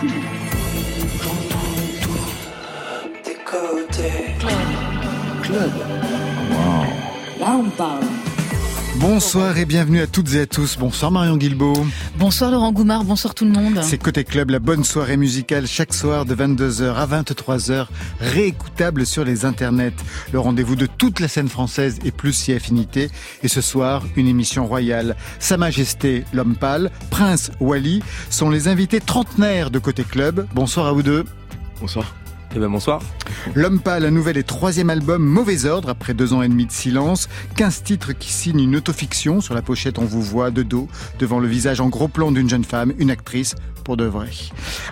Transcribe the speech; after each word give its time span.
tout. 0.00 0.08
J'entends 1.22 1.76
tout. 2.02 3.22
Des. 3.24 3.34
Club. 4.38 4.50
Club. 5.42 5.72
Wow. 6.50 7.40
Là, 7.40 7.56
on 7.58 7.70
parle. 7.70 8.29
Bonsoir 8.96 9.56
et 9.56 9.64
bienvenue 9.64 10.00
à 10.00 10.06
toutes 10.06 10.34
et 10.34 10.40
à 10.40 10.46
tous. 10.46 10.76
Bonsoir 10.76 11.10
Marion 11.10 11.36
Guilbeault. 11.36 11.86
Bonsoir 12.18 12.50
Laurent 12.50 12.72
Goumard, 12.72 13.04
bonsoir 13.04 13.34
tout 13.34 13.44
le 13.44 13.52
monde. 13.52 13.80
C'est 13.82 13.98
Côté 13.98 14.24
Club, 14.24 14.50
la 14.50 14.58
bonne 14.58 14.82
soirée 14.84 15.16
musicale 15.16 15.66
chaque 15.66 15.94
soir 15.94 16.26
de 16.26 16.34
22h 16.34 16.94
à 16.94 17.06
23h, 17.06 17.86
réécoutable 18.18 19.06
sur 19.06 19.24
les 19.24 19.44
internets. 19.44 19.94
Le 20.32 20.40
rendez-vous 20.40 20.76
de 20.76 20.86
toute 20.86 21.20
la 21.20 21.28
scène 21.28 21.48
française 21.48 21.98
et 22.04 22.10
plus 22.10 22.32
si 22.32 22.52
affinité. 22.52 23.10
Et 23.42 23.48
ce 23.48 23.60
soir, 23.60 24.02
une 24.16 24.26
émission 24.26 24.66
royale. 24.66 25.16
Sa 25.38 25.56
Majesté, 25.56 26.24
l'homme 26.32 26.56
pâle, 26.56 26.90
Prince 27.10 27.52
Wally 27.60 28.02
sont 28.28 28.50
les 28.50 28.66
invités 28.66 29.00
trentenaires 29.00 29.70
de 29.70 29.78
Côté 29.78 30.02
Club. 30.02 30.46
Bonsoir 30.52 30.86
à 30.86 30.92
vous 30.92 31.02
deux. 31.02 31.24
Bonsoir. 31.80 32.19
Eh 32.52 32.58
ben 32.58 32.68
bonsoir. 32.68 33.00
L'homme 33.54 33.78
pâle, 33.78 34.04
un 34.04 34.10
nouvel 34.10 34.36
et 34.36 34.42
troisième 34.42 34.90
album, 34.90 35.22
Mauvais 35.22 35.66
Ordre, 35.66 35.88
après 35.88 36.14
deux 36.14 36.32
ans 36.32 36.42
et 36.42 36.48
demi 36.48 36.66
de 36.66 36.72
silence. 36.72 37.28
15 37.54 37.84
titres 37.84 38.12
qui 38.12 38.32
signent 38.32 38.64
une 38.64 38.74
autofiction. 38.74 39.40
Sur 39.40 39.54
la 39.54 39.62
pochette, 39.62 40.00
on 40.00 40.04
vous 40.04 40.20
voit 40.20 40.50
de 40.50 40.64
dos, 40.64 40.88
devant 41.20 41.38
le 41.38 41.46
visage 41.46 41.80
en 41.80 41.88
gros 41.88 42.08
plan 42.08 42.32
d'une 42.32 42.48
jeune 42.48 42.64
femme, 42.64 42.92
une 42.98 43.12
actrice, 43.12 43.54
pour 43.84 43.96
de 43.96 44.04
vrai. 44.04 44.30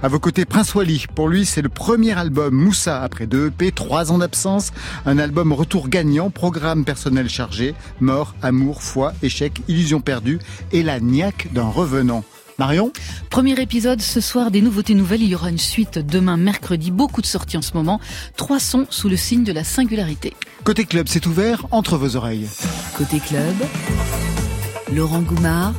À 0.05 0.09
vos 0.09 0.21
côtés, 0.21 0.45
Prince 0.45 0.73
Wally. 0.73 1.07
Pour 1.17 1.29
lui, 1.29 1.45
c'est 1.45 1.61
le 1.63 1.69
premier 1.69 2.17
album 2.17 2.55
Moussa, 2.55 3.03
après 3.03 3.27
deux 3.27 3.49
EP, 3.49 3.73
trois 3.73 4.13
ans 4.13 4.19
d'absence. 4.19 4.73
Un 5.05 5.19
album 5.19 5.53
retour 5.53 5.89
gagnant, 5.89 6.31
programme 6.31 6.85
personnel 6.85 7.29
chargé, 7.29 7.75
mort, 8.01 8.37
amour, 8.41 8.83
foi, 8.83 9.15
échec, 9.25 9.63
illusion 9.67 10.01
perdue 10.01 10.39
et 10.71 10.85
la 10.85 11.01
niaque 11.01 11.49
d'un 11.53 11.69
revenant. 11.69 12.23
Marion 12.59 12.93
Premier 13.31 13.61
épisode 13.61 14.01
ce 14.01 14.21
soir 14.21 14.51
des 14.51 14.63
nouveautés 14.63 14.95
nouvelles. 14.95 15.23
Il 15.23 15.29
y 15.29 15.35
aura 15.37 15.49
une 15.49 15.59
suite 15.59 16.01
demain 16.01 16.37
mercredi. 16.37 16.91
Beaucoup 16.91 17.21
de 17.21 17.27
sorties 17.27 17.57
en 17.57 17.63
ce 17.63 17.75
moment. 17.75 18.01
Trois 18.37 18.59
sons 18.59 18.87
sous 18.91 19.09
le 19.09 19.17
signe 19.17 19.45
de 19.45 19.53
la 19.53 19.63
singularité. 19.63 20.35
Côté 20.65 20.85
club, 20.85 21.07
c'est 21.09 21.25
ouvert 21.27 21.67
entre 21.71 21.97
vos 21.97 22.17
oreilles. 22.17 22.49
Côté 22.97 23.21
club, 23.21 23.55
Laurent 24.93 25.21
Goumard 25.21 25.75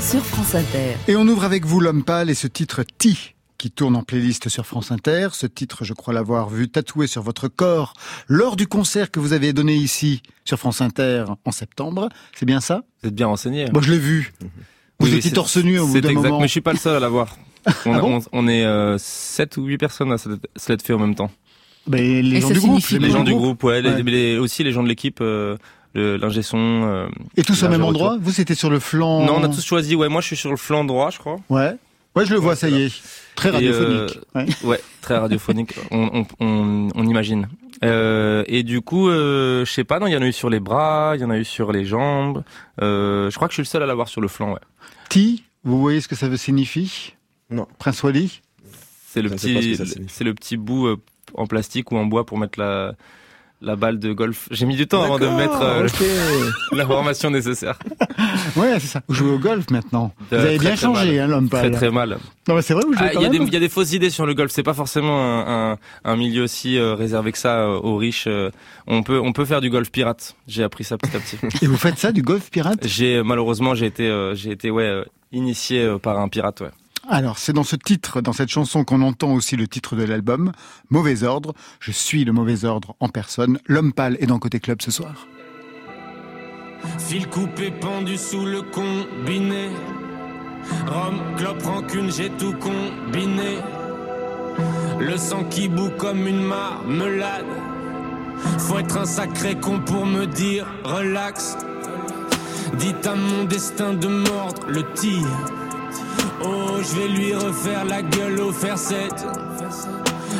sur 0.00 0.24
France 0.24 0.56
Inter. 0.56 0.96
Et 1.06 1.14
on 1.14 1.26
ouvre 1.28 1.44
avec 1.44 1.64
vous 1.64 1.78
l'homme 1.78 2.02
pâle 2.02 2.30
et 2.30 2.34
ce 2.34 2.48
titre 2.48 2.82
Ti 2.98 3.34
qui 3.56 3.70
tourne 3.70 3.94
en 3.94 4.02
playlist 4.02 4.48
sur 4.48 4.66
France 4.66 4.90
Inter. 4.90 5.28
Ce 5.32 5.46
titre, 5.46 5.84
je 5.84 5.94
crois 5.94 6.12
l'avoir 6.12 6.50
vu 6.50 6.68
tatoué 6.68 7.06
sur 7.06 7.22
votre 7.22 7.46
corps 7.46 7.94
lors 8.26 8.56
du 8.56 8.66
concert 8.66 9.12
que 9.12 9.20
vous 9.20 9.32
avez 9.32 9.52
donné 9.52 9.76
ici 9.76 10.20
sur 10.44 10.58
France 10.58 10.80
Inter 10.80 11.26
en 11.44 11.52
septembre. 11.52 12.08
C'est 12.34 12.44
bien 12.44 12.60
ça? 12.60 12.82
Vous 13.02 13.08
êtes 13.08 13.14
bien 13.14 13.28
renseigné. 13.28 13.66
Moi, 13.72 13.82
je 13.82 13.92
l'ai 13.92 13.98
vu. 14.00 14.34
Vous 15.00 15.06
Oui, 15.10 15.14
étiez 15.16 15.32
torse 15.32 15.56
nu 15.58 15.78
au 15.78 15.86
bout 15.86 15.92
C'est 15.94 16.00
d'un 16.00 16.10
exact, 16.10 16.24
moment. 16.28 16.40
mais 16.40 16.46
je 16.46 16.52
suis 16.52 16.60
pas 16.60 16.72
le 16.72 16.78
seul 16.78 16.96
à 16.96 17.00
l'avoir. 17.00 17.36
On, 17.86 17.94
Ah 17.94 17.98
bon 18.00 18.18
on, 18.32 18.44
on 18.44 18.48
est 18.48 18.64
euh, 18.64 18.96
7 18.98 19.56
ou 19.56 19.64
8 19.64 19.78
personnes 19.78 20.12
à 20.12 20.18
se 20.18 20.28
l'être- 20.68 20.82
fait 20.82 20.92
en 20.92 20.98
même 20.98 21.14
temps. 21.14 21.30
Ben, 21.86 22.00
les 22.22 22.36
Et 22.36 22.40
gens 22.40 22.50
du 22.50 22.60
groupe. 22.60 22.86
Les 22.90 22.98
Le 22.98 23.10
gens 23.10 23.24
du 23.24 23.34
groupe, 23.34 23.62
ouais, 23.64 23.82
Ouais. 23.82 24.02
les- 24.02 24.38
aussi 24.38 24.62
les 24.64 24.72
gens 24.72 24.82
de 24.82 24.88
l'équipe, 24.88 25.18
euh, 25.20 25.56
l'ingé 25.94 26.42
son. 26.42 26.58
euh. 26.58 27.08
Et 27.36 27.42
tous 27.42 27.62
au 27.62 27.68
même 27.68 27.82
endroit? 27.84 28.16
Vous, 28.20 28.32
c'était 28.32 28.54
sur 28.54 28.70
le 28.70 28.80
flanc 28.80 29.24
Non, 29.24 29.36
on 29.38 29.44
a 29.44 29.48
tous 29.48 29.64
choisi. 29.64 29.94
Ouais, 29.94 30.08
moi 30.08 30.20
je 30.20 30.26
suis 30.28 30.36
sur 30.36 30.50
le 30.50 30.56
flanc 30.56 30.84
droit, 30.84 31.10
je 31.10 31.18
crois. 31.18 31.36
Ouais. 31.50 31.72
Ouais, 32.14 32.24
je 32.26 32.32
le 32.32 32.38
vois, 32.40 32.54
ça 32.56 32.68
y 32.68 32.82
est. 32.82 33.02
Très 33.34 33.48
Et, 33.48 33.52
radiophonique. 33.52 34.18
Ouais. 34.34 34.46
Ouais, 34.62 34.80
très 35.00 35.16
radiophonique. 35.18 35.74
on, 35.90 36.10
on, 36.22 36.26
on, 36.46 36.88
on 36.94 37.06
imagine. 37.06 37.48
Euh, 37.82 38.44
et 38.46 38.62
du 38.62 38.80
coup, 38.80 39.08
euh, 39.08 39.64
je 39.64 39.72
sais 39.72 39.84
pas, 39.84 39.98
non, 39.98 40.06
il 40.06 40.12
y 40.12 40.16
en 40.16 40.22
a 40.22 40.26
eu 40.26 40.32
sur 40.32 40.48
les 40.48 40.60
bras, 40.60 41.14
il 41.16 41.20
y 41.20 41.24
en 41.24 41.30
a 41.30 41.38
eu 41.38 41.44
sur 41.44 41.72
les 41.72 41.84
jambes. 41.84 42.44
Euh, 42.80 43.30
je 43.30 43.36
crois 43.36 43.48
que 43.48 43.52
je 43.52 43.56
suis 43.56 43.62
le 43.62 43.66
seul 43.66 43.82
à 43.82 43.86
l'avoir 43.86 44.08
sur 44.08 44.20
le 44.20 44.28
flanc. 44.28 44.52
Ouais. 44.52 44.60
Ti, 45.08 45.42
vous 45.64 45.80
voyez 45.80 46.00
ce 46.00 46.08
que 46.08 46.14
ça 46.14 46.28
veut 46.28 46.36
signifie? 46.36 47.14
Non. 47.50 47.66
Prince 47.78 48.02
Wally? 48.02 48.40
C'est 49.08 49.22
le 49.22 49.28
ce 49.30 49.34
petit, 49.34 49.76
c'est 50.08 50.24
le 50.24 50.34
petit 50.34 50.56
bout 50.56 50.86
euh, 50.86 50.96
en 51.34 51.46
plastique 51.46 51.92
ou 51.92 51.96
en 51.96 52.06
bois 52.06 52.24
pour 52.26 52.38
mettre 52.38 52.58
la 52.58 52.94
la 53.64 53.76
balle 53.76 53.98
de 53.98 54.12
golf. 54.12 54.48
J'ai 54.50 54.66
mis 54.66 54.76
du 54.76 54.86
temps 54.86 55.02
avant 55.02 55.18
de 55.18 55.26
mettre 55.26 55.60
euh, 55.62 55.88
l'information 56.72 57.30
nécessaire. 57.30 57.78
Ouais, 58.56 58.78
c'est 58.78 58.86
ça. 58.86 59.00
Vous 59.08 59.14
jouez 59.14 59.30
au 59.32 59.38
golf 59.38 59.70
maintenant. 59.70 60.12
Vous 60.30 60.36
avez 60.36 60.56
très, 60.56 60.58
bien 60.58 60.68
très 60.70 60.76
changé, 60.76 61.18
hein, 61.20 61.26
l'homme 61.26 61.48
Très 61.48 61.70
très 61.70 61.90
mal. 61.90 62.18
Non, 62.48 62.54
mais 62.56 62.62
c'est 62.62 62.74
vrai, 62.74 62.82
vous 62.86 62.92
jouez 62.92 63.06
Ah, 63.08 63.12
Il 63.14 63.22
y, 63.22 63.24
a 63.24 63.28
des- 63.28 63.38
même 63.38 63.48
il 63.48 63.54
y 63.54 63.56
a 63.56 63.60
des 63.60 63.68
fausses 63.68 63.92
idées 63.92 64.10
sur 64.10 64.26
le 64.26 64.34
golf. 64.34 64.50
C'est 64.52 64.62
pas 64.62 64.74
forcément 64.74 65.18
un, 65.18 65.72
un, 65.72 65.78
un 66.04 66.16
milieu 66.16 66.42
aussi 66.44 66.76
euh, 66.78 66.94
réservé 66.94 67.32
que 67.32 67.38
ça 67.38 67.60
euh, 67.60 67.78
aux 67.80 67.96
riches. 67.96 68.28
On 68.86 69.02
peut 69.02 69.18
on 69.20 69.32
peut 69.32 69.44
faire 69.44 69.60
du 69.60 69.70
golf 69.70 69.90
pirate. 69.90 70.36
J'ai 70.46 70.62
appris 70.62 70.84
ça 70.84 70.98
petit 70.98 71.16
à 71.16 71.20
petit. 71.20 71.38
Et 71.62 71.66
vous 71.66 71.76
faites 71.76 71.98
ça, 71.98 72.12
du 72.12 72.22
golf 72.22 72.50
pirate? 72.50 72.86
J'ai 72.86 73.22
malheureusement 73.22 73.74
j'ai 73.74 73.86
été 73.86 74.32
j'ai 74.34 74.50
été 74.50 74.70
ouais 74.70 75.02
initié 75.32 75.96
par 76.02 76.18
un 76.18 76.28
pirate. 76.28 76.60
Ouais. 76.60 76.68
Alors, 77.08 77.38
c'est 77.38 77.52
dans 77.52 77.64
ce 77.64 77.76
titre, 77.76 78.22
dans 78.22 78.32
cette 78.32 78.48
chanson 78.48 78.84
qu'on 78.84 79.02
entend 79.02 79.32
aussi 79.32 79.56
le 79.56 79.68
titre 79.68 79.94
de 79.94 80.04
l'album, 80.04 80.52
Mauvais 80.88 81.22
Ordre. 81.22 81.52
Je 81.80 81.90
suis 81.90 82.24
le 82.24 82.32
mauvais 82.32 82.64
ordre 82.64 82.96
en 82.98 83.08
personne. 83.08 83.58
L'homme 83.66 83.92
pâle 83.92 84.16
est 84.20 84.26
dans 84.26 84.38
Côté 84.38 84.58
Club 84.58 84.80
ce 84.80 84.90
soir. 84.90 85.26
Fil 86.98 87.28
coupé 87.28 87.70
pendu 87.70 88.16
sous 88.16 88.44
le 88.44 88.62
combiné. 88.62 89.68
Rhum, 90.86 91.20
clope, 91.36 91.62
rancune, 91.62 92.10
j'ai 92.10 92.30
tout 92.30 92.54
combiné. 92.54 93.58
Le 94.98 95.16
sang 95.18 95.44
qui 95.44 95.68
bout 95.68 95.90
comme 95.98 96.26
une 96.26 96.42
marmelade. 96.42 97.44
Faut 98.58 98.78
être 98.78 98.96
un 98.96 99.06
sacré 99.06 99.56
con 99.56 99.80
pour 99.80 100.06
me 100.06 100.26
dire 100.26 100.66
relax. 100.84 101.56
Dites 102.78 103.06
à 103.06 103.14
mon 103.14 103.44
destin 103.44 103.92
de 103.92 104.08
mordre 104.08 104.66
le 104.68 104.90
tir. 104.94 105.26
Oh, 106.42 106.78
je 106.82 106.98
vais 106.98 107.08
lui 107.08 107.34
refaire 107.34 107.84
la 107.84 108.02
gueule 108.02 108.40
au 108.40 108.52
fer 108.52 108.76
7. 108.76 109.26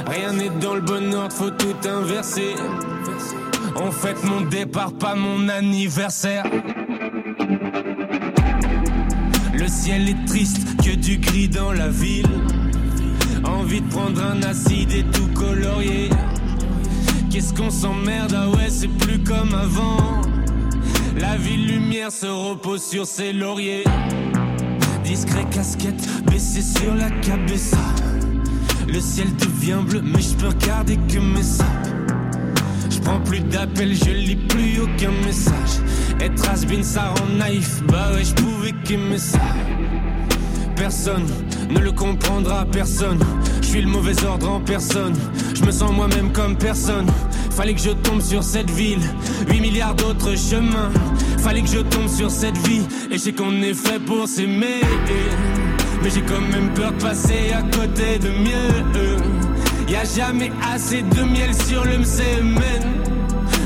Rien 0.07 0.33
n'est 0.33 0.51
dans 0.61 0.75
le 0.75 0.81
bon 0.81 1.15
ordre, 1.15 1.33
faut 1.33 1.51
tout 1.51 1.77
inverser. 1.89 2.55
En 3.77 3.91
fait, 3.91 4.23
mon 4.25 4.41
départ, 4.43 4.93
pas 4.93 5.15
mon 5.15 5.49
anniversaire. 5.49 6.45
Le 9.53 9.69
ciel 9.69 10.09
est 10.09 10.25
triste, 10.27 10.77
que 10.83 10.95
du 10.95 11.19
gris 11.19 11.49
dans 11.49 11.73
la 11.73 11.89
ville. 11.89 12.29
Envie 13.45 13.81
de 13.81 13.89
prendre 13.89 14.23
un 14.23 14.43
acide 14.43 14.93
et 14.93 15.05
tout 15.05 15.29
colorier. 15.35 16.11
Qu'est-ce 17.31 17.55
qu'on 17.55 17.71
s'emmerde, 17.71 18.35
ah 18.37 18.49
ouais, 18.49 18.69
c'est 18.69 18.89
plus 18.89 19.23
comme 19.23 19.55
avant. 19.55 20.21
La 21.19 21.37
ville 21.37 21.67
lumière 21.67 22.13
se 22.13 22.27
repose 22.27 22.83
sur 22.83 23.07
ses 23.07 23.33
lauriers. 23.33 23.85
Discret 25.05 25.45
casquette 25.51 26.09
baissée 26.25 26.63
sur 26.63 26.95
la 26.95 27.11
cabessa. 27.21 27.77
Le 28.89 29.01
ciel 29.01 29.29
devient 29.37 29.83
bleu, 29.87 30.03
mais 30.03 30.21
je 30.21 30.35
peux 30.35 30.49
regarder 30.49 30.97
que 30.97 31.19
mes 31.19 31.43
sacs. 31.43 31.67
Je 32.91 32.99
prends 33.01 33.21
plus 33.21 33.41
d'appels, 33.41 33.95
je 33.95 34.11
lis 34.11 34.37
plus 34.37 34.81
aucun 34.81 35.13
message. 35.25 35.83
Être 36.21 36.49
has 36.49 36.65
ça 36.83 37.15
rend 37.17 37.37
naïf, 37.37 37.83
bah 37.87 38.13
ouais, 38.15 38.25
je 38.25 38.35
pouvais 38.35 38.73
qu'aimer 38.85 39.19
ça. 39.19 39.41
Personne 40.77 41.27
ne 41.71 41.79
le 41.79 41.93
comprendra, 41.93 42.65
personne. 42.65 43.19
Je 43.61 43.67
suis 43.67 43.83
le 43.83 43.89
mauvais 43.89 44.25
ordre 44.25 44.51
en 44.51 44.61
personne. 44.61 45.15
Je 45.55 45.65
me 45.65 45.71
sens 45.71 45.93
moi-même 45.93 46.33
comme 46.33 46.57
personne. 46.57 47.07
Fallait 47.51 47.75
que 47.75 47.81
je 47.81 47.91
tombe 47.91 48.21
sur 48.21 48.43
cette 48.43 48.71
ville, 48.71 49.03
8 49.49 49.61
milliards 49.61 49.95
d'autres 49.95 50.37
chemins. 50.37 50.91
Fallait 51.45 51.61
que 51.61 51.69
je 51.69 51.81
tombe 51.81 52.09
sur 52.09 52.31
cette 52.31 52.57
vie, 52.67 52.87
et 53.11 53.19
je 53.19 53.31
qu'on 53.31 53.61
est 53.61 53.75
fait 53.75 53.99
pour 53.99 54.27
s'aimer. 54.27 54.81
Mais 56.03 56.09
j'ai 56.09 56.23
quand 56.23 56.41
même 56.41 56.73
peur 56.73 56.93
de 56.93 57.03
passer 57.03 57.53
à 57.53 57.61
côté 57.61 58.19
de 58.19 58.31
mieux. 58.31 59.23
Y 59.87 59.97
a 59.97 60.05
jamais 60.05 60.51
assez 60.73 61.03
de 61.03 61.23
miel 61.23 61.55
sur 61.55 61.85
le 61.85 62.03
semaine. 62.03 63.03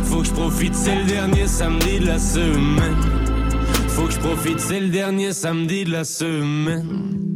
Faut 0.02 0.22
que 0.22 0.26
je 0.26 0.32
profite, 0.32 0.74
c'est 0.74 0.96
le 0.96 1.04
dernier 1.04 1.46
samedi 1.46 2.00
de 2.00 2.06
la 2.06 2.18
semaine. 2.18 2.96
Faut 3.90 4.06
que 4.06 4.12
je 4.12 4.18
profite, 4.18 4.58
c'est 4.58 4.80
le 4.80 4.88
dernier 4.88 5.32
samedi 5.32 5.84
de 5.84 5.92
la 5.92 6.02
semaine. 6.02 7.27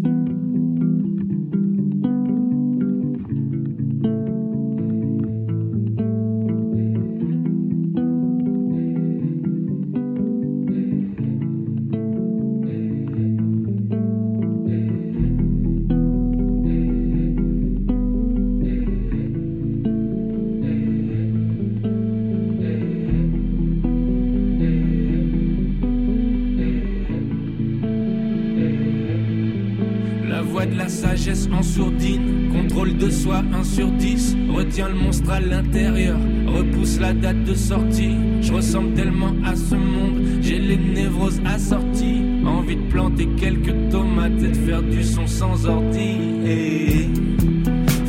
10, 34.72 34.82
retient 34.82 34.88
le 34.88 34.94
monstre 34.94 35.30
à 35.30 35.40
l'intérieur, 35.40 36.16
repousse 36.46 36.98
la 36.98 37.12
date 37.12 37.44
de 37.44 37.54
sortie. 37.54 38.16
Je 38.40 38.52
ressemble 38.52 38.94
tellement 38.94 39.34
à 39.44 39.54
ce 39.54 39.74
monde, 39.74 40.22
j'ai 40.40 40.58
les 40.58 40.76
névroses 40.76 41.40
assorties, 41.44 42.22
envie 42.46 42.76
de 42.76 42.90
planter 42.90 43.28
quelques 43.38 43.74
tomates 43.90 44.36
peut-être 44.38 44.56
faire 44.64 44.82
du 44.82 45.02
son 45.02 45.26
sans 45.26 45.66
ordi. 45.66 46.16
Et 46.46 47.08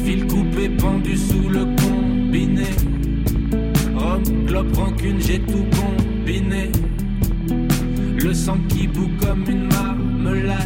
fil 0.04 0.26
coupé 0.28 0.70
pendu 0.70 1.18
sous 1.18 1.50
le 1.50 1.66
combiné. 1.82 2.66
Rome, 3.96 4.24
globe, 4.46 4.76
rancune, 4.76 5.20
j'ai 5.20 5.40
tout 5.40 5.66
combiné. 5.76 6.72
Le 8.24 8.34
sang 8.34 8.58
qui 8.70 8.88
bout 8.88 9.10
comme 9.22 9.44
une 9.50 9.68
marmelade. 9.68 10.58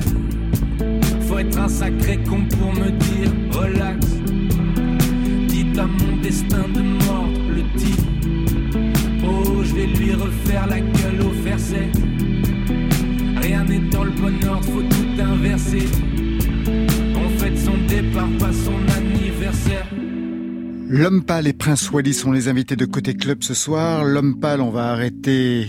Faut 1.21 1.39
être 1.39 1.59
un 1.59 1.67
sacré 1.67 2.17
con 2.17 2.43
pour 2.49 2.73
me 2.73 2.91
dire 2.91 3.31
relax. 3.51 4.16
À 5.79 5.85
mon 5.85 6.17
destin 6.23 6.65
de 6.73 6.81
mort 6.81 7.29
le 7.49 7.61
type. 7.77 8.01
Oh, 9.23 9.61
je 9.63 9.75
vais 9.75 9.85
lui 9.85 10.11
refaire 10.11 10.65
la 10.65 10.79
gueule 10.79 11.21
au 11.21 11.29
verset. 11.43 11.91
Rien 13.39 13.63
n'est 13.63 13.87
dans 13.91 14.03
le 14.03 14.09
bon 14.09 14.33
ordre, 14.47 14.65
faut 14.65 14.81
tout 14.81 15.21
inverser. 15.21 15.85
On 17.15 17.29
fête 17.37 17.59
son 17.59 17.77
départ, 17.87 18.27
pas 18.39 18.51
son 18.53 18.73
anniversaire. 18.97 19.85
L'homme 20.89 21.23
pâle 21.23 21.47
et 21.47 21.53
Prince 21.53 21.91
Wally 21.91 22.15
sont 22.15 22.31
les 22.31 22.47
invités 22.47 22.75
de 22.75 22.85
Côté 22.85 23.13
Club 23.13 23.43
ce 23.43 23.53
soir. 23.53 24.03
L'homme 24.03 24.39
pâle, 24.39 24.61
on 24.61 24.71
va 24.71 24.89
arrêter 24.89 25.67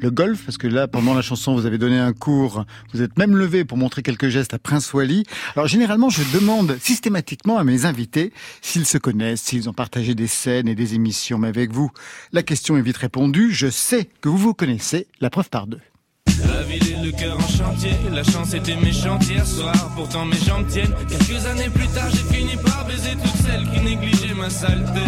le 0.00 0.10
golf, 0.10 0.44
parce 0.44 0.58
que 0.58 0.66
là, 0.66 0.88
pendant 0.88 1.14
la 1.14 1.22
chanson, 1.22 1.54
vous 1.54 1.66
avez 1.66 1.78
donné 1.78 1.98
un 1.98 2.12
cours, 2.12 2.64
vous 2.92 3.02
êtes 3.02 3.16
même 3.18 3.36
levé 3.36 3.64
pour 3.64 3.78
montrer 3.78 4.02
quelques 4.02 4.28
gestes 4.28 4.54
à 4.54 4.58
Prince 4.58 4.92
Wally. 4.92 5.24
Alors 5.54 5.68
généralement, 5.68 6.10
je 6.10 6.22
demande 6.32 6.76
systématiquement 6.80 7.58
à 7.58 7.64
mes 7.64 7.84
invités 7.84 8.32
s'ils 8.60 8.86
se 8.86 8.98
connaissent, 8.98 9.42
s'ils 9.42 9.68
ont 9.68 9.72
partagé 9.72 10.14
des 10.14 10.26
scènes 10.26 10.68
et 10.68 10.74
des 10.74 10.94
émissions. 10.94 11.38
Mais 11.38 11.48
avec 11.48 11.72
vous, 11.72 11.90
la 12.32 12.42
question 12.42 12.76
est 12.76 12.82
vite 12.82 12.98
répondue. 12.98 13.52
Je 13.52 13.68
sais 13.68 14.08
que 14.20 14.28
vous 14.28 14.38
vous 14.38 14.54
connaissez, 14.54 15.06
la 15.20 15.30
preuve 15.30 15.48
par 15.48 15.66
deux. 15.66 15.80
La 16.46 16.62
ville 16.62 16.92
et 16.92 17.04
le 17.04 17.12
cœur 17.12 17.36
en 17.38 17.48
chantier, 17.48 17.92
la 18.12 18.22
chance 18.22 18.52
était 18.52 18.76
méchante 18.76 19.26
hier 19.28 19.46
soir, 19.46 19.92
pourtant 19.96 20.24
mes. 20.26 20.36
Quelques 20.36 21.46
années 21.46 21.70
plus 21.74 21.88
tard, 21.88 22.10
j'ai 22.10 22.36
fini 22.36 22.56
par 22.56 22.86
baiser 22.86 23.12
toutes 23.12 23.46
celles 23.46 23.64
qui 23.70 23.80
négligeaient 23.80 24.34
ma 24.34 24.50
saleté. 24.50 25.00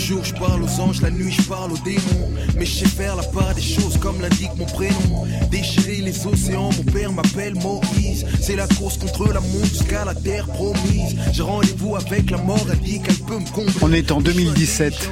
Jour 0.00 0.24
je 0.24 0.32
parle 0.34 0.62
aux 0.62 0.80
anges, 0.80 1.02
la 1.02 1.10
nuit 1.10 1.30
je 1.30 1.42
parle 1.42 1.72
aux 1.72 1.78
démons. 1.78 2.30
Mais 2.56 2.64
je 2.64 2.78
sais 2.78 2.88
faire 2.88 3.16
la 3.16 3.22
part 3.22 3.54
des 3.54 3.62
choses 3.62 3.98
comme 3.98 4.20
l'indique 4.20 4.50
mon 4.56 4.64
prénom. 4.64 5.26
Déchirer 5.50 5.96
les 5.96 6.26
océans, 6.26 6.70
mon 6.76 6.92
père 6.92 7.12
m'appelle 7.12 7.54
Moïse. 7.54 8.24
C'est 8.40 8.56
la 8.56 8.66
course 8.66 8.96
contre 8.96 9.28
la 9.28 9.40
montre 9.40 9.66
jusqu'à 9.66 10.04
la 10.04 10.14
terre 10.14 10.46
promise. 10.46 11.16
J'ai 11.32 11.42
rendez-vous 11.42 11.96
avec 11.96 12.30
la 12.30 12.38
mort, 12.38 12.66
elle 12.72 12.80
dit 12.80 13.00
qu'elle 13.02 13.14
peut 13.16 13.38
me 13.38 13.52
combler. 13.52 13.72
On 13.82 13.92
est 13.92 14.10
en 14.10 14.20
2017. 14.20 15.10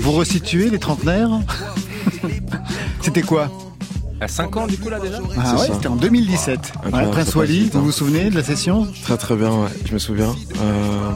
Vous 0.00 0.12
resituez 0.12 0.68
les 0.70 0.78
trentenaires? 0.78 1.30
C'était 3.00 3.22
quoi? 3.22 3.50
À 4.20 4.26
5 4.28 4.56
ans, 4.56 4.66
du 4.66 4.76
coup, 4.78 4.88
là, 4.88 4.98
déjà 4.98 5.18
Ah 5.38 5.54
C'est 5.56 5.62
ouais, 5.70 5.74
c'était 5.74 5.86
en 5.88 5.96
2017. 5.96 6.58
Incroyable, 6.84 6.96
Ouais, 7.06 7.12
Prince 7.12 7.34
Wally, 7.36 7.70
vous 7.72 7.78
hein. 7.78 7.82
vous 7.84 7.92
souvenez 7.92 8.30
de 8.30 8.34
la 8.34 8.42
session 8.42 8.86
Très 9.04 9.16
très 9.16 9.36
bien, 9.36 9.50
ouais, 9.50 9.68
je 9.86 9.92
me 9.94 9.98
souviens. 9.98 10.34
Euh, 10.60 11.10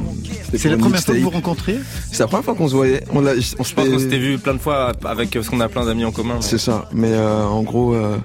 C'est 0.57 0.69
la 0.69 0.77
première 0.77 1.01
fois 1.01 1.15
que 1.15 1.19
vous 1.19 1.25
vous 1.25 1.31
rencontrez 1.31 1.79
C'est 2.13 2.21
la 2.21 2.27
première 2.29 2.45
fois 2.45 2.55
qu'on 2.55 2.69
se 2.69 2.75
voyait. 2.75 3.03
On, 3.13 3.25
on 3.27 3.33
Je 3.35 3.55
pense 3.57 3.73
qu'on 3.89 3.99
s'était 3.99 4.19
vu 4.19 4.39
plein 4.39 4.55
de 4.55 4.59
fois 4.59 4.93
avec 5.05 5.35
euh, 5.35 5.43
ce 5.43 5.51
qu'on 5.51 5.61
a 5.61 5.69
plein 5.69 5.85
d'amis 5.85 6.05
en 6.05 6.13
commun. 6.13 6.37
C'est 6.41 6.59
ça. 6.59 6.89
Mais 6.93 7.13
euh, 7.13 7.45
en 7.45 7.63
gros, 7.63 7.95
euh, 7.95 8.17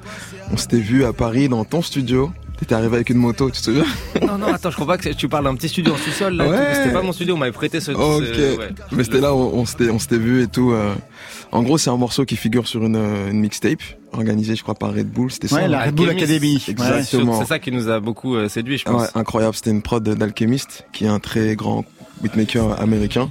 on 0.52 0.58
s'était 0.58 0.78
vu 0.80 1.06
à 1.06 1.14
Paris 1.14 1.50
dans 1.50 1.66
ton 1.66 1.82
studio. 1.82 2.32
T'étais 2.60 2.74
arrivé 2.74 2.96
avec 2.96 3.10
une 3.12 3.18
moto, 3.18 3.52
tu 3.52 3.60
te 3.60 3.66
souviens 3.66 3.86
Non, 4.26 4.38
non, 4.40 4.48
attends, 4.48 4.72
je 4.72 4.76
crois 4.76 4.88
pas 4.88 4.98
que 4.98 5.10
tu 5.10 5.30
parles 5.30 5.44
d'un 5.44 5.56
petit 5.56 5.70
studio 5.70 5.94
en 5.94 5.98
sous-sol. 5.98 6.42
Ouais. 6.42 6.74
C'était 6.74 6.92
pas 6.92 7.04
mon 7.04 7.12
studio, 7.12 7.36
on 7.36 7.38
m'avait 7.38 7.52
prêté 7.52 7.80
ce. 7.80 7.92
Ok. 7.92 8.24
ce- 8.26 8.58
ouais. 8.58 8.70
Mais 8.94 9.04
c'était 9.04 9.22
là, 9.22 9.34
on, 9.36 9.54
on 9.60 9.66
s'était, 9.66 9.90
on 9.92 10.00
s'était 10.00 10.18
vu 10.18 10.42
et 10.44 10.48
tout. 10.48 10.72
euh. 10.72 10.94
En 11.52 11.62
gros, 11.64 11.78
c'est 11.78 11.92
un 11.92 11.98
morceau 11.98 12.26
qui 12.26 12.36
figure 12.36 12.68
sur 12.68 12.84
une, 12.84 12.96
euh, 12.96 13.30
une 13.30 13.40
mixtape 13.42 13.80
organisée, 14.12 14.56
je 14.56 14.64
crois, 14.64 14.74
par 14.76 14.92
Red 14.94 15.08
Bull. 15.10 15.32
C'était 15.32 15.48
ça. 15.48 15.56
Ouais, 15.58 15.64
hein 15.64 15.68
la 15.68 15.84
Red 15.86 15.96
Bull. 15.96 16.10
Academy. 16.10 16.62
Exactement. 16.68 17.40
C'est 17.40 17.48
ça 17.48 17.60
qui 17.60 17.72
nous 17.72 17.90
a 17.90 18.00
beaucoup 18.00 18.36
euh, 18.36 18.50
séduit, 18.50 18.78
je 18.80 18.86
pense. 18.86 19.02
Ouais, 19.04 19.08
incroyable. 19.14 19.56
C'était 19.56 19.70
une 19.72 19.84
prod 19.84 20.04
d'Alchemist, 20.04 20.86
qui 20.94 21.06
est 21.06 21.10
un 21.10 21.20
très 21.20 21.56
grand 21.56 21.86
beatmaker 22.22 22.82
américain. 22.82 23.30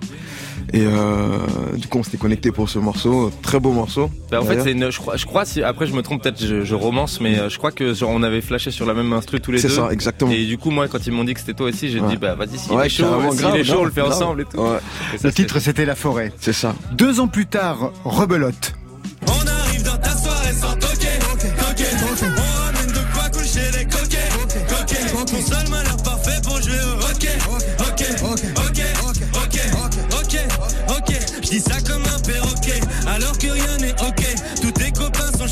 Et 0.73 0.85
euh, 0.85 1.39
du 1.77 1.87
coup, 1.87 1.99
on 1.99 2.03
s'était 2.03 2.17
connecté 2.17 2.51
pour 2.51 2.69
ce 2.69 2.79
morceau. 2.79 3.31
Très 3.43 3.61
beau 3.61 3.71
morceau. 3.73 4.11
Bah, 4.31 4.41
en 4.41 4.45
fait, 4.45 4.61
c'est 4.63 4.73
une, 4.73 4.91
je 4.91 4.99
crois, 4.99 5.17
je 5.17 5.25
crois 5.25 5.45
si, 5.45 5.63
après 5.63 5.87
je 5.87 5.95
me 5.95 6.03
trompe, 6.03 6.23
peut-être 6.23 6.45
je, 6.45 6.65
je 6.65 6.75
romance, 6.75 7.21
mais 7.21 7.39
euh, 7.39 7.49
je 7.49 7.57
crois 7.59 7.71
que 7.71 7.95
genre 7.95 8.11
on 8.11 8.23
avait 8.23 8.41
flashé 8.41 8.71
sur 8.71 8.85
la 8.87 8.93
même 8.95 9.13
instru 9.13 9.41
tous 9.41 9.53
les 9.53 9.59
C'est 9.59 9.69
deux. 9.69 9.75
ça, 9.75 9.89
exactement. 9.93 10.31
Et 10.33 10.45
du 10.45 10.59
coup, 10.59 10.71
moi, 10.71 10.89
quand 10.89 11.07
ils 11.07 11.13
m'ont 11.13 11.25
dit 11.25 11.35
que 11.35 11.41
c'était 11.41 11.55
toi 11.55 11.69
aussi, 11.69 11.89
j'ai 11.91 12.01
Ouais. 12.01 12.09
dit 12.09 12.17
bah 12.17 12.35
vas-y, 12.35 12.59
s'il 12.59 12.73
Ouais, 12.73 12.87
est 12.87 12.89
chaud, 12.89 13.05
carrément, 13.05 13.31
s'il 13.33 13.41
grave, 13.43 13.57
est 13.57 13.65
chaud, 13.65 13.79
on 13.81 13.85
le 13.85 13.91
fait 13.93 14.01
grave, 14.01 14.13
ensemble 14.13 14.41
et 14.43 14.45
tout. 14.45 14.59
Ouais, 14.59 14.79
Et 15.15 15.19
ça, 15.19 15.29
Le 15.29 15.33
titre, 15.35 15.59
c'était 15.61 15.85
La 15.85 15.95
Forêt. 15.95 16.33
c'est 16.41 16.53
ça. 16.53 16.75
Deux 16.93 17.21
ans 17.21 17.29
plus 17.29 17.47
tard, 17.47 17.93
Rebelote. 18.05 18.75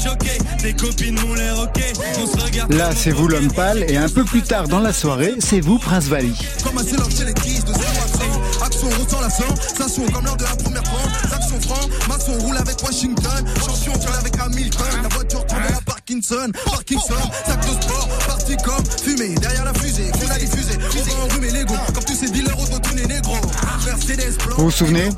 Copains 0.04 0.10
sont 0.10 0.10
choqués, 0.10 0.38
tes 0.58 0.72
copines 0.74 1.20
m'ont 1.20 1.34
l'air 1.34 1.58
ok. 1.58 1.80
On 2.22 2.26
se 2.26 2.44
regarde. 2.44 2.72
Là, 2.72 2.90
c'est 2.94 3.10
vous 3.10 3.28
l'homme 3.28 3.52
pâle, 3.52 3.84
et 3.88 3.96
un 3.96 4.08
peu 4.08 4.24
plus 4.24 4.42
tard 4.42 4.68
dans 4.68 4.80
la 4.80 4.92
soirée, 4.92 5.34
c'est 5.38 5.60
vous 5.60 5.78
Prince 5.78 6.08
Wally. 6.08 6.34
Comme 6.62 6.78
un 6.78 6.82
zélope 6.82 7.10
chez 7.10 7.24
les 7.24 7.34
kids 7.34 7.62
de 7.62 7.72
0 7.72 7.78
à 7.78 8.60
100 8.60 8.64
Action, 8.64 8.88
ressent 8.88 9.20
la 9.20 9.30
sensation 9.30 10.06
comme 10.12 10.24
lors 10.24 10.36
de 10.36 10.44
la 10.44 10.56
première 10.56 10.82
tranche 10.82 11.32
Action 11.32 11.60
franc, 11.60 11.88
maçon 12.08 12.32
roule 12.40 12.56
avec 12.56 12.82
Washington. 12.82 13.44
Champion 13.60 13.92
tire 13.98 14.18
avec 14.18 14.38
Hamilton. 14.38 14.86
La 15.02 15.08
voiture 15.08 15.46
tombe 15.46 15.58
à 15.58 15.80
Parkinson. 15.84 16.50
Parkinson, 16.64 17.14
sac 17.46 17.60
de 17.60 17.82
sport 17.82 18.08
Parti 18.26 18.56
comme 18.64 18.84
fumée 19.02 19.34
derrière 19.34 19.64
la 19.64 19.74
fusée 19.74 20.10
Qu'on 20.12 20.30
a 20.30 20.38
diffusé, 20.38 20.74
on 20.78 21.02
va 21.02 21.24
enrhumer 21.24 21.50
les 21.50 21.64
Comme 21.64 22.04
tous 22.06 22.14
ces 22.14 22.30
dealers 22.30 22.58
autotunés 22.58 23.06
négro 23.06 23.36
Mercedes 23.84 24.36
blanc 24.44 24.56
Vous 24.56 24.64
vous 24.64 24.70
souvenez 24.70 25.08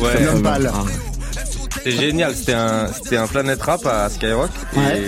Ouais, 0.00 0.24
L'homme 0.24 0.42
pâle. 0.42 0.70
C'était 1.90 2.06
génial. 2.06 2.34
C'était 2.34 2.54
un, 2.54 2.88
c'était 2.92 3.16
un 3.16 3.26
Planet 3.26 3.60
Rap 3.62 3.86
à 3.86 4.08
Skyrock. 4.08 4.50
Ouais. 4.76 5.00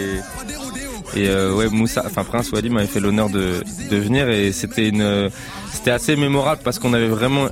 Et, 1.15 1.21
et 1.23 1.29
euh, 1.29 1.55
ouais, 1.55 1.69
Moussa, 1.69 2.03
enfin 2.07 2.23
Prince 2.25 2.51
Wally 2.53 2.71
m'avait 2.71 2.87
fait 2.87 3.01
l'honneur 3.01 3.29
de, 3.31 3.63
de 3.91 3.97
venir 3.97 4.29
et 4.29 4.53
c'était 4.53 4.89
une, 4.89 5.31
c'était 5.73 5.91
assez 5.91 6.17
mémorable 6.17 6.61
parce 6.63 6.79
qu'on 6.79 6.93
avait 6.93 7.09
vraiment, 7.09 7.47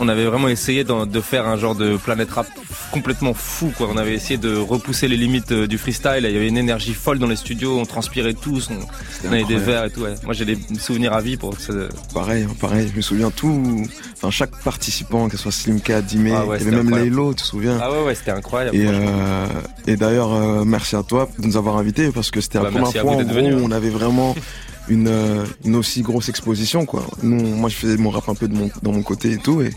on 0.00 0.08
avait 0.08 0.24
vraiment 0.24 0.48
essayé 0.48 0.84
de 0.84 1.20
faire 1.20 1.46
un 1.46 1.56
genre 1.56 1.74
de 1.74 1.96
Planet 1.96 2.30
Rap 2.30 2.46
complètement 2.92 3.34
fou 3.34 3.72
quoi. 3.76 3.88
On 3.92 3.96
avait 3.96 4.14
essayé 4.14 4.36
de 4.38 4.56
repousser 4.56 5.08
les 5.08 5.16
limites 5.16 5.52
euh, 5.52 5.66
du 5.66 5.78
freestyle. 5.78 6.20
Il 6.24 6.30
y 6.32 6.36
avait 6.36 6.48
une 6.48 6.56
énergie 6.58 6.94
folle 6.94 7.18
dans 7.18 7.26
les 7.26 7.36
studios. 7.36 7.78
On 7.78 7.84
transpirait 7.84 8.34
tous. 8.34 8.70
On, 8.70 9.28
on 9.28 9.32
avait 9.32 9.44
des 9.44 9.56
verres 9.56 9.86
et 9.86 9.90
tout. 9.90 10.02
ouais. 10.02 10.14
Moi 10.24 10.32
j'ai 10.34 10.44
des 10.44 10.58
souvenirs 10.78 11.12
à 11.12 11.20
vie 11.20 11.36
pour 11.36 11.58
ce, 11.58 11.88
Pareil, 12.12 12.44
hein, 12.48 12.54
pareil. 12.60 12.88
Je 12.90 12.96
me 12.96 13.02
souviens 13.02 13.30
tout. 13.30 13.84
Enfin, 14.16 14.30
chaque 14.30 14.56
participant, 14.62 15.28
que 15.28 15.36
ce 15.36 15.42
soit 15.42 15.52
Slimka, 15.52 16.00
Dimé, 16.02 16.32
Ah 16.34 16.46
ouais, 16.46 16.58
même 16.64 16.74
incroyable. 16.86 17.10
Laylo, 17.10 17.34
tu 17.34 17.42
te 17.42 17.46
souviens 17.48 17.78
Ah 17.82 17.90
ouais 17.90 18.02
ouais 18.04 18.14
c'était 18.14 18.30
incroyable. 18.30 18.76
Et, 18.76 18.86
euh, 18.86 19.46
et 19.86 19.96
d'ailleurs, 19.96 20.32
euh, 20.34 20.64
merci 20.64 20.96
à 20.96 21.02
toi 21.02 21.28
de 21.38 21.46
nous 21.46 21.56
avoir 21.56 21.76
invités 21.76 22.10
parce 22.10 22.30
que 22.30 22.40
c'était 22.40 22.58
Bah, 22.58 22.64
la 22.64 22.70
première 22.70 23.02
fois 23.02 23.16
où 23.16 23.20
hein. 23.20 23.60
on 23.62 23.70
avait 23.70 23.90
vraiment 23.90 24.34
une, 24.88 25.08
euh, 25.08 25.44
une 25.64 25.76
aussi 25.76 26.02
grosse 26.02 26.28
exposition 26.28 26.86
quoi. 26.86 27.06
Nous, 27.22 27.40
moi 27.56 27.68
je 27.68 27.76
faisais 27.76 27.96
mon 27.96 28.10
rap 28.10 28.28
un 28.28 28.34
peu 28.34 28.48
de 28.48 28.54
mon, 28.54 28.70
dans 28.82 28.92
mon 28.92 29.02
côté 29.02 29.32
et 29.32 29.38
tout 29.38 29.62
et 29.62 29.70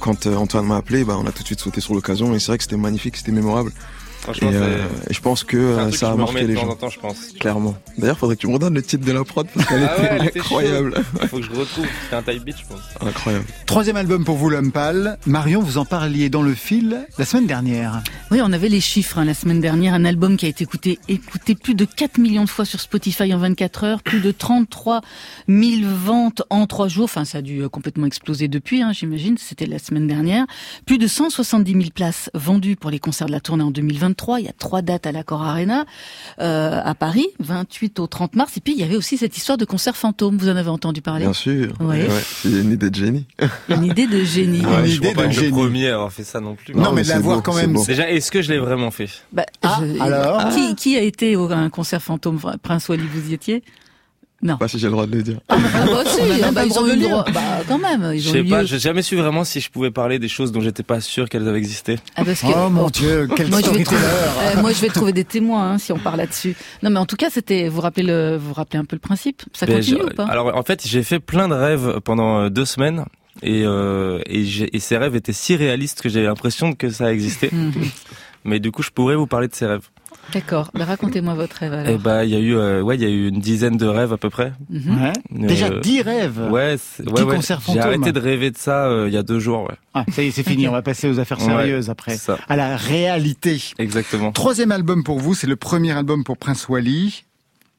quand 0.00 0.26
euh, 0.26 0.36
Antoine 0.36 0.66
m'a 0.66 0.76
appelé, 0.76 1.04
bah, 1.04 1.16
on 1.18 1.26
a 1.26 1.32
tout 1.32 1.42
de 1.42 1.46
suite 1.46 1.60
sauté 1.60 1.80
sur 1.80 1.94
l'occasion 1.94 2.34
et 2.34 2.38
c'est 2.38 2.48
vrai 2.48 2.58
que 2.58 2.64
c'était 2.64 2.76
magnifique, 2.76 3.16
c'était 3.16 3.32
mémorable. 3.32 3.72
Et, 4.18 4.20
Franchement, 4.20 4.50
euh, 4.52 4.86
et 5.08 5.14
je 5.14 5.20
pense 5.20 5.44
que 5.44 5.56
euh, 5.56 5.92
ça 5.92 6.08
que 6.08 6.12
a 6.12 6.16
me 6.16 6.18
marqué 6.18 6.46
les 6.46 6.54
temps 6.54 6.62
en 6.62 6.66
gens. 6.66 6.74
temps, 6.74 6.90
je 6.90 7.00
pense. 7.00 7.32
Clairement. 7.38 7.76
D'ailleurs, 7.96 8.18
faudrait 8.18 8.36
que 8.36 8.40
tu 8.40 8.48
me 8.48 8.54
redonnes 8.54 8.74
le 8.74 8.82
titre 8.82 9.04
de 9.04 9.12
la 9.12 9.24
prod 9.24 9.46
parce 9.54 9.66
qu'elle 9.66 9.88
Ah 9.88 10.24
était 10.24 10.40
incroyable. 10.40 11.02
Il 11.22 11.28
faut 11.28 11.38
que 11.38 11.42
je 11.44 11.50
retrouve. 11.50 11.86
C'était 12.02 12.16
un 12.16 12.22
type 12.22 12.44
beat, 12.44 12.56
je 12.58 12.66
pense. 12.66 12.80
Incroyable. 13.00 13.44
Troisième 13.66 13.96
album 13.96 14.24
pour 14.24 14.36
vous 14.36 14.50
pâle. 14.72 15.18
Marion, 15.26 15.60
vous 15.60 15.78
en 15.78 15.84
parliez 15.84 16.28
dans 16.28 16.42
le 16.42 16.54
fil 16.54 17.06
la 17.16 17.24
semaine 17.24 17.46
dernière. 17.46 18.02
Oui, 18.30 18.40
on 18.42 18.52
avait 18.52 18.68
les 18.68 18.80
chiffres 18.80 19.18
hein, 19.18 19.24
la 19.24 19.34
semaine 19.34 19.60
dernière. 19.60 19.94
Un 19.94 20.04
album 20.04 20.36
qui 20.36 20.46
a 20.46 20.48
été 20.48 20.64
écouté, 20.64 20.98
écouté 21.08 21.54
plus 21.54 21.74
de 21.74 21.84
4 21.84 22.18
millions 22.18 22.44
de 22.44 22.48
fois 22.48 22.64
sur 22.64 22.80
Spotify 22.80 23.32
en 23.32 23.38
24 23.38 23.84
heures, 23.84 24.02
plus 24.02 24.20
de 24.20 24.30
33 24.30 25.00
000 25.48 25.82
ventes 25.84 26.42
en 26.50 26.66
3 26.66 26.88
jours. 26.88 27.04
Enfin, 27.04 27.24
ça 27.24 27.38
a 27.38 27.42
dû 27.42 27.62
euh, 27.62 27.68
complètement 27.68 28.06
exploser 28.06 28.48
depuis, 28.48 28.82
hein, 28.82 28.92
j'imagine. 28.92 29.36
C'était 29.38 29.66
la 29.66 29.78
semaine 29.78 30.06
dernière. 30.06 30.46
Plus 30.86 30.98
de 30.98 31.06
170 31.06 31.72
000 31.72 31.84
places 31.94 32.30
vendues 32.34 32.76
pour 32.76 32.90
les 32.90 32.98
concerts 32.98 33.28
de 33.28 33.32
la 33.32 33.40
tournée 33.40 33.64
en 33.64 33.70
2023. 34.08 34.40
Il 34.40 34.46
y 34.46 34.48
a 34.48 34.52
trois 34.52 34.82
dates 34.82 35.06
à 35.06 35.12
l'Accor 35.12 35.42
Arena 35.42 35.84
euh, 36.40 36.80
à 36.84 36.94
Paris, 36.94 37.26
28 37.40 37.98
au 38.00 38.06
30 38.06 38.36
mars. 38.36 38.56
Et 38.56 38.60
puis, 38.60 38.72
il 38.74 38.78
y 38.80 38.82
avait 38.82 38.96
aussi 38.96 39.16
cette 39.18 39.36
histoire 39.36 39.58
de 39.58 39.64
concert 39.64 39.96
fantôme. 39.96 40.36
Vous 40.38 40.48
en 40.48 40.56
avez 40.56 40.70
entendu 40.70 41.02
parler? 41.02 41.24
Bien 41.24 41.32
sûr. 41.32 41.72
Ouais. 41.80 42.06
Ouais, 42.08 42.22
c'est 42.42 42.48
une 42.50 42.72
idée 42.72 42.90
de 42.90 42.94
génie. 42.96 43.26
Une 43.68 43.84
idée 43.84 44.06
de 44.06 44.24
génie. 44.24 44.64
Ouais, 44.64 44.86
je 44.86 44.96
idée 44.96 45.12
crois 45.12 45.24
pas 45.24 45.28
de 45.28 45.34
le 45.34 45.40
génie. 45.40 45.50
premier 45.52 45.88
à 45.90 45.94
avoir 45.94 46.12
fait 46.12 46.24
ça 46.24 46.40
non 46.40 46.54
plus. 46.54 46.74
Non, 46.74 46.84
Non, 46.84 46.92
mais 46.92 47.02
mais 47.02 47.08
l'avoir 47.08 47.42
quand 47.42 47.54
même. 47.54 47.72
beau. 47.72 47.80
c'est- 47.80 47.92
Déjà, 47.92 48.10
est-ce 48.10 48.30
que 48.30 48.42
je 48.42 48.52
l'ai 48.52 48.58
vraiment 48.58 48.90
fait? 48.90 49.08
Bah, 49.32 49.44
Ah, 49.62 49.80
alors 50.00 50.48
qui, 50.54 50.74
qui 50.74 50.96
a 50.96 51.02
été 51.02 51.36
au 51.36 51.50
un 51.50 51.70
concert 51.70 52.02
fantôme 52.02 52.38
Prince 52.62 52.88
Wally, 52.88 53.02
vous 53.12 53.30
y 53.30 53.34
étiez? 53.34 53.62
Non. 54.40 54.56
Pas 54.56 54.68
si 54.68 54.78
j'ai 54.78 54.86
le 54.86 54.92
droit 54.92 55.06
de 55.06 55.16
le 55.16 55.22
dire. 55.24 55.40
Ah 55.48 55.56
bah 55.56 56.04
si, 56.06 56.20
On 56.20 56.24
a 56.24 56.28
même 56.28 56.44
ah 56.44 56.52
bah, 56.52 56.64
ils 56.64 56.78
ont 56.78 56.86
eu 56.86 56.90
le 56.94 57.02
droit. 57.08 57.24
Bah 57.34 57.40
quand 57.66 57.78
même, 57.78 58.12
ils 58.14 58.20
Je 58.20 58.28
ont 58.28 58.32
sais 58.34 58.38
eu 58.40 58.48
pas, 58.48 58.64
j'ai 58.64 58.78
jamais 58.78 59.02
su 59.02 59.16
vraiment 59.16 59.42
si 59.42 59.58
je 59.60 59.68
pouvais 59.68 59.90
parler 59.90 60.20
des 60.20 60.28
choses 60.28 60.52
dont 60.52 60.60
j'étais 60.60 60.84
pas 60.84 61.00
sûr 61.00 61.28
qu'elles 61.28 61.48
avaient 61.48 61.58
existé. 61.58 61.96
Ah, 62.14 62.24
parce 62.24 62.42
que- 62.42 62.46
Oh 62.54 62.70
mon 62.70 62.88
Dieu, 62.88 63.28
quel 63.34 63.48
Moi 63.48 63.60
je, 63.64 63.70
vais 63.70 63.82
trouver, 63.82 64.00
euh, 64.00 64.60
moi, 64.60 64.72
je 64.72 64.80
vais 64.80 64.88
trouver 64.88 65.12
des 65.12 65.24
témoins 65.24 65.72
hein, 65.72 65.78
si 65.78 65.90
on 65.92 65.98
parle 65.98 66.18
là-dessus. 66.18 66.54
Non, 66.84 66.90
mais 66.90 66.98
en 67.00 67.06
tout 67.06 67.16
cas, 67.16 67.30
c'était. 67.30 67.68
Vous 67.68 67.80
rappelez 67.80 68.06
le, 68.06 68.36
vous 68.36 68.52
rappelez 68.54 68.78
un 68.78 68.84
peu 68.84 68.94
le 68.94 69.00
principe? 69.00 69.42
Ça 69.54 69.66
Ben, 69.66 69.74
continue 69.76 70.02
ou 70.02 70.08
pas? 70.14 70.26
Alors 70.26 70.56
en 70.56 70.62
fait, 70.62 70.86
j'ai 70.86 71.02
fait 71.02 71.18
plein 71.18 71.48
de 71.48 71.54
rêves 71.54 71.98
pendant 72.04 72.42
euh, 72.42 72.48
deux 72.48 72.64
semaines. 72.64 73.04
Et, 73.42 73.62
euh, 73.64 74.20
et, 74.26 74.44
j'ai- 74.44 74.74
et 74.74 74.80
ces 74.80 74.96
rêves 74.96 75.14
étaient 75.16 75.32
si 75.32 75.54
réalistes 75.56 76.00
que 76.02 76.08
j'ai 76.08 76.22
l'impression 76.24 76.72
que 76.74 76.90
ça 76.90 77.12
existait. 77.12 77.50
Mhm. 77.52 77.72
Mais 78.44 78.60
du 78.60 78.70
coup, 78.70 78.82
je 78.82 78.90
pourrais 78.90 79.14
vous 79.16 79.26
parler 79.26 79.48
de 79.48 79.54
ces 79.54 79.66
rêves. 79.66 79.88
D'accord. 80.32 80.70
Ben, 80.74 80.84
racontez-moi 80.84 81.34
votre 81.34 81.56
rêve 81.56 81.72
alors. 81.72 81.88
Et 81.94 81.96
bah, 81.98 82.24
il 82.24 82.30
y 82.30 82.36
a 82.36 82.38
eu, 82.38 82.54
euh, 82.54 82.82
ouais, 82.82 82.96
il 82.96 83.02
y 83.02 83.06
a 83.06 83.08
eu 83.08 83.28
une 83.28 83.40
dizaine 83.40 83.76
de 83.76 83.86
rêves 83.86 84.12
à 84.12 84.16
peu 84.18 84.28
près. 84.30 84.52
Mhm. 84.70 85.02
Ouais. 85.02 85.12
Déjà 85.30 85.68
Euh, 85.68 85.80
10 85.80 86.02
rêves. 86.02 86.38
Ouais, 86.50 86.76
ouais, 87.06 87.22
ouais. 87.22 87.36
concert 87.36 87.60
J'ai 87.66 87.78
arrêté 87.80 88.12
de 88.12 88.20
rêver 88.20 88.50
de 88.50 88.58
ça 88.58 88.86
euh, 88.86 89.08
il 89.08 89.14
y 89.14 89.16
a 89.16 89.22
deux 89.22 89.38
jours. 89.38 89.62
Ouais. 89.62 89.76
Ah, 89.94 90.04
ça 90.12 90.22
y 90.22 90.26
est, 90.28 90.30
c'est 90.30 90.42
fini. 90.42 90.68
On 90.68 90.72
va 90.72 90.82
passer 90.82 91.08
aux 91.08 91.18
affaires 91.18 91.38
Ouais, 91.40 91.46
sérieuses 91.46 91.88
après. 91.90 92.12
c'est 92.12 92.18
ça. 92.18 92.38
À 92.48 92.56
la 92.56 92.76
réalité. 92.76 93.60
Exactement. 93.78 94.32
Troisième 94.32 94.72
album 94.72 95.02
pour 95.02 95.18
vous, 95.18 95.34
c'est 95.34 95.46
le 95.46 95.56
premier 95.56 95.92
album 95.92 96.24
pour 96.24 96.36
Prince 96.36 96.68
Wally. 96.68 97.24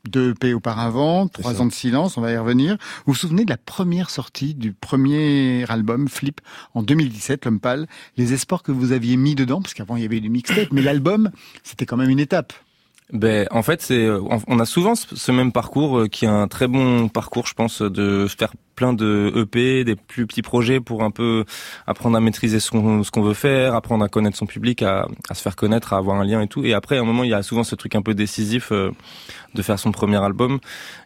Deux 0.08 0.32
EP 0.32 0.54
auparavant, 0.54 1.28
trois 1.28 1.54
ça. 1.56 1.62
ans 1.62 1.66
de 1.66 1.74
silence, 1.74 2.18
on 2.18 2.22
va 2.22 2.32
y 2.32 2.38
revenir. 2.38 2.74
Vous 3.06 3.14
vous 3.14 3.16
souvenez 3.20 3.44
de 3.44 3.50
la 3.50 3.58
première 3.58 4.10
sortie 4.10 4.54
du 4.56 4.72
premier 4.72 5.66
album, 5.70 6.08
Flip, 6.08 6.40
en 6.74 6.84
2017, 6.84 7.46
L'Homme 7.46 7.60
Pâle, 7.60 7.88
les 8.18 8.32
espoirs 8.34 8.64
que 8.64 8.72
vous 8.72 8.92
aviez 8.94 9.18
mis 9.18 9.36
dedans, 9.36 9.62
parce 9.62 9.74
qu'avant 9.74 9.98
il 9.98 10.04
y 10.04 10.06
avait 10.06 10.22
du 10.22 10.30
mixtape, 10.30 10.72
mais 10.72 10.82
l'album, 10.82 11.32
c'était 11.64 11.86
quand 11.86 11.98
même 11.98 12.10
une 12.10 12.20
étape. 12.20 12.54
Ben, 13.12 13.48
en 13.50 13.64
fait, 13.64 13.82
c'est, 13.82 14.06
euh, 14.06 14.22
on- 14.48 14.60
a 14.60 14.66
souvent 14.66 14.94
ce, 14.94 15.32
même 15.32 15.52
parcours 15.52 15.98
euh, 16.02 16.08
qui 16.08 16.26
est 16.26 16.28
un 16.28 16.48
très 16.48 16.68
bon 16.68 17.10
parcours, 17.10 17.48
je 17.48 17.56
pense, 17.56 17.82
de 17.82 18.28
faire 18.28 18.54
plein 18.76 18.94
de 18.94 19.34
EP, 19.36 19.84
des 19.84 19.96
plus 19.96 20.28
petits 20.28 20.44
projets 20.44 20.80
pour 20.80 21.04
un 21.04 21.10
peu 21.10 21.44
apprendre 21.88 22.16
à 22.16 22.22
maîtriser 22.22 22.60
ce 22.60 22.70
qu'on 22.70 23.22
veut 23.24 23.34
faire, 23.34 23.74
apprendre 23.74 24.06
à 24.06 24.10
connaître 24.10 24.38
son 24.38 24.46
public, 24.46 24.84
à, 24.84 25.08
à 25.28 25.34
se 25.34 25.42
faire 25.42 25.56
connaître, 25.56 25.92
à 25.94 25.98
avoir 25.98 26.18
un 26.22 26.24
lien 26.24 26.40
et 26.42 26.48
tout. 26.48 26.64
Et 26.64 26.76
après, 26.76 26.98
à 26.98 27.02
un 27.02 27.04
moment, 27.04 27.24
il 27.24 27.32
y 27.32 27.34
a 27.34 27.42
souvent 27.42 27.64
ce 27.64 27.74
truc 27.74 27.96
un 27.96 28.04
peu 28.04 28.14
décisif 28.14 28.72
euh, 28.72 28.92
de 29.56 29.62
faire 29.62 29.80
son 29.80 29.92
premier 29.92 30.22
album. 30.24 30.60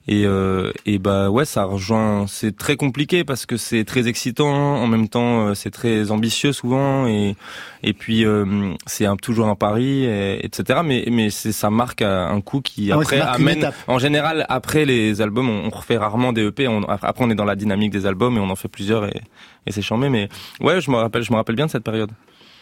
Et, 0.08 0.26
euh, 0.26 0.72
et 0.86 1.00
bah 1.00 1.30
ouais, 1.30 1.46
ça 1.46 1.64
rejoint. 1.64 2.26
C'est 2.28 2.56
très 2.58 2.76
compliqué 2.76 3.24
parce 3.24 3.46
que 3.46 3.56
c'est 3.58 3.86
très 3.86 4.08
excitant. 4.08 4.48
En 4.76 4.88
même 4.88 5.08
temps, 5.08 5.48
euh, 5.48 5.54
c'est 5.54 5.70
très 5.72 6.12
ambitieux 6.12 6.52
souvent. 6.54 7.08
Et 7.08 7.36
et 7.84 7.94
puis 7.94 8.26
euh, 8.26 8.74
c'est 8.86 9.06
un, 9.06 9.16
toujours 9.16 9.48
un 9.48 9.56
pari, 9.56 10.04
et- 10.06 10.46
etc. 10.46 10.80
Mais 10.84 11.06
mais 11.10 11.30
c'est 11.30 11.52
ça 11.54 11.70
marque 11.70 12.02
un 12.02 12.42
coup 12.42 12.62
qui 12.62 12.92
Ah 12.92 12.98
ouais, 12.98 13.04
après 13.04 13.22
amène. 13.22 13.72
En 13.88 14.00
général, 14.00 14.46
après 14.50 14.86
les 14.86 15.22
albums, 15.22 15.50
on, 15.50 15.68
on 15.68 15.70
refait 15.70 15.98
rarement 15.98 16.34
des 16.34 16.46
EP. 16.48 16.68
On, 16.68 16.82
après, 16.84 17.24
on 17.26 17.30
est 17.30 17.36
dans 17.36 17.46
la 17.46 17.56
dynamique 17.56 17.92
des 17.92 18.06
albums 18.06 18.36
et 18.38 18.40
on 18.40 18.50
en 18.50 18.56
fait 18.56 18.68
plusieurs 18.68 19.06
et, 19.06 19.22
et 19.66 19.72
c'est 19.72 19.82
charmé. 19.82 20.10
Mais 20.10 20.28
ouais, 20.62 20.82
je 20.82 20.92
me 20.92 20.98
rappelle, 20.98 21.24
je 21.24 21.32
me 21.32 21.38
rappelle 21.38 21.56
bien 21.56 21.68
de 21.68 21.72
cette 21.72 21.84
période. 21.84 22.12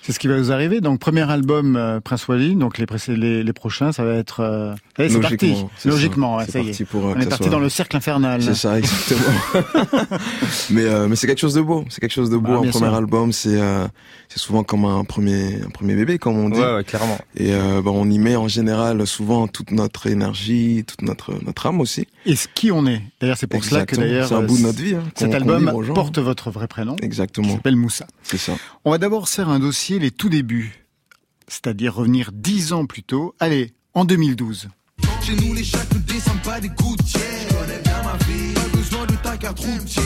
C'est 0.03 0.13
ce 0.13 0.19
qui 0.19 0.27
va 0.27 0.37
vous 0.37 0.51
arriver. 0.51 0.81
Donc, 0.81 0.99
premier 0.99 1.29
album, 1.29 1.75
euh, 1.75 1.99
Prince 1.99 2.27
Wally. 2.27 2.55
Donc, 2.55 2.79
les, 2.79 2.85
les, 3.15 3.43
les 3.43 3.53
prochains, 3.53 3.91
ça 3.91 4.03
va 4.03 4.15
être... 4.15 4.39
euh, 4.39 4.73
allez, 4.97 5.09
c'est 5.09 5.19
parti. 5.19 5.55
Logiquement, 5.85 6.39
ça. 6.39 6.45
Ouais, 6.45 6.51
ça 6.51 6.59
y 6.59 6.61
est. 6.63 6.65
parti 6.65 6.83
pour, 6.85 7.05
euh, 7.05 7.13
On 7.15 7.19
est 7.21 7.25
parti 7.29 7.43
soit- 7.43 7.51
dans 7.51 7.59
le 7.59 7.69
cercle 7.69 7.97
infernal. 7.97 8.41
C'est 8.41 8.55
ça, 8.55 8.79
exactement. 8.79 9.21
mais 10.71 10.83
euh, 10.85 11.07
mais 11.07 11.15
c'est 11.15 11.27
quelque 11.27 11.39
chose 11.39 11.53
de 11.53 11.61
beau. 11.61 11.85
C'est 11.89 12.01
quelque 12.01 12.13
chose 12.13 12.29
de 12.29 12.37
beau. 12.37 12.61
Bah, 12.61 12.67
un 12.67 12.69
premier 12.71 12.87
sûr. 12.87 12.93
album, 12.95 13.31
c'est 13.31 13.59
euh, 13.61 13.87
c'est 14.29 14.39
souvent 14.39 14.63
comme 14.63 14.85
un 14.85 15.03
premier 15.03 15.61
un 15.65 15.69
premier 15.69 15.95
bébé, 15.95 16.17
comme 16.17 16.37
on 16.37 16.49
dit. 16.49 16.59
Ouais, 16.59 16.75
ouais, 16.75 16.83
clairement. 16.83 17.17
Et 17.35 17.53
euh, 17.53 17.81
bah, 17.83 17.91
on 17.93 18.09
y 18.09 18.17
met 18.19 18.35
en 18.35 18.47
général 18.47 19.05
souvent 19.05 19.47
toute 19.47 19.71
notre 19.71 20.07
énergie, 20.07 20.83
toute 20.87 21.01
notre 21.03 21.33
notre 21.45 21.65
âme 21.67 21.79
aussi. 21.81 22.07
Et 22.25 22.35
ce 22.35 22.47
qui 22.53 22.71
on 22.71 22.85
est. 22.85 23.01
D'ailleurs, 23.19 23.37
c'est 23.37 23.47
pour 23.47 23.63
cela 23.63 23.85
que 23.85 23.95
Exactement. 23.95 24.07
d'ailleurs... 24.07 24.27
c'est 24.27 24.35
un 24.35 24.43
euh, 24.43 24.45
bout 24.47 24.57
de 24.57 24.61
notre 24.63 24.81
vie. 24.81 24.95
Hein, 24.95 25.03
Cet 25.15 25.33
album 25.33 25.71
porte 25.93 26.19
votre 26.19 26.51
vrai 26.51 26.67
prénom. 26.67 26.95
qui 26.95 27.05
Exactement, 27.05 27.55
s'appelle 27.55 27.75
Moussa. 27.75 28.05
c'est 28.23 28.37
ça. 28.37 28.53
On 28.85 28.91
va 28.91 28.97
d'abord 28.97 29.27
faire 29.27 29.49
un 29.49 29.59
dossier 29.59 29.97
les 29.99 30.11
tout 30.11 30.29
débuts. 30.29 30.85
C'est-à-dire 31.47 31.93
revenir 31.95 32.31
dix 32.33 32.73
ans 32.73 32.85
plus 32.85 33.03
tôt. 33.03 33.35
Allez, 33.39 33.73
en 33.93 34.05
2012. 34.05 34.69
Chez 35.23 35.35
nous, 35.35 35.53
les 35.53 35.63
chats 35.63 35.79
ne 35.93 35.99
descendent 35.99 36.41
pas 36.43 36.59
des 36.61 36.69
gouttières. 36.69 37.21
Je 37.49 37.55
connais 37.55 37.81
bien 37.83 38.03
ma 38.03 38.17
vie. 38.25 38.53
Pas 38.53 38.77
besoin 38.77 39.05
de 39.07 39.15
ta 39.15 39.37
carte 39.37 39.59
routière. 39.59 40.03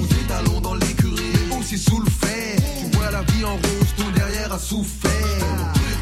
Ou 0.00 0.06
des 0.06 0.28
talons 0.28 0.60
dans 0.60 0.74
l'écurie, 0.74 1.32
aussi 1.58 1.78
sous 1.78 1.98
le 2.00 2.10
fer. 2.10 2.56
Tu 2.78 2.96
vois 2.96 3.10
la 3.10 3.22
vie 3.22 3.44
en 3.44 3.54
rose, 3.54 3.94
ton 3.96 4.10
derrière 4.10 4.52
a 4.52 4.58
souffert. 4.58 5.10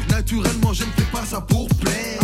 Naturellement, 0.09 0.73
je 0.73 0.83
ne 0.83 0.89
fais 0.91 1.11
pas 1.11 1.25
ça 1.25 1.41
pour 1.41 1.67
plaire. 1.69 2.19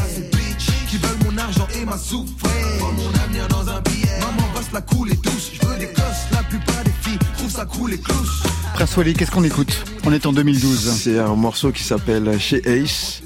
Qui 0.90 0.98
veulent 0.98 1.18
mon 1.32 1.38
argent 1.38 1.68
et 1.80 1.86
ma 1.86 1.98
souffrance. 1.98 2.52
Mon 2.80 3.20
avenir 3.24 3.48
dans 3.48 3.68
un 3.70 3.82
billet. 3.82 4.20
Maman 4.20 4.48
va 4.54 4.62
se 4.62 4.74
la 4.74 4.82
couler 4.82 5.14
douce. 5.24 5.52
Je 5.62 5.68
veux 5.68 5.78
des 5.78 5.86
gosses, 5.86 6.26
la 6.32 6.44
plupart 6.44 6.84
des 6.84 6.92
filles 7.02 7.20
trouvent 7.38 7.52
ça 7.52 7.66
cool 7.66 7.94
et 7.94 7.98
clouche. 8.00 8.44
Prince 8.74 8.98
Wally, 8.98 9.14
qu'est-ce 9.14 9.32
qu'on 9.32 9.44
écoute 9.44 9.86
On 10.06 10.14
est 10.14 10.26
en 10.26 10.34
2012. 10.34 10.92
C'est 10.98 11.20
un 11.20 11.36
morceau 11.36 11.72
qui 11.72 11.84
s'appelle 11.84 12.40
Chez 12.40 12.62
Ace 12.68 13.22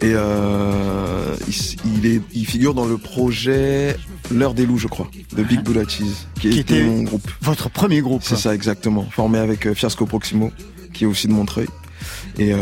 et 0.00 0.12
euh, 0.14 1.34
il, 1.48 1.54
il 1.98 2.06
est 2.06 2.20
il 2.34 2.46
figure 2.46 2.74
dans 2.74 2.86
le 2.86 2.98
projet 2.98 3.96
L'heure 4.32 4.54
des 4.54 4.66
loups, 4.66 4.78
je 4.78 4.88
crois, 4.88 5.08
de 5.36 5.42
Big 5.44 5.60
Buddha 5.62 5.86
Cheese, 5.88 6.26
qui, 6.40 6.50
Qui 6.50 6.58
était 6.58 6.78
était- 6.78 6.84
mon 6.84 7.02
groupe. 7.04 7.30
Votre 7.42 7.70
premier 7.70 8.00
groupe. 8.00 8.22
C'est 8.24 8.34
ça 8.36 8.52
exactement, 8.54 9.06
formé 9.10 9.38
avec 9.38 9.66
euh, 9.66 9.74
Fiasco 9.74 10.04
Proximo, 10.04 10.50
qui 10.92 11.04
est 11.04 11.06
aussi 11.06 11.28
de 11.28 11.32
Montreuil. 11.32 11.68
Et, 12.36 12.52
euh, 12.52 12.58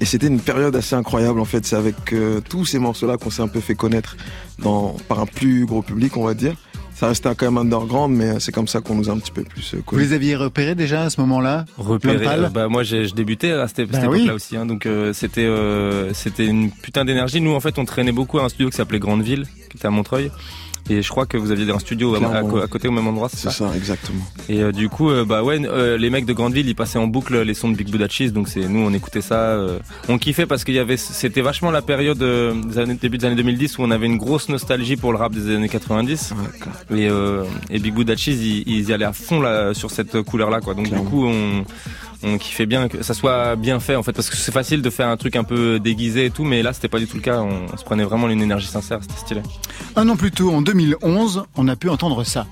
et 0.00 0.04
c'était 0.04 0.26
une 0.28 0.40
période 0.40 0.74
assez 0.76 0.94
incroyable 0.94 1.40
en 1.40 1.44
fait. 1.44 1.64
C'est 1.66 1.76
avec 1.76 2.12
euh, 2.12 2.40
tous 2.40 2.64
ces 2.64 2.78
morceaux-là 2.78 3.16
qu'on 3.16 3.30
s'est 3.30 3.42
un 3.42 3.48
peu 3.48 3.60
fait 3.60 3.74
connaître 3.74 4.16
dans, 4.58 4.96
par 5.08 5.20
un 5.20 5.26
plus 5.26 5.64
gros 5.66 5.82
public, 5.82 6.16
on 6.16 6.24
va 6.24 6.34
dire. 6.34 6.54
Ça 6.94 7.08
restait 7.08 7.34
quand 7.34 7.46
même 7.50 7.58
underground, 7.58 8.14
mais 8.16 8.38
c'est 8.38 8.52
comme 8.52 8.68
ça 8.68 8.80
qu'on 8.80 8.94
nous 8.94 9.08
a 9.08 9.12
un 9.12 9.18
petit 9.18 9.32
peu 9.32 9.42
plus 9.42 9.74
euh, 9.74 9.78
Vous 9.78 9.82
connus. 9.82 10.02
les 10.02 10.12
aviez 10.12 10.36
repérés 10.36 10.74
déjà 10.76 11.02
à 11.02 11.10
ce 11.10 11.20
moment-là 11.22 11.64
Repéré. 11.76 12.14
L'homme 12.14 12.24
pâle 12.24 12.44
euh, 12.44 12.48
bah 12.48 12.68
moi, 12.68 12.84
j'ai, 12.84 13.06
je 13.06 13.14
débutais 13.14 13.50
à 13.50 13.66
cette, 13.66 13.90
Bah 13.90 13.98
cette 14.00 14.08
oui. 14.08 14.18
époque-là 14.18 14.34
aussi. 14.34 14.56
Hein, 14.56 14.66
donc 14.66 14.86
euh, 14.86 15.12
c'était 15.12 15.44
euh, 15.44 16.12
c'était 16.14 16.46
une 16.46 16.70
putain 16.70 17.04
d'énergie. 17.04 17.40
Nous, 17.40 17.54
en 17.54 17.60
fait, 17.60 17.78
on 17.78 17.84
traînait 17.84 18.12
beaucoup 18.12 18.38
à 18.38 18.44
un 18.44 18.48
studio 18.48 18.70
qui 18.70 18.76
s'appelait 18.76 19.00
Grande 19.00 19.22
Ville, 19.22 19.46
qui 19.70 19.78
était 19.78 19.86
à 19.86 19.90
Montreuil. 19.90 20.30
Et 20.90 21.02
je 21.02 21.08
crois 21.08 21.26
que 21.26 21.36
vous 21.36 21.50
aviez 21.50 21.70
un 21.70 21.78
studio 21.78 22.14
à, 22.14 22.66
côté 22.68 22.88
au 22.88 22.92
même 22.92 23.06
endroit, 23.06 23.28
c'est 23.28 23.36
C'est 23.36 23.50
ça 23.50 23.70
ça, 23.70 23.76
exactement. 23.76 24.22
Et 24.48 24.62
euh, 24.62 24.72
du 24.72 24.88
coup, 24.88 25.10
euh, 25.10 25.24
bah 25.24 25.42
ouais, 25.42 25.60
euh, 25.64 25.96
les 25.96 26.10
mecs 26.10 26.26
de 26.26 26.32
Grandeville, 26.32 26.68
ils 26.68 26.74
passaient 26.74 26.98
en 26.98 27.06
boucle 27.06 27.40
les 27.40 27.54
sons 27.54 27.70
de 27.70 27.76
Big 27.76 27.90
Buddha 27.90 28.08
Cheese, 28.08 28.32
donc 28.32 28.48
c'est 28.48 28.68
nous, 28.68 28.80
on 28.80 28.92
écoutait 28.92 29.20
ça, 29.20 29.58
on 30.08 30.18
kiffait 30.18 30.46
parce 30.46 30.64
qu'il 30.64 30.74
y 30.74 30.78
avait, 30.78 30.96
c'était 30.96 31.40
vachement 31.40 31.70
la 31.70 31.82
période 31.82 32.18
des 32.18 32.78
années, 32.78 32.94
début 32.94 33.18
des 33.18 33.26
années 33.26 33.36
2010 33.36 33.78
où 33.78 33.82
on 33.82 33.90
avait 33.90 34.06
une 34.06 34.18
grosse 34.18 34.48
nostalgie 34.48 34.96
pour 34.96 35.12
le 35.12 35.18
rap 35.18 35.32
des 35.32 35.54
années 35.54 35.68
90. 35.68 36.32
Ouais, 36.32 36.58
clair. 36.58 37.10
Et, 37.70 37.74
et 37.74 37.78
Big 37.78 37.94
Buddha 37.94 38.16
Cheese, 38.16 38.38
ils, 38.42 38.64
ils 38.66 38.88
y 38.88 38.92
allaient 38.92 39.04
à 39.04 39.12
fond 39.12 39.40
là 39.40 39.74
sur 39.74 39.90
cette 39.90 40.22
couleur-là, 40.22 40.60
quoi. 40.60 40.74
Donc 40.74 40.88
Clairement. 40.88 41.04
du 41.04 41.10
coup, 41.10 41.26
on 41.26 41.64
on 42.22 42.38
kiffait 42.38 42.66
bien 42.66 42.88
que 42.88 43.02
ça 43.02 43.14
soit 43.14 43.56
bien 43.56 43.80
fait 43.80 43.96
en 43.96 44.02
fait 44.02 44.12
parce 44.12 44.30
que 44.30 44.36
c'est 44.36 44.52
facile 44.52 44.82
de 44.82 44.90
faire 44.90 45.08
un 45.08 45.16
truc 45.16 45.36
un 45.36 45.44
peu 45.44 45.80
déguisé 45.80 46.26
et 46.26 46.30
tout 46.30 46.44
mais 46.44 46.62
là 46.62 46.72
c'était 46.72 46.88
pas 46.88 46.98
du 46.98 47.06
tout 47.06 47.16
le 47.16 47.22
cas 47.22 47.40
on, 47.40 47.66
on 47.72 47.76
se 47.76 47.84
prenait 47.84 48.04
vraiment 48.04 48.28
une 48.28 48.42
énergie 48.42 48.66
sincère 48.68 48.98
c'était 49.02 49.18
stylé 49.18 49.40
Un 49.96 50.08
an 50.08 50.16
plus 50.16 50.30
tôt, 50.30 50.50
en 50.52 50.62
2011, 50.62 51.44
on 51.56 51.68
a 51.68 51.76
pu 51.76 51.88
entendre 51.88 52.24
ça. 52.24 52.46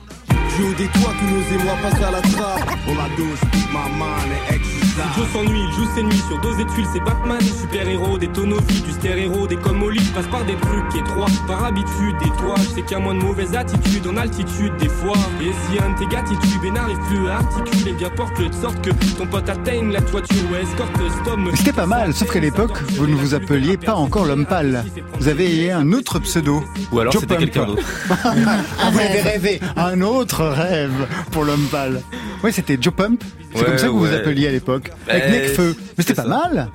Joue 0.58 0.74
des 0.74 0.86
toits, 0.86 1.12
tous 1.18 1.26
nos 1.54 1.60
émois 1.60 1.74
passent 1.82 2.02
à 2.02 2.10
la 2.10 2.20
trappe. 2.20 2.78
On 2.88 2.94
la 2.94 3.08
douce, 3.16 3.40
ma 3.72 3.88
man 3.98 4.08
est 4.50 4.54
exercise. 4.56 4.79
Joe 5.16 5.26
s'ennuie, 5.33 5.61
il 5.69 5.73
joue 5.75 5.87
ses 5.95 6.02
nuits 6.02 6.23
sur 6.28 6.38
dos 6.40 6.52
et 6.59 6.66
tuiles, 6.66 6.87
c'est 6.92 7.00
Batman, 7.04 7.40
super 7.40 7.88
héros, 7.88 8.19
des 8.19 8.28
tonneaux 8.28 8.61
vides, 8.69 8.85
du 8.85 8.92
stéréo, 8.92 9.47
des 9.47 9.57
comme 9.57 9.83
au 9.83 9.90
lit, 9.90 10.00
passe 10.14 10.26
par 10.26 10.45
des 10.45 10.54
trucs 10.57 10.95
étroits, 10.97 11.26
par 11.47 11.64
habitude, 11.64 12.16
des 12.23 12.30
toits, 12.30 12.54
je 12.59 12.75
sais 12.75 12.83
qu'il 12.83 12.92
y 12.92 12.95
a 12.95 12.99
moins 13.00 13.14
de 13.14 13.21
mauvaises 13.21 13.54
attitudes 13.54 14.07
en 14.07 14.16
altitude 14.16 14.73
des 14.78 14.88
fois. 14.88 15.16
Et 15.40 15.50
si 15.52 15.78
un 15.83 15.90
de 15.90 15.99
tes 15.99 16.07
gars 16.07 16.23
et 16.64 16.71
n'arrive 16.71 16.99
plus 17.09 17.28
à 17.28 17.37
articuler, 17.38 17.92
bien 17.92 18.11
porte-le 18.11 18.49
de 18.49 18.54
sorte 18.54 18.80
que 18.83 18.90
ton 19.19 19.26
pote 19.26 19.49
atteigne 19.49 19.90
la 19.92 20.00
toiture 20.02 20.37
ou 20.50 20.54
escorte 20.57 20.97
stop. 21.23 21.38
me- 21.38 21.57
C'était 21.57 21.73
pas 21.73 21.87
mal, 21.87 22.12
sauf 22.14 22.30
qu'à 22.33 22.40
l'époque, 22.40 22.78
vous 22.97 23.07
ne 23.07 23.14
vous 23.14 23.35
appeliez 23.35 23.76
pas 23.76 23.95
encore 23.95 24.26
l'homme 24.26 24.47
pâle. 24.47 24.85
Vous 25.19 25.28
avez 25.28 25.71
un 25.73 25.92
autre 25.92 26.19
pseudo. 26.21 26.62
ou 26.92 27.00
alors 27.00 27.12
c'était 27.14 27.37
quelqu'un 27.37 27.66
d'autre 27.66 27.83
Ah, 28.25 28.90
vous 28.92 28.99
avez 28.99 29.21
rêvé 29.23 29.61
un 29.76 30.00
autre 30.02 30.45
rêve 30.45 30.92
pour 31.33 31.45
l'homme 31.45 31.66
pâle. 31.71 32.02
Oui, 32.45 32.52
c'était 32.52 32.78
Joe 32.80 32.92
Pump. 32.95 33.23
C'est 33.52 33.59
Ouais, 33.59 33.64
comme 33.64 33.78
ça 33.78 33.87
que 33.87 33.90
vous 33.92 33.99
vous 34.00 34.12
appeliez 34.14 34.49
à 34.49 34.52
l'époque. 34.52 34.90
Avec 35.09 35.25
Ben, 35.25 35.42
Necfeu. 35.42 35.76
Mais 35.99 36.04
c'était 36.04 36.14
pas 36.14 36.23
ça. 36.23 36.28
mal. 36.28 36.69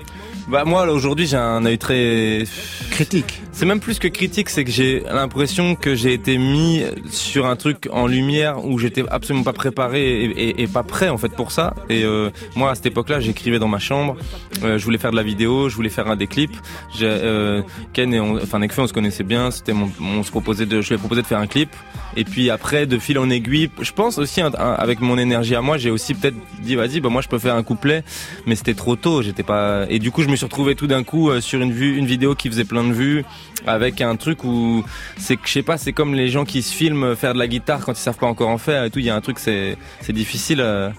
bah 0.48 0.64
moi 0.66 0.86
là, 0.86 0.92
aujourd'hui 0.94 1.26
j'ai 1.28 1.38
un 1.38 1.66
œil 1.66 1.78
très 1.78 2.44
Critique. 2.92 3.42
C'est 3.56 3.66
même 3.66 3.80
plus 3.80 4.00
que 4.00 4.10
critique, 4.10 4.50
c'est 4.50 4.66
que 4.66 4.70
j'ai 4.70 5.00
l'impression 5.00 5.76
que 5.76 5.96
j'ai 5.96 6.12
été 6.12 6.38
mis 6.38 6.84
sur 7.10 7.46
un 7.46 7.56
truc 7.56 7.88
en 7.90 8.06
lumière 8.06 8.66
où 8.66 8.78
j'étais 8.78 9.06
absolument 9.10 9.46
pas 9.46 9.54
préparé 9.54 10.26
et, 10.58 10.68
pas 10.68 10.84
prêt 10.84 11.08
en 11.08 11.18
fait 11.18 11.30
pour 11.30 11.54
ça. 11.54 11.74
Et 11.90 12.04
euh, 12.04 12.32
moi 12.58 12.72
à 12.72 12.76
cette 12.76 12.88
époque-là, 12.88 13.22
j'écrivais 13.22 13.58
dans 13.58 13.70
ma 13.70 13.80
chambre, 13.80 14.18
euh, 14.62 14.78
je 14.78 14.84
voulais 14.84 14.98
faire 14.98 15.12
de 15.12 15.16
la 15.16 15.24
vidéo, 15.24 15.70
je 15.70 15.76
voulais 15.78 15.88
faire 15.88 16.10
un 16.10 16.18
des 16.18 16.28
clips. 16.28 16.58
Euh, 17.02 17.62
Ken 17.94 18.14
et 18.14 18.20
on, 18.20 18.36
enfin 18.36 18.60
Nekfeu, 18.60 18.82
on 18.82 18.88
se 18.88 18.94
connaissait 18.94 19.24
bien, 19.24 19.52
c'était 19.52 19.72
mon, 19.72 19.90
on 20.02 20.22
se 20.24 20.32
proposait 20.32 20.66
de, 20.66 20.82
je 20.82 20.90
lui 20.90 20.96
ai 20.96 20.98
proposé 20.98 21.22
de 21.22 21.28
faire 21.28 21.40
un 21.40 21.48
clip. 21.48 21.70
Et 22.18 22.24
puis 22.24 22.50
après, 22.50 22.86
de 22.86 22.98
fil 22.98 23.20
en 23.20 23.30
aiguille, 23.30 23.70
je 23.82 23.92
pense 23.92 24.18
aussi 24.18 24.42
avec 24.42 25.02
mon 25.02 25.18
énergie 25.18 25.56
à 25.56 25.62
moi, 25.62 25.78
j'ai 25.78 25.92
aussi 25.92 26.14
peut-être 26.14 26.36
dit 26.62 26.76
vas-y, 26.76 27.02
bah 27.02 27.10
moi 27.10 27.22
je 27.22 27.28
peux 27.28 27.40
faire 27.40 27.56
un 27.56 27.64
couplet, 27.64 28.04
mais 28.46 28.56
c'était 28.56 28.74
trop 28.74 28.96
tôt, 28.96 29.22
j'étais 29.22 29.44
pas. 29.44 29.86
Et 29.90 30.00
du 30.00 30.12
coup, 30.12 30.24
je 30.24 30.30
me 30.30 30.36
suis 30.36 30.46
retrouvé 30.46 30.76
tout 30.76 30.88
d'un 30.88 31.04
coup 31.04 31.30
euh, 31.30 31.42
sur 31.42 31.60
une 31.62 31.74
vue, 31.74 31.98
une 31.98 32.06
vidéo 32.06 32.36
qui 32.36 32.50
faisait 32.50 32.64
plein 32.64 32.84
de 32.84 32.94
vues, 32.94 33.26
avec 33.68 34.02
un 34.02 34.16
truc 34.16 34.44
où 34.44 34.84
c'est 35.18 35.36
que 35.38 35.48
je 35.48 35.54
sais 35.54 35.64
pas, 35.64 35.78
c'est 35.78 35.94
comme 35.94 36.14
les 36.14 36.30
gens 36.30 36.46
qui 36.46 36.62
se 36.62 36.74
filment 36.74 37.16
faire 37.16 37.34
de 37.34 37.40
la 37.40 37.48
guitare 37.48 37.84
quand 37.86 37.94
ils 37.94 37.98
savent 37.98 38.18
pas 38.18 38.28
encore 38.28 38.50
en 38.50 38.58
faire 38.58 38.84
et 38.84 38.90
tout. 38.90 39.00
Il 39.00 39.06
y 39.06 39.10
a 39.10 39.16
un 39.16 39.22
truc, 39.22 39.40
c'est 39.40 39.78
c'est 40.02 40.14
difficile 40.14 40.62
euh, 40.62 40.90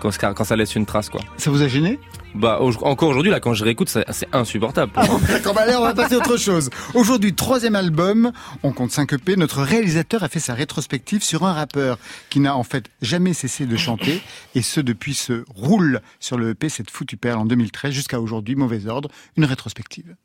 quand, 0.00 0.10
quand 0.18 0.44
ça 0.44 0.56
laisse 0.56 0.74
une 0.74 0.86
trace 0.86 1.08
quoi. 1.08 1.20
Ça 1.36 1.50
vous 1.50 1.62
a 1.62 1.68
gêné? 1.68 1.98
Bah 2.34 2.60
encore 2.60 3.10
aujourd'hui 3.10 3.30
là 3.30 3.40
quand 3.40 3.52
je 3.52 3.62
réécoute 3.62 3.90
c'est 3.90 4.06
insupportable. 4.32 4.90
D'accord, 5.28 5.52
bah 5.52 5.62
allez 5.62 5.76
on 5.76 5.82
va 5.82 5.92
passer 5.92 6.14
à 6.14 6.18
autre 6.18 6.38
chose. 6.38 6.70
Aujourd'hui 6.94 7.34
troisième 7.34 7.76
album, 7.76 8.32
on 8.62 8.72
compte 8.72 8.90
5 8.90 9.12
EP. 9.12 9.36
Notre 9.36 9.62
réalisateur 9.62 10.22
a 10.22 10.28
fait 10.28 10.40
sa 10.40 10.54
rétrospective 10.54 11.22
sur 11.22 11.44
un 11.44 11.52
rappeur 11.52 11.98
qui 12.30 12.40
n'a 12.40 12.56
en 12.56 12.62
fait 12.62 12.86
jamais 13.02 13.34
cessé 13.34 13.66
de 13.66 13.76
chanter 13.76 14.22
et 14.54 14.62
ce 14.62 14.80
depuis 14.80 15.14
ce 15.14 15.44
roule 15.54 16.00
sur 16.20 16.38
le 16.38 16.50
EP 16.50 16.70
cette 16.70 16.90
foutue 16.90 17.18
perle 17.18 17.40
en 17.40 17.44
2013 17.44 17.92
jusqu'à 17.92 18.20
aujourd'hui 18.20 18.56
mauvais 18.56 18.86
ordre. 18.86 19.10
Une 19.36 19.44
rétrospective. 19.44 20.16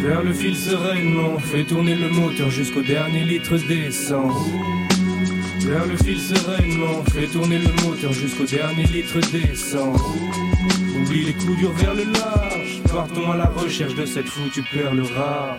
Vers 0.00 0.22
le 0.22 0.32
fil 0.32 0.56
sereinement, 0.56 1.38
fait 1.38 1.64
tourner 1.64 1.94
le 1.94 2.08
moteur 2.08 2.50
jusqu'au 2.50 2.82
dernier 2.82 3.24
litre 3.24 3.56
d'essence. 3.56 4.48
Vers 5.60 5.86
le 5.86 5.96
fil 5.96 6.18
sereinement, 6.18 7.04
fais 7.12 7.26
tourner 7.26 7.58
le 7.58 7.72
moteur 7.84 8.12
jusqu'au 8.12 8.44
dernier 8.44 8.84
litre 8.84 9.18
d'essence. 9.32 10.00
Oublie 10.96 11.24
les 11.24 11.32
coups 11.34 11.58
durs 11.58 11.72
vers 11.72 11.94
le 11.94 12.04
large, 12.04 12.82
partons 12.90 13.32
à 13.32 13.36
la 13.36 13.46
recherche 13.46 13.94
de 13.94 14.06
cette 14.06 14.28
foutue 14.28 14.62
perle 14.72 15.00
rare. 15.00 15.58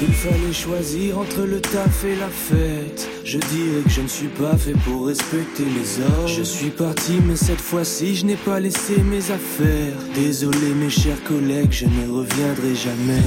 S'il 0.00 0.14
fallait 0.14 0.52
choisir 0.54 1.18
entre 1.18 1.42
le 1.42 1.60
taf 1.60 2.06
et 2.06 2.16
la 2.16 2.28
fête, 2.28 3.06
je 3.22 3.36
dirais 3.36 3.82
que 3.84 3.90
je 3.90 4.00
ne 4.00 4.08
suis 4.08 4.28
pas 4.28 4.56
fait 4.56 4.72
pour 4.72 5.08
respecter 5.08 5.64
les 5.64 6.02
ordres. 6.02 6.26
Je 6.26 6.42
suis 6.42 6.70
parti, 6.70 7.20
mais 7.22 7.36
cette 7.36 7.60
fois-ci, 7.60 8.16
je 8.16 8.24
n'ai 8.24 8.36
pas 8.36 8.60
laissé 8.60 9.02
mes 9.02 9.30
affaires. 9.30 9.92
Désolé, 10.14 10.72
mes 10.74 10.88
chers 10.88 11.22
collègues, 11.24 11.72
je 11.72 11.84
ne 11.84 12.10
reviendrai 12.10 12.74
jamais. 12.74 13.20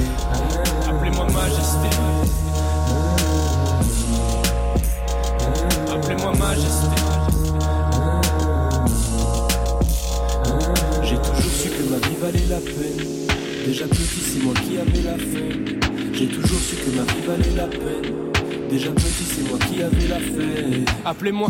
Appelez-moi 0.88 1.26
Majesté. 1.32 1.90
Appelez-moi 5.92 6.32
Majesté. 6.32 6.96
J'ai 11.04 11.16
toujours 11.18 11.52
su 11.52 11.68
que 11.68 11.82
ma 11.88 11.98
vie 12.08 12.16
valait 12.20 12.46
la 12.50 12.58
peine. 12.58 13.06
Déjà 13.64 13.86
petit, 13.86 14.20
c'est 14.20 14.42
moi 14.42 14.54
qui 14.54 14.76
avais 14.76 15.02
la 15.02 15.16
faim. 15.16 15.83
J'ai 16.14 16.28
toujours 16.28 16.60
su 16.60 16.76
que 16.76 16.90
ma 16.96 17.02
vie 17.02 17.20
valait 17.26 17.56
la 17.56 17.66
peine. 17.66 18.14
Déjà 18.70 18.92
petit, 18.92 19.24
c'est 19.24 19.42
moi 19.48 19.58
qui 19.58 19.82
avais 19.82 20.06
la 20.06 20.20
faim. 20.20 20.84
Appelez-moi. 21.04 21.48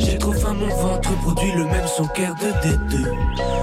J'ai 0.00 0.18
trop 0.18 0.32
faim, 0.32 0.54
mon 0.54 0.66
ventre 0.66 1.16
produit 1.20 1.52
le 1.56 1.64
même 1.64 1.86
son 1.86 2.06
qu'air 2.08 2.34
de 2.34 2.48
D2. 2.66 3.06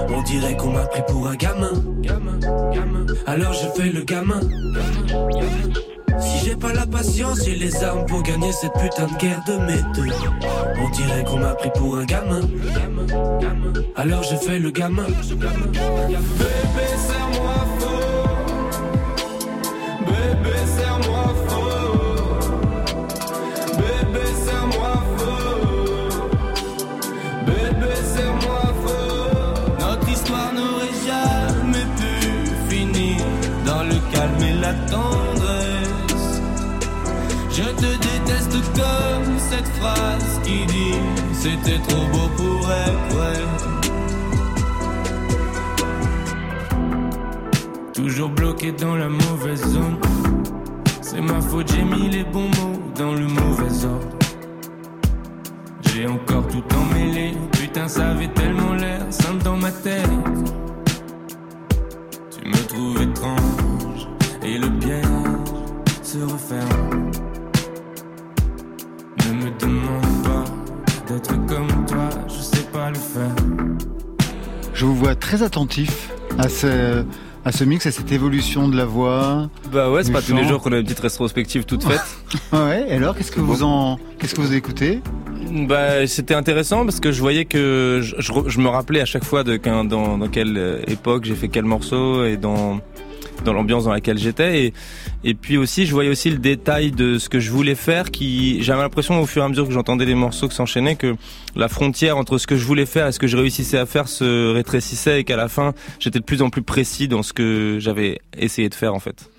On 0.08 0.22
dirait 0.22 0.56
qu'on 0.56 0.70
m'a 0.70 0.86
pris 0.86 1.02
pour 1.06 1.28
un 1.28 1.34
gamin. 1.34 1.72
Gamin, 2.00 2.38
gamin. 2.72 3.04
Alors 3.26 3.52
je 3.52 3.68
fais 3.80 3.90
le 3.90 4.00
gamin. 4.02 4.40
gamin, 4.40 5.28
gamin. 5.28 5.72
Si 6.20 6.44
j'ai 6.44 6.56
pas 6.56 6.72
la 6.72 6.86
patience, 6.86 7.44
j'ai 7.44 7.54
les 7.54 7.84
armes 7.84 8.04
pour 8.06 8.22
gagner 8.22 8.50
cette 8.52 8.72
putain 8.72 9.06
de 9.06 9.16
guerre 9.18 9.42
de 9.46 9.52
méthode. 9.66 10.12
On 10.82 10.88
dirait 10.90 11.22
qu'on 11.24 11.38
m'a 11.38 11.54
pris 11.54 11.70
pour 11.76 11.98
un 11.98 12.04
gamin. 12.04 12.40
Alors 13.94 14.22
je 14.22 14.36
fais 14.36 14.58
le 14.58 14.70
gamin. 14.70 15.04
Bébé, 15.04 15.46
tendresse. 34.90 36.42
Je 37.50 37.62
te 37.62 37.90
déteste 38.06 38.56
comme 38.74 39.38
cette 39.38 39.68
phrase 39.78 40.40
qui 40.44 40.66
dit 40.66 40.98
C'était 41.32 41.78
trop 41.88 42.06
beau 42.12 42.28
pour 42.36 42.70
être 42.70 43.14
vrai. 43.14 43.34
Toujours 47.92 48.30
bloqué 48.30 48.72
dans 48.72 48.96
la 48.96 49.08
mauvaise 49.08 49.64
zone. 49.64 50.27
C'est 51.10 51.22
ma 51.22 51.40
faute, 51.40 51.72
j'ai 51.72 51.84
mis 51.84 52.10
les 52.10 52.22
bons 52.22 52.50
mots 52.60 52.82
dans 52.94 53.14
le 53.14 53.26
mauvais 53.26 53.86
ordre. 53.86 54.18
J'ai 55.80 56.06
encore 56.06 56.46
tout 56.48 56.62
emmêlé. 56.76 57.32
Putain, 57.52 57.88
ça 57.88 58.08
avait 58.10 58.28
tellement 58.28 58.74
l'air 58.74 59.00
simple 59.08 59.42
dans 59.42 59.56
ma 59.56 59.70
tête. 59.70 60.04
Tu 62.30 62.46
me 62.46 62.66
trouves 62.66 63.00
étrange 63.00 64.06
et 64.42 64.58
le 64.58 64.68
piège 64.80 65.06
se 66.02 66.18
referme. 66.18 67.10
Ne 69.24 69.32
me 69.32 69.50
demande 69.58 70.22
pas 70.24 70.44
d'être 71.08 71.46
comme 71.46 71.86
toi, 71.86 72.10
je 72.28 72.42
sais 72.42 72.66
pas 72.70 72.90
le 72.90 72.96
faire. 72.96 73.34
Je 74.74 74.84
vous 74.84 74.94
vois 74.94 75.14
très 75.14 75.42
attentif 75.42 76.10
à 76.36 76.50
ce, 76.50 77.02
à 77.48 77.52
ce 77.52 77.64
mix, 77.64 77.86
à 77.86 77.90
cette 77.90 78.12
évolution 78.12 78.68
de 78.68 78.76
la 78.76 78.84
voix. 78.84 79.48
Bah 79.72 79.90
ouais, 79.90 80.04
c'est 80.04 80.12
pas 80.12 80.20
tous 80.20 80.34
les 80.36 80.46
jours 80.46 80.60
qu'on 80.60 80.70
a 80.72 80.76
une 80.76 80.84
petite 80.84 81.00
rétrospective 81.00 81.64
toute 81.64 81.82
faite. 81.82 82.02
Ouais, 82.52 82.84
et 82.90 82.92
alors 82.92 83.16
qu'est-ce 83.16 83.32
que 83.32 83.40
vous 83.40 83.62
en 83.62 83.98
qu'est-ce 84.18 84.34
que 84.34 84.42
vous 84.42 84.52
écoutez? 84.54 85.00
Bah, 85.66 86.06
c'était 86.06 86.34
intéressant 86.34 86.84
parce 86.84 87.00
que 87.00 87.10
je 87.10 87.20
voyais 87.22 87.46
que 87.46 88.00
je, 88.02 88.16
je 88.18 88.32
re- 88.32 88.48
je 88.48 88.60
me 88.60 88.68
rappelais 88.68 89.00
à 89.00 89.06
chaque 89.06 89.24
fois 89.24 89.44
de 89.44 89.56
dans 90.18 90.28
quelle 90.28 90.58
euh, 90.58 90.80
époque 90.88 91.24
j'ai 91.24 91.34
fait 91.34 91.48
quel 91.48 91.64
morceau 91.64 92.24
et 92.26 92.36
dans 92.36 92.80
dans 93.44 93.52
l'ambiance 93.52 93.84
dans 93.84 93.92
laquelle 93.92 94.18
j'étais 94.18 94.64
et 94.66 94.74
et 95.24 95.34
puis 95.34 95.56
aussi 95.56 95.86
je 95.86 95.92
voyais 95.92 96.10
aussi 96.10 96.30
le 96.30 96.38
détail 96.38 96.90
de 96.92 97.18
ce 97.18 97.28
que 97.28 97.40
je 97.40 97.50
voulais 97.50 97.74
faire 97.74 98.10
qui 98.10 98.62
j'avais 98.62 98.82
l'impression 98.82 99.20
au 99.20 99.26
fur 99.26 99.42
et 99.42 99.44
à 99.44 99.48
mesure 99.48 99.66
que 99.66 99.72
j'entendais 99.72 100.04
les 100.04 100.14
morceaux 100.14 100.48
qui 100.48 100.54
s'enchaînaient 100.54 100.96
que 100.96 101.16
la 101.56 101.68
frontière 101.68 102.16
entre 102.16 102.38
ce 102.38 102.46
que 102.46 102.56
je 102.56 102.64
voulais 102.64 102.86
faire 102.86 103.06
et 103.06 103.12
ce 103.12 103.18
que 103.18 103.26
je 103.26 103.36
réussissais 103.36 103.78
à 103.78 103.86
faire 103.86 104.08
se 104.08 104.52
rétrécissait 104.52 105.20
et 105.20 105.24
qu'à 105.24 105.36
la 105.36 105.48
fin 105.48 105.74
j'étais 105.98 106.18
de 106.20 106.24
plus 106.24 106.42
en 106.42 106.50
plus 106.50 106.62
précis 106.62 107.08
dans 107.08 107.22
ce 107.22 107.32
que 107.32 107.78
j'avais 107.80 108.20
essayé 108.36 108.68
de 108.68 108.74
faire 108.74 108.94
en 108.94 109.00
fait 109.00 109.30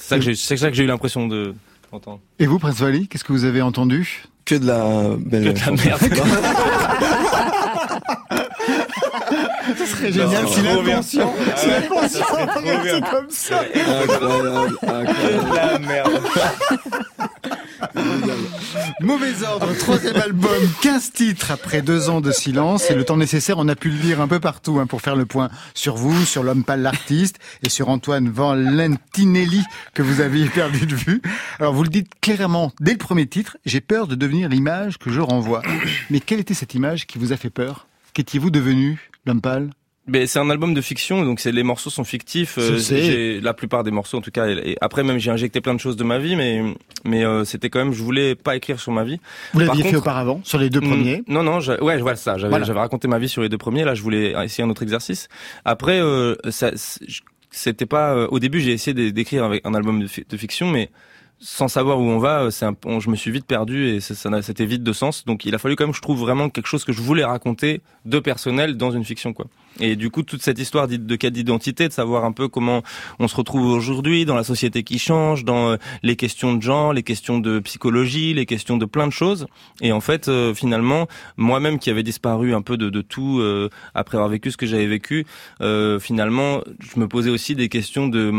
c'est 0.00 0.08
ça 0.08 0.16
que 0.16 0.22
j'ai 0.22 0.34
c'est 0.34 0.56
ça 0.56 0.68
que 0.70 0.76
j'ai 0.76 0.84
eu 0.84 0.88
l'impression 0.88 1.26
de 1.26 1.54
d'entendre 1.92 2.20
Et 2.38 2.46
vous, 2.46 2.58
Prince 2.58 2.80
Wally, 2.80 3.08
qu'est-ce 3.08 3.24
que 3.24 3.32
vous 3.32 3.44
avez 3.44 3.62
entendu? 3.62 4.24
Que 4.44 4.54
de 4.54 4.66
la 4.66 5.16
belle. 5.18 5.54
Que 5.54 5.58
de 5.58 5.64
la 5.64 5.84
merde. 5.84 6.00
Ce 9.78 9.86
serait 9.86 10.12
génial 10.12 10.48
si 10.48 10.62
l'inconscient, 10.62 11.34
si 11.56 11.68
regardait 12.22 12.78
bien. 12.82 13.00
comme 13.00 13.30
ça. 13.30 13.60
Incroyable, 13.74 14.78
incroyable. 14.82 15.54
la 15.54 15.78
merde 15.78 16.20
Mauvais 19.00 19.42
ordre, 19.44 19.72
troisième 19.78 20.16
album, 20.16 20.50
15 20.82 21.12
titres 21.12 21.50
après 21.50 21.82
deux 21.82 22.10
ans 22.10 22.20
de 22.20 22.32
silence 22.32 22.90
et 22.90 22.94
le 22.94 23.04
temps 23.04 23.16
nécessaire, 23.16 23.56
on 23.58 23.68
a 23.68 23.76
pu 23.76 23.90
le 23.90 23.96
lire 23.96 24.20
un 24.20 24.28
peu 24.28 24.40
partout 24.40 24.78
hein, 24.78 24.86
pour 24.86 25.00
faire 25.00 25.16
le 25.16 25.26
point 25.26 25.48
sur 25.74 25.96
vous, 25.96 26.24
sur 26.24 26.42
l'homme 26.42 26.64
pâle 26.64 26.82
l'artiste 26.82 27.38
et 27.62 27.68
sur 27.68 27.88
Antoine 27.88 28.28
Valentinelli 28.28 29.62
que 29.94 30.02
vous 30.02 30.20
aviez 30.20 30.46
perdu 30.54 30.86
de 30.86 30.94
vue. 30.94 31.22
Alors 31.60 31.72
vous 31.74 31.82
le 31.82 31.88
dites 31.88 32.10
clairement 32.20 32.72
dès 32.80 32.92
le 32.92 32.98
premier 32.98 33.26
titre, 33.26 33.56
j'ai 33.64 33.80
peur 33.80 34.06
de 34.06 34.14
devenir 34.14 34.48
l'image 34.48 34.98
que 34.98 35.10
je 35.10 35.20
renvoie. 35.20 35.62
Mais 36.10 36.20
quelle 36.20 36.40
était 36.40 36.54
cette 36.54 36.74
image 36.74 37.06
qui 37.06 37.18
vous 37.18 37.27
a 37.32 37.36
fait 37.36 37.50
peur? 37.50 37.86
Qu'étiez-vous 38.14 38.50
devenu, 38.50 39.10
l'homme 39.26 39.40
pâle? 39.40 39.70
Mais 40.10 40.26
c'est 40.26 40.38
un 40.38 40.48
album 40.48 40.72
de 40.72 40.80
fiction, 40.80 41.22
donc 41.22 41.38
c'est 41.38 41.52
les 41.52 41.62
morceaux 41.62 41.90
sont 41.90 42.02
fictifs. 42.02 42.56
Euh, 42.58 43.40
la 43.42 43.52
plupart 43.52 43.84
des 43.84 43.90
morceaux, 43.90 44.16
en 44.16 44.22
tout 44.22 44.30
cas. 44.30 44.48
Et, 44.48 44.70
et 44.70 44.76
après, 44.80 45.02
même 45.02 45.18
j'ai 45.18 45.30
injecté 45.30 45.60
plein 45.60 45.74
de 45.74 45.80
choses 45.80 45.96
de 45.96 46.04
ma 46.04 46.18
vie, 46.18 46.34
mais 46.34 46.62
mais 47.04 47.26
euh, 47.26 47.44
c'était 47.44 47.68
quand 47.68 47.78
même, 47.78 47.92
je 47.92 48.02
voulais 48.02 48.34
pas 48.34 48.56
écrire 48.56 48.80
sur 48.80 48.90
ma 48.90 49.04
vie. 49.04 49.20
Vous 49.52 49.60
l'aviez 49.60 49.82
fait 49.84 49.96
auparavant, 49.96 50.40
sur 50.44 50.58
les 50.58 50.70
deux 50.70 50.80
Mm, 50.80 50.88
premiers? 50.88 51.22
Non, 51.28 51.42
non, 51.42 51.60
je- 51.60 51.78
ouais, 51.82 51.98
voilà 51.98 52.16
ça. 52.16 52.38
J'avais 52.38 52.56
Voilà. 52.58 52.80
raconté 52.80 53.06
ma 53.06 53.18
vie 53.18 53.28
sur 53.28 53.42
les 53.42 53.50
deux 53.50 53.58
premiers. 53.58 53.84
Là, 53.84 53.94
je 53.94 54.00
voulais 54.00 54.32
essayer 54.44 54.64
un 54.64 54.70
autre 54.70 54.82
exercice. 54.82 55.28
Après, 55.66 56.00
euh, 56.00 56.34
ça, 56.48 56.70
c'était 57.50 57.84
pas. 57.86 58.14
euh, 58.14 58.28
au 58.30 58.38
début, 58.38 58.60
j'ai 58.60 58.72
essayé 58.72 58.94
d'é- 58.94 59.12
d'écrire 59.12 59.44
avec 59.44 59.66
un 59.66 59.74
album 59.74 60.00
de, 60.00 60.06
fi- 60.06 60.24
de 60.26 60.36
fiction, 60.38 60.70
mais 60.70 60.88
sans 61.40 61.68
savoir 61.68 61.98
où 61.98 62.02
on 62.02 62.18
va, 62.18 62.42
euh, 62.42 62.50
c'est 62.50 62.66
je 62.98 63.10
me 63.10 63.16
suis 63.16 63.30
vite 63.30 63.46
perdu 63.46 63.88
et 63.88 64.00
ça, 64.00 64.42
c'était 64.42 64.66
vide 64.66 64.82
de 64.82 64.92
sens. 64.92 65.24
Donc, 65.24 65.44
il 65.44 65.54
a 65.54 65.58
fallu 65.58 65.76
quand 65.76 65.84
même 65.84 65.92
que 65.92 65.96
je 65.96 66.02
trouve 66.02 66.18
vraiment 66.18 66.48
quelque 66.48 66.66
chose 66.66 66.84
que 66.84 66.92
je 66.92 67.00
voulais 67.00 67.24
raconter 67.24 67.80
de 68.04 68.18
personnel 68.18 68.76
dans 68.76 68.90
une 68.90 69.04
fiction, 69.04 69.32
quoi. 69.32 69.46
Et 69.80 69.96
du 69.96 70.10
coup, 70.10 70.22
toute 70.22 70.42
cette 70.42 70.58
histoire 70.58 70.88
de 70.88 71.16
quête 71.16 71.32
d'identité, 71.32 71.86
de 71.86 71.92
savoir 71.92 72.24
un 72.24 72.32
peu 72.32 72.48
comment 72.48 72.82
on 73.20 73.28
se 73.28 73.36
retrouve 73.36 73.66
aujourd'hui 73.66 74.24
dans 74.24 74.34
la 74.34 74.42
société 74.42 74.82
qui 74.82 74.98
change, 74.98 75.44
dans 75.44 75.70
euh, 75.70 75.76
les 76.02 76.16
questions 76.16 76.54
de 76.54 76.62
genre, 76.62 76.92
les 76.92 77.04
questions 77.04 77.38
de 77.38 77.60
psychologie, 77.60 78.34
les 78.34 78.46
questions 78.46 78.76
de 78.76 78.84
plein 78.86 79.06
de 79.06 79.12
choses. 79.12 79.46
Et 79.80 79.92
en 79.92 80.00
fait, 80.00 80.28
euh, 80.28 80.52
finalement, 80.54 81.06
moi-même 81.36 81.78
qui 81.78 81.90
avais 81.90 82.02
disparu 82.02 82.54
un 82.54 82.62
peu 82.62 82.76
de, 82.76 82.90
de 82.90 83.00
tout 83.02 83.38
euh, 83.38 83.68
après 83.94 84.16
avoir 84.16 84.30
vécu 84.30 84.50
ce 84.50 84.56
que 84.56 84.66
j'avais 84.66 84.86
vécu, 84.86 85.26
euh, 85.60 86.00
finalement, 86.00 86.62
je 86.80 86.98
me 86.98 87.06
posais 87.06 87.30
aussi 87.30 87.54
des 87.54 87.68
questions 87.68 88.08
de 88.08 88.32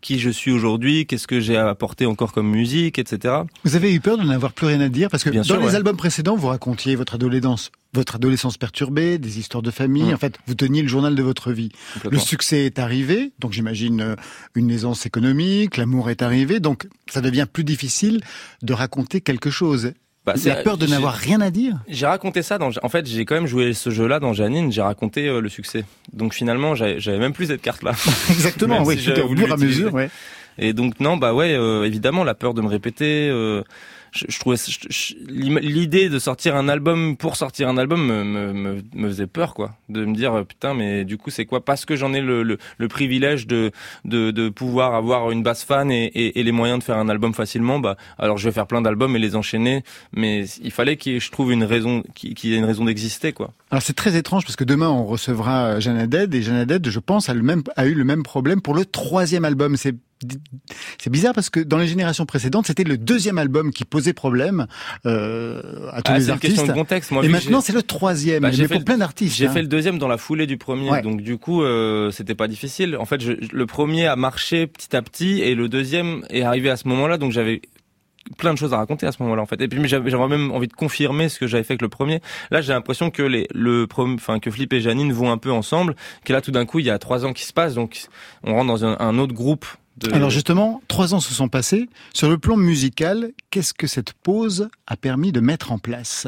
qui 0.00 0.18
je 0.18 0.30
suis 0.30 0.52
aujourd'hui, 0.52 1.06
qu'est-ce 1.06 1.26
que 1.26 1.40
j'ai 1.40 1.56
apporté 1.56 2.06
encore 2.06 2.32
comme 2.32 2.43
musique, 2.48 2.98
etc. 2.98 3.34
Vous 3.64 3.76
avez 3.76 3.92
eu 3.92 4.00
peur 4.00 4.16
de 4.18 4.22
n'avoir 4.24 4.52
plus 4.52 4.66
rien 4.66 4.80
à 4.80 4.88
dire 4.88 5.08
parce 5.10 5.24
que 5.24 5.30
Bien 5.30 5.40
dans 5.40 5.44
sûr, 5.46 5.58
les 5.60 5.66
ouais. 5.66 5.74
albums 5.74 5.96
précédents, 5.96 6.36
vous 6.36 6.48
racontiez 6.48 6.94
votre 6.96 7.14
adolescence 7.14 7.70
votre 7.92 8.16
adolescence 8.16 8.58
perturbée, 8.58 9.18
des 9.18 9.38
histoires 9.38 9.62
de 9.62 9.70
famille. 9.70 10.10
Mm. 10.10 10.14
En 10.14 10.18
fait, 10.18 10.36
vous 10.48 10.54
teniez 10.56 10.82
le 10.82 10.88
journal 10.88 11.14
de 11.14 11.22
votre 11.22 11.52
vie. 11.52 11.70
Le 12.10 12.18
succès 12.18 12.64
est 12.66 12.80
arrivé, 12.80 13.30
donc 13.38 13.52
j'imagine 13.52 14.00
euh, 14.00 14.16
une 14.56 14.70
aisance 14.72 15.06
économique, 15.06 15.76
l'amour 15.76 16.10
est 16.10 16.20
arrivé, 16.20 16.58
donc 16.58 16.88
ça 17.08 17.20
devient 17.20 17.46
plus 17.50 17.62
difficile 17.62 18.20
de 18.62 18.72
raconter 18.72 19.20
quelque 19.20 19.48
chose. 19.48 19.92
Bah, 20.26 20.32
c'est- 20.36 20.48
La 20.48 20.56
peur 20.56 20.76
de 20.78 20.86
j'ai- 20.86 20.92
n'avoir 20.92 21.14
rien 21.14 21.40
à 21.40 21.50
dire. 21.50 21.78
J'ai 21.86 22.06
raconté 22.06 22.42
ça 22.42 22.58
dans. 22.58 22.70
En 22.82 22.88
fait, 22.88 23.06
j'ai 23.06 23.24
quand 23.26 23.34
même 23.36 23.46
joué 23.46 23.74
ce 23.74 23.90
jeu-là 23.90 24.18
dans 24.20 24.32
Janine. 24.32 24.72
J'ai 24.72 24.80
raconté 24.82 25.28
euh, 25.28 25.40
le 25.40 25.48
succès. 25.48 25.84
Donc 26.12 26.34
finalement, 26.34 26.74
j'avais 26.74 27.18
même 27.18 27.32
plus 27.34 27.46
cette 27.46 27.62
carte-là. 27.62 27.92
Exactement, 28.30 28.82
oui, 28.84 28.98
si 28.98 29.10
au 29.12 29.14
fur 29.36 29.48
et 29.48 29.52
à 29.52 29.56
mesure, 29.56 29.94
ouais. 29.94 30.10
Et 30.58 30.72
donc 30.72 31.00
non, 31.00 31.16
bah 31.16 31.34
ouais, 31.34 31.54
euh, 31.54 31.84
évidemment, 31.84 32.24
la 32.24 32.34
peur 32.34 32.54
de 32.54 32.62
me 32.62 32.68
répéter. 32.68 33.28
euh, 33.28 33.62
je, 34.14 34.38
trouvais 34.38 34.56
l'idée 35.28 36.08
de 36.08 36.18
sortir 36.18 36.54
un 36.54 36.68
album 36.68 37.16
pour 37.16 37.36
sortir 37.36 37.68
un 37.68 37.76
album 37.76 38.06
me, 38.06 39.08
faisait 39.08 39.26
peur, 39.26 39.54
quoi. 39.54 39.76
De 39.88 40.04
me 40.04 40.14
dire 40.14 40.34
euh, 40.34 40.44
putain, 40.44 40.74
mais 40.74 41.04
du 41.04 41.18
coup, 41.18 41.30
c'est 41.30 41.46
quoi? 41.46 41.64
Parce 41.64 41.84
que 41.84 41.96
j'en 41.96 42.14
ai 42.14 42.20
le, 42.20 42.58
privilège 42.88 43.46
de, 43.46 43.72
pouvoir 44.50 44.94
avoir 44.94 45.30
une 45.30 45.42
base 45.42 45.64
fan 45.64 45.90
et, 45.90 46.32
les 46.34 46.52
moyens 46.52 46.78
de 46.78 46.84
faire 46.84 46.98
un 46.98 47.08
album 47.08 47.34
facilement. 47.34 47.78
Bah 47.78 47.96
alors 48.18 48.38
je 48.38 48.48
vais 48.48 48.52
faire 48.52 48.66
plein 48.66 48.82
d'albums 48.82 49.16
et 49.16 49.18
les 49.18 49.36
enchaîner. 49.36 49.82
Mais 50.12 50.44
il 50.62 50.70
fallait 50.70 50.96
que 50.96 51.18
je 51.18 51.30
trouve 51.30 51.52
une 51.52 51.64
raison, 51.64 52.02
qu'il 52.14 52.50
y 52.50 52.54
ait 52.54 52.58
une 52.58 52.64
raison 52.64 52.84
d'exister, 52.84 53.32
quoi. 53.32 53.52
Alors 53.70 53.82
c'est 53.82 53.94
très 53.94 54.16
étrange 54.16 54.44
parce 54.44 54.56
que 54.56 54.64
demain 54.64 54.88
on 54.88 55.04
recevra 55.04 55.80
Jeanne 55.80 55.98
Haddad 55.98 56.34
et 56.34 56.42
Jeanne 56.42 56.56
Haddad, 56.56 56.88
je 56.88 57.00
pense, 57.00 57.28
a, 57.28 57.34
eu 57.34 57.94
le 57.94 58.04
même 58.04 58.22
problème 58.22 58.60
pour 58.60 58.74
le 58.74 58.84
troisième 58.84 59.44
album. 59.44 59.76
C'est 60.98 61.10
bizarre 61.10 61.34
parce 61.34 61.50
que 61.50 61.60
dans 61.60 61.78
les 61.78 61.86
générations 61.88 62.24
précédentes, 62.26 62.66
c'était 62.66 62.84
le 62.84 62.96
deuxième 62.96 63.38
album 63.38 63.72
qui 63.72 63.84
posait 63.84 64.12
problème 64.12 64.66
euh, 65.06 65.88
à 65.92 66.02
tous 66.02 66.12
Ah, 66.12 66.18
les 66.18 66.24
c'est 66.24 66.32
une 66.32 66.38
question 66.38 66.62
artistes. 66.62 66.66
de 66.66 66.72
contexte. 66.72 67.10
Moi, 67.10 67.24
et 67.24 67.28
maintenant 67.28 67.60
c'est 67.60 67.72
le 67.72 67.82
troisième, 67.82 68.42
Bah, 68.42 68.50
j'ai 68.50 68.62
mais 68.62 68.68
fait 68.68 68.74
pour 68.74 68.80
le- 68.80 68.84
plein 68.84 68.98
d'artistes. 68.98 69.36
J'ai 69.36 69.46
hein. 69.46 69.52
fait 69.52 69.62
le 69.62 69.68
deuxième 69.68 69.98
dans 69.98 70.08
la 70.08 70.16
foulée 70.18 70.46
du 70.46 70.56
premier, 70.56 70.90
Ouais. 70.90 71.02
donc 71.02 71.20
du 71.20 71.36
coup 71.38 71.62
euh, 71.62 72.10
c'était 72.10 72.34
pas 72.34 72.48
difficile. 72.48 72.96
En 72.96 73.04
fait, 73.04 73.20
je, 73.20 73.32
le 73.52 73.66
premier 73.66 74.06
a 74.06 74.16
marché 74.16 74.66
petit 74.66 74.94
à 74.96 75.02
petit 75.02 75.40
et 75.42 75.54
le 75.54 75.68
deuxième 75.68 76.24
est 76.30 76.42
arrivé 76.42 76.70
à 76.70 76.76
ce 76.76 76.88
moment-là, 76.88 77.18
donc 77.18 77.32
j'avais 77.32 77.60
plein 78.38 78.54
de 78.54 78.58
choses 78.58 78.72
à 78.72 78.78
raconter 78.78 79.06
à 79.06 79.12
ce 79.12 79.22
moment-là 79.22 79.42
en 79.42 79.46
fait. 79.46 79.60
Et 79.60 79.68
puis 79.68 79.86
j'avais 79.86 80.10
même 80.28 80.50
envie 80.52 80.68
de 80.68 80.72
confirmer 80.72 81.28
ce 81.28 81.38
que 81.38 81.46
j'avais 81.46 81.62
fait 81.62 81.74
avec 81.74 81.82
le 81.82 81.88
premier. 81.90 82.20
Là, 82.50 82.62
j'ai 82.62 82.72
l'impression 82.72 83.10
que 83.10 83.22
les 83.22 83.46
le 83.54 83.86
enfin 83.98 84.38
que 84.40 84.50
Flip 84.50 84.72
et 84.72 84.80
Janine 84.80 85.12
vont 85.12 85.30
un 85.30 85.36
peu 85.36 85.50
ensemble. 85.52 85.94
Que 86.24 86.32
là, 86.32 86.40
tout 86.40 86.50
d'un 86.50 86.64
coup, 86.64 86.78
il 86.78 86.86
y 86.86 86.90
a 86.90 86.98
trois 86.98 87.26
ans 87.26 87.34
qui 87.34 87.44
se 87.44 87.52
passent, 87.52 87.74
donc 87.74 87.98
on 88.42 88.54
rentre 88.54 88.68
dans 88.68 88.84
un, 88.86 88.96
un 88.98 89.18
autre 89.18 89.34
groupe. 89.34 89.66
De... 89.96 90.12
Alors 90.12 90.30
justement, 90.30 90.82
trois 90.88 91.14
ans 91.14 91.20
se 91.20 91.32
sont 91.32 91.48
passés. 91.48 91.88
Sur 92.12 92.28
le 92.28 92.38
plan 92.38 92.56
musical, 92.56 93.30
qu'est-ce 93.50 93.72
que 93.74 93.86
cette 93.86 94.12
pause 94.12 94.68
a 94.86 94.96
permis 94.96 95.30
de 95.32 95.40
mettre 95.40 95.70
en 95.72 95.78
place? 95.78 96.26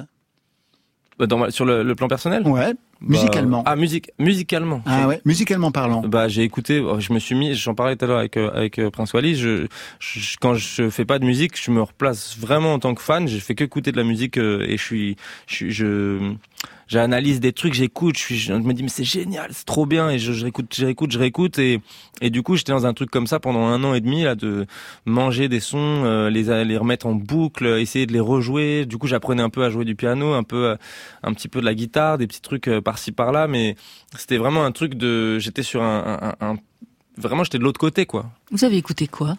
Dans 1.18 1.38
ma- 1.38 1.50
sur 1.50 1.64
le, 1.64 1.82
le 1.82 1.94
plan 1.94 2.08
personnel? 2.08 2.46
Ouais, 2.46 2.74
Bah, 3.00 3.08
musicalement. 3.08 3.62
Ah, 3.66 3.76
musique, 3.76 4.10
musicalement. 4.18 4.82
Ah 4.86 5.06
ouais, 5.08 5.20
musicalement 5.24 5.70
parlant. 5.70 6.00
Bah 6.00 6.28
j'ai 6.28 6.42
écouté, 6.44 6.80
oh, 6.80 6.98
je 6.98 7.12
me 7.12 7.18
suis 7.18 7.34
mis, 7.34 7.54
j'en 7.54 7.74
parlais 7.74 7.94
tout 7.96 8.04
à 8.06 8.08
l'heure 8.08 8.18
avec 8.18 8.36
euh, 8.36 8.50
avec 8.54 8.78
euh, 8.78 8.90
Prince 8.90 9.12
Wally. 9.12 9.34
Je, 9.36 9.66
je- 10.00 10.36
quand 10.40 10.54
je 10.54 10.88
fais 10.88 11.04
pas 11.04 11.18
de 11.18 11.24
musique, 11.26 11.60
je 11.62 11.70
me 11.70 11.82
replace 11.82 12.36
vraiment 12.38 12.72
en 12.72 12.78
tant 12.78 12.94
que 12.94 13.02
fan. 13.02 13.28
J'ai 13.28 13.40
fait 13.40 13.54
que 13.54 13.64
écouter 13.64 13.92
de 13.92 13.96
la 13.98 14.04
musique 14.04 14.38
euh, 14.38 14.64
et 14.66 14.76
je 14.78 14.82
suis, 14.82 15.16
je, 15.46 15.68
je 15.68 16.32
j'analyse 16.88 17.40
des 17.40 17.52
trucs, 17.52 17.74
j'écoute, 17.74 18.16
je, 18.16 18.22
suis, 18.22 18.38
je 18.38 18.52
me 18.52 18.72
dis 18.72 18.82
mais 18.84 18.88
c'est 18.88 19.02
génial, 19.04 19.48
c'est 19.52 19.66
trop 19.66 19.86
bien 19.86 20.08
et 20.08 20.18
je, 20.20 20.32
je 20.32 20.42
réécoute, 20.44 20.72
je 20.76 20.84
réécoute, 20.84 21.10
je 21.12 21.18
réécoute 21.18 21.58
et 21.58 21.80
et 22.22 22.30
du 22.30 22.42
coup 22.42 22.56
j'étais 22.56 22.70
dans 22.72 22.86
un 22.86 22.94
truc 22.94 23.10
comme 23.10 23.26
ça 23.26 23.40
pendant 23.40 23.66
un 23.66 23.82
an 23.84 23.92
et 23.92 24.00
demi 24.00 24.22
là 24.22 24.34
de 24.36 24.66
manger 25.04 25.48
des 25.48 25.60
sons, 25.60 26.02
euh, 26.04 26.30
les 26.30 26.64
les 26.64 26.76
remettre 26.76 27.06
en 27.06 27.12
boucle, 27.14 27.66
essayer 27.66 28.06
de 28.06 28.12
les 28.12 28.20
rejouer. 28.20 28.86
Du 28.86 28.98
coup 28.98 29.06
j'apprenais 29.08 29.42
un 29.42 29.50
peu 29.50 29.64
à 29.64 29.70
jouer 29.70 29.84
du 29.84 29.96
piano, 29.96 30.32
un 30.32 30.44
peu 30.44 30.76
un 31.24 31.32
petit 31.34 31.48
peu 31.48 31.60
de 31.60 31.64
la 31.66 31.74
guitare, 31.74 32.18
des 32.18 32.26
petits 32.28 32.40
trucs 32.40 32.68
par-ci 32.86 33.10
par-là, 33.12 33.48
mais 33.48 33.74
c'était 34.16 34.38
vraiment 34.38 34.64
un 34.64 34.72
truc 34.72 34.94
de, 34.94 35.38
j'étais 35.40 35.64
sur 35.64 35.82
un, 35.82 36.34
un, 36.40 36.46
un- 36.46 36.56
vraiment 37.18 37.42
j'étais 37.44 37.58
de 37.58 37.64
l'autre 37.64 37.80
côté 37.80 38.06
quoi. 38.06 38.26
Vous 38.52 38.64
avez 38.64 38.76
écouté 38.78 39.08
quoi? 39.08 39.36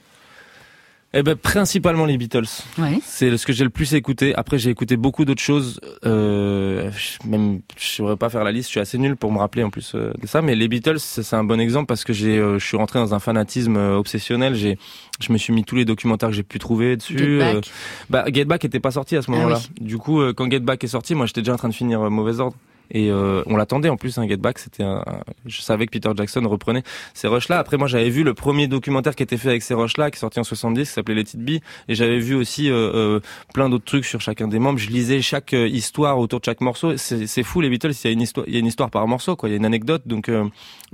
Eh 1.14 1.24
ben 1.24 1.38
principalement 1.38 2.06
les 2.06 2.18
Beatles. 2.18 2.50
Ouais. 2.78 3.00
C'est 3.02 3.36
ce 3.38 3.46
que 3.48 3.54
j'ai 3.54 3.64
le 3.64 3.70
plus 3.70 3.94
écouté. 3.94 4.36
Après, 4.36 4.60
j'ai 4.60 4.70
écouté 4.70 4.98
beaucoup 4.98 5.24
d'autres 5.24 5.42
choses. 5.42 5.80
Euh, 6.06 6.92
je- 6.92 7.26
même, 7.28 7.62
je 7.80 7.88
saurais 7.88 8.18
pas 8.18 8.30
faire 8.30 8.44
la 8.44 8.52
liste. 8.52 8.68
Je 8.68 8.72
suis 8.72 8.80
assez 8.82 8.98
nul 8.98 9.16
pour 9.16 9.32
me 9.32 9.38
rappeler 9.40 9.64
en 9.64 9.70
plus 9.70 9.94
euh, 9.96 10.12
de 10.22 10.28
ça. 10.28 10.42
Mais 10.42 10.54
les 10.54 10.68
Beatles, 10.68 11.00
c'est 11.00 11.34
un 11.34 11.46
bon 11.46 11.62
exemple 11.62 11.86
parce 11.88 12.04
que 12.04 12.12
j'ai, 12.12 12.38
euh, 12.38 12.60
je 12.60 12.66
suis 12.66 12.76
rentré 12.76 13.00
dans 13.00 13.14
un 13.16 13.20
fanatisme 13.20 13.78
euh, 13.78 13.96
obsessionnel. 13.98 14.54
J'ai, 14.56 14.78
je 15.22 15.32
me 15.32 15.38
suis 15.38 15.54
mis 15.54 15.64
tous 15.64 15.78
les 15.78 15.86
documentaires 15.86 16.28
que 16.30 16.36
j'ai 16.36 16.44
pu 16.44 16.60
trouver 16.60 16.98
dessus. 16.98 17.18
Get 17.18 17.40
Back. 17.40 17.56
Euh, 17.56 17.62
bah, 18.10 18.26
Get 18.32 18.46
Back 18.46 18.66
était 18.66 18.82
pas 18.82 18.92
sorti 18.92 19.16
à 19.16 19.22
ce 19.22 19.28
Ah 19.30 19.36
moment-là. 19.36 19.60
oui. 19.80 19.86
Du 19.86 19.98
coup, 19.98 20.22
quand 20.36 20.52
Get 20.52 20.60
Back 20.60 20.84
est 20.84 20.88
sorti, 20.90 21.16
moi, 21.16 21.26
j'étais 21.26 21.42
déjà 21.42 21.54
en 21.54 21.58
train 21.58 21.70
de 21.70 21.74
finir 21.74 22.02
Mauvais 22.12 22.42
Ordre. 22.42 22.58
Et 22.92 23.10
euh, 23.12 23.44
on 23.48 23.58
l'attendait 23.58 23.90
en 23.90 23.98
plus, 23.98 24.18
un 24.18 24.28
Get 24.28 24.38
Back. 24.38 24.60
C'était, 24.60 24.84
un, 24.84 25.04
je 25.46 25.62
savais 25.62 25.86
que 25.86 25.92
Peter 25.92 26.10
Jackson 26.16 26.42
reprenait 26.48 26.84
ces 27.14 27.28
rushs-là. 27.28 27.60
Après, 27.60 27.78
moi, 27.78 27.88
j'avais 27.88 28.10
vu 28.10 28.24
le 28.24 28.34
premier 28.34 28.68
documentaire 28.68 29.16
qui 29.16 29.24
était 29.24 29.38
fait 29.38 29.50
avec 29.50 29.64
ces 29.64 29.74
rushs-là, 29.74 30.12
qui 30.12 30.18
est 30.18 30.20
sorti 30.20 30.40
en 30.40 30.44
70, 30.44 30.88
qui 30.88 30.94
s'appelait 30.94 31.16
Let 31.16 31.22
It 31.22 31.38
Be. 31.40 31.50
Et 31.88 31.96
j'avais 31.96 32.20
vu 32.20 32.36
aussi 32.36 32.70
euh, 32.70 32.76
euh, 32.94 33.20
plein 33.54 33.70
d'autres 33.70 33.86
trucs 33.86 34.06
sur 34.06 34.22
chacun 34.22 34.48
des 34.48 34.60
membres. 34.60 34.80
Je 34.80 34.90
lisais 34.90 35.22
chaque 35.22 35.54
euh, 35.54 35.68
histoire 35.68 36.18
autour 36.20 36.40
de 36.40 36.46
chaque 36.46 36.62
morceau. 36.62 36.98
C'est 36.98 37.28
c'est 37.28 37.44
fou, 37.44 37.62
les 37.62 37.70
Beatles. 37.70 37.92
Il 38.04 38.08
y 38.08 38.10
a 38.10 38.12
une 38.12 38.22
histoire, 38.22 38.46
il 38.48 38.54
y 38.54 38.58
a 38.58 38.60
une 38.60 38.66
histoire 38.68 38.90
par 38.90 39.08
morceau, 39.08 39.36
quoi. 39.36 39.50
Il 39.50 39.52
y 39.52 39.56
a 39.56 39.58
une 39.58 39.66
anecdote. 39.66 40.04
Donc, 40.06 40.30
euh, 40.30 40.46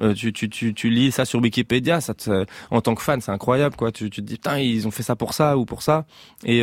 euh, 0.02 0.14
tu, 0.14 0.34
tu, 0.34 0.50
tu, 0.50 0.90
lis 0.90 1.12
ça 1.12 1.26
sur 1.26 1.40
Wikipédia. 1.42 2.02
Ça, 2.02 2.14
te- 2.14 2.46
en 2.72 2.82
tant 2.82 2.96
que 2.96 3.02
fan, 3.02 3.22
c'est 3.22 3.32
incroyable, 3.32 3.76
quoi. 3.76 3.92
Tu, 3.92 4.10
tu 4.10 4.22
te 4.22 4.28
dis, 4.28 4.36
putain, 4.36 4.60
ils 4.60 4.88
ont 4.88 4.92
fait 4.92 5.04
ça 5.04 5.16
pour 5.16 5.34
ça 5.34 5.58
ou 5.58 5.66
pour 5.66 5.82
ça. 5.84 6.06
Et 6.46 6.62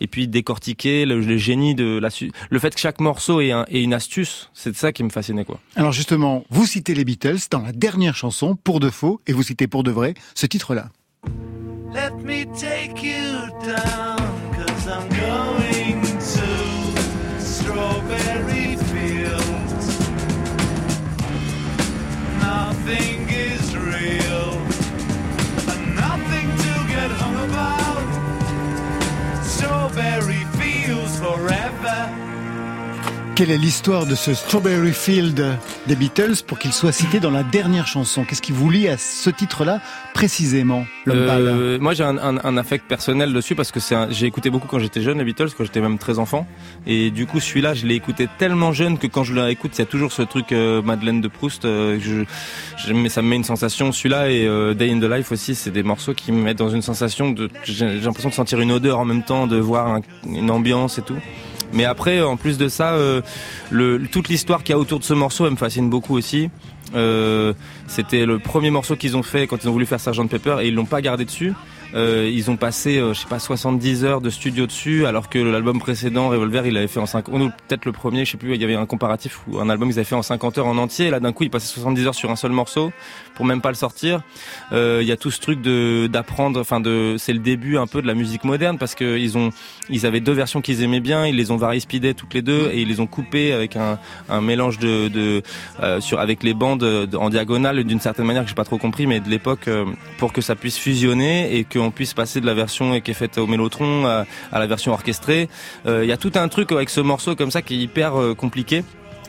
et 0.00 0.06
puis 0.06 0.28
décortiquer 0.28 1.04
le, 1.06 1.36
génie 1.36 1.74
de 1.74 1.98
la, 1.98 2.08
le 2.50 2.58
fait 2.58 2.74
que 2.74 2.80
chaque 2.80 3.00
morceau 3.00 3.40
ait, 3.40 3.52
un, 3.52 3.64
ait 3.70 3.82
une 3.82 3.94
astuce. 3.94 4.50
C'est 4.58 4.74
ça 4.74 4.90
qui 4.90 5.04
me 5.04 5.10
fascinait, 5.10 5.44
quoi. 5.44 5.60
Alors 5.76 5.92
justement, 5.92 6.44
vous 6.48 6.64
citez 6.64 6.94
les 6.94 7.04
Beatles 7.04 7.36
dans 7.50 7.60
la 7.60 7.72
dernière 7.72 8.16
chanson, 8.16 8.56
pour 8.56 8.80
de 8.80 8.88
faux, 8.88 9.20
et 9.26 9.34
vous 9.34 9.42
citez 9.42 9.66
pour 9.66 9.82
de 9.82 9.90
vrai 9.90 10.14
ce 10.34 10.46
titre-là. 10.46 10.88
Let 11.92 12.12
me 12.24 12.44
take 12.58 13.02
you 13.02 13.50
down, 13.62 14.16
cause 14.56 14.86
I'm 14.88 15.08
going 15.10 16.00
to 16.18 17.38
strawberry 17.38 18.76
fields. 18.76 19.98
Nothing 22.40 23.15
Quelle 33.36 33.50
est 33.50 33.58
l'histoire 33.58 34.06
de 34.06 34.14
ce 34.14 34.32
Strawberry 34.32 34.94
Field 34.94 35.44
des 35.86 35.94
Beatles 35.94 36.36
pour 36.46 36.58
qu'il 36.58 36.72
soit 36.72 36.90
cité 36.92 37.20
dans 37.20 37.30
la 37.30 37.42
dernière 37.42 37.86
chanson? 37.86 38.24
Qu'est-ce 38.24 38.40
qui 38.40 38.52
vous 38.52 38.70
lie 38.70 38.88
à 38.88 38.96
ce 38.96 39.28
titre-là 39.28 39.80
précisément, 40.14 40.86
Euh, 41.08 41.78
moi 41.78 41.92
j'ai 41.92 42.02
un, 42.02 42.16
un, 42.16 42.38
un 42.42 42.56
affect 42.56 42.86
personnel 42.88 43.34
dessus 43.34 43.54
parce 43.54 43.70
que 43.70 43.80
j'ai 44.10 44.24
écouté 44.24 44.48
beaucoup 44.48 44.66
quand 44.66 44.78
j'étais 44.78 45.02
jeune 45.02 45.18
les 45.18 45.24
Beatles 45.24 45.48
quand 45.56 45.64
j'étais 45.64 45.82
même 45.82 45.98
très 45.98 46.18
enfant. 46.18 46.46
Et 46.86 47.10
du 47.10 47.26
coup 47.26 47.38
celui-là 47.38 47.74
je 47.74 47.86
l'ai 47.86 47.94
écouté 47.94 48.26
tellement 48.38 48.72
jeune 48.72 48.96
que 48.96 49.06
quand 49.06 49.22
je 49.24 49.34
le 49.34 49.42
réécoute 49.42 49.72
il 49.74 49.80
y 49.80 49.82
a 49.82 49.86
toujours 49.86 50.12
ce 50.12 50.22
truc 50.22 50.52
euh, 50.52 50.80
Madeleine 50.80 51.20
de 51.20 51.28
Proust 51.28 51.66
euh, 51.66 51.98
je, 52.00 52.24
je- 52.78 52.92
mais 52.94 53.10
ça 53.10 53.20
me 53.20 53.28
met 53.28 53.36
une 53.36 53.44
sensation 53.44 53.92
celui-là 53.92 54.30
et 54.30 54.46
euh, 54.46 54.72
Day 54.72 54.90
in 54.90 54.98
the 54.98 55.04
Life 55.10 55.30
aussi 55.30 55.54
c'est 55.54 55.70
des 55.70 55.82
morceaux 55.82 56.14
qui 56.14 56.32
me 56.32 56.40
mettent 56.42 56.56
dans 56.58 56.70
une 56.70 56.80
sensation 56.82 57.30
de 57.30 57.50
j'ai 57.64 57.74
j'ai 57.98 58.00
l'impression 58.00 58.30
de 58.30 58.34
sentir 58.34 58.58
une 58.60 58.72
odeur 58.72 58.98
en 58.98 59.04
même 59.04 59.22
temps 59.22 59.46
de 59.46 59.58
voir 59.58 59.88
un- 59.88 60.00
une 60.26 60.50
ambiance 60.50 60.96
et 60.98 61.02
tout 61.02 61.16
mais 61.76 61.84
après 61.84 62.22
en 62.22 62.36
plus 62.36 62.58
de 62.58 62.68
ça 62.68 62.94
euh, 62.94 63.20
toute 64.10 64.28
l'histoire 64.28 64.64
qu'il 64.64 64.72
y 64.72 64.76
a 64.76 64.78
autour 64.78 64.98
de 64.98 65.04
ce 65.04 65.14
morceau 65.14 65.44
elle 65.44 65.52
me 65.52 65.56
fascine 65.56 65.88
beaucoup 65.88 66.16
aussi 66.16 66.50
euh, 66.94 67.52
c'était 67.86 68.26
le 68.26 68.38
premier 68.38 68.70
morceau 68.70 68.96
qu'ils 68.96 69.16
ont 69.16 69.22
fait 69.22 69.46
quand 69.46 69.62
ils 69.62 69.68
ont 69.68 69.72
voulu 69.72 69.86
faire 69.86 70.00
Sgt 70.00 70.28
Pepper 70.28 70.58
et 70.60 70.68
ils 70.68 70.74
l'ont 70.74 70.86
pas 70.86 71.00
gardé 71.00 71.24
dessus. 71.24 71.52
Euh, 71.94 72.30
ils 72.32 72.50
ont 72.50 72.56
passé, 72.56 72.98
euh, 72.98 73.14
je 73.14 73.20
sais 73.20 73.28
pas, 73.28 73.38
70 73.38 74.04
heures 74.04 74.20
de 74.20 74.30
studio 74.30 74.66
dessus, 74.66 75.06
alors 75.06 75.28
que 75.28 75.38
l'album 75.38 75.78
précédent, 75.78 76.28
Revolver, 76.28 76.66
il 76.66 76.74
l'avait 76.74 76.88
fait 76.88 77.00
en 77.00 77.06
5 77.06 77.28
ou 77.28 77.38
peut-être 77.38 77.84
le 77.84 77.92
premier, 77.92 78.24
je 78.24 78.32
sais 78.32 78.36
plus, 78.36 78.54
il 78.54 78.60
y 78.60 78.64
avait 78.64 78.74
un 78.74 78.86
comparatif 78.86 79.40
ou 79.48 79.58
un 79.58 79.68
album 79.68 79.88
qu'ils 79.88 79.98
avaient 79.98 80.04
fait 80.04 80.14
en 80.14 80.22
50 80.22 80.58
heures 80.58 80.66
en 80.66 80.78
entier. 80.78 81.10
Là, 81.10 81.20
d'un 81.20 81.32
coup, 81.32 81.44
ils 81.44 81.50
passaient 81.50 81.72
70 81.72 82.06
heures 82.06 82.14
sur 82.14 82.30
un 82.30 82.36
seul 82.36 82.52
morceau 82.52 82.92
pour 83.34 83.44
même 83.44 83.60
pas 83.60 83.68
le 83.68 83.74
sortir. 83.76 84.22
Euh, 84.72 85.00
Il 85.02 85.08
y 85.08 85.12
a 85.12 85.16
tout 85.16 85.30
ce 85.30 85.40
truc 85.40 85.60
de 85.60 86.08
d'apprendre, 86.08 86.60
enfin 86.60 86.80
de, 86.80 87.16
c'est 87.18 87.32
le 87.32 87.38
début 87.38 87.76
un 87.76 87.86
peu 87.86 88.02
de 88.02 88.06
la 88.06 88.14
musique 88.14 88.44
moderne 88.44 88.78
parce 88.78 88.94
que 88.94 89.18
ils 89.18 89.36
ont, 89.36 89.50
ils 89.90 90.06
avaient 90.06 90.20
deux 90.20 90.32
versions 90.32 90.60
qu'ils 90.60 90.82
aimaient 90.82 91.00
bien, 91.00 91.26
ils 91.26 91.36
les 91.36 91.50
ont 91.50 91.56
varié 91.56 91.80
speedées 91.80 92.14
toutes 92.14 92.34
les 92.34 92.42
deux 92.42 92.70
et 92.72 92.80
ils 92.80 92.88
les 92.88 93.00
ont 93.00 93.06
coupées 93.06 93.52
avec 93.52 93.76
un, 93.76 93.98
un 94.28 94.40
mélange 94.40 94.78
de, 94.78 95.08
de 95.08 95.42
euh, 95.82 96.00
sur 96.00 96.18
avec 96.18 96.42
les 96.42 96.54
bandes 96.54 96.82
euh, 96.82 97.06
en 97.16 97.30
diagonale 97.30 97.84
d'une 97.84 98.00
certaine 98.00 98.26
manière 98.26 98.42
que 98.42 98.48
j'ai 98.48 98.54
pas 98.54 98.64
trop 98.64 98.78
compris, 98.78 99.06
mais 99.06 99.20
de 99.20 99.28
l'époque 99.28 99.68
pour 100.18 100.32
que 100.32 100.40
ça 100.40 100.56
puisse 100.56 100.78
fusionner 100.78 101.56
et 101.56 101.64
qu'on 101.76 101.90
puisse 101.90 102.14
passer 102.14 102.40
de 102.40 102.46
la 102.46 102.54
version 102.54 103.00
qui 103.00 103.10
est 103.10 103.14
faite 103.14 103.38
au 103.38 103.46
mélotron 103.46 104.06
à, 104.06 104.24
la 104.52 104.66
version 104.66 104.92
orchestrée. 104.92 105.48
Euh, 105.86 106.04
Il 106.04 106.08
y 106.08 106.12
a 106.12 106.16
tout 106.16 106.32
un 106.34 106.48
truc 106.48 106.72
avec 106.72 106.90
ce 106.90 107.00
morceau 107.00 107.34
comme 107.36 107.50
ça 107.50 107.62
qui 107.62 107.74
est 107.74 107.78
hyper 107.78 108.18
euh, 108.20 108.34
compliqué. 108.34 108.84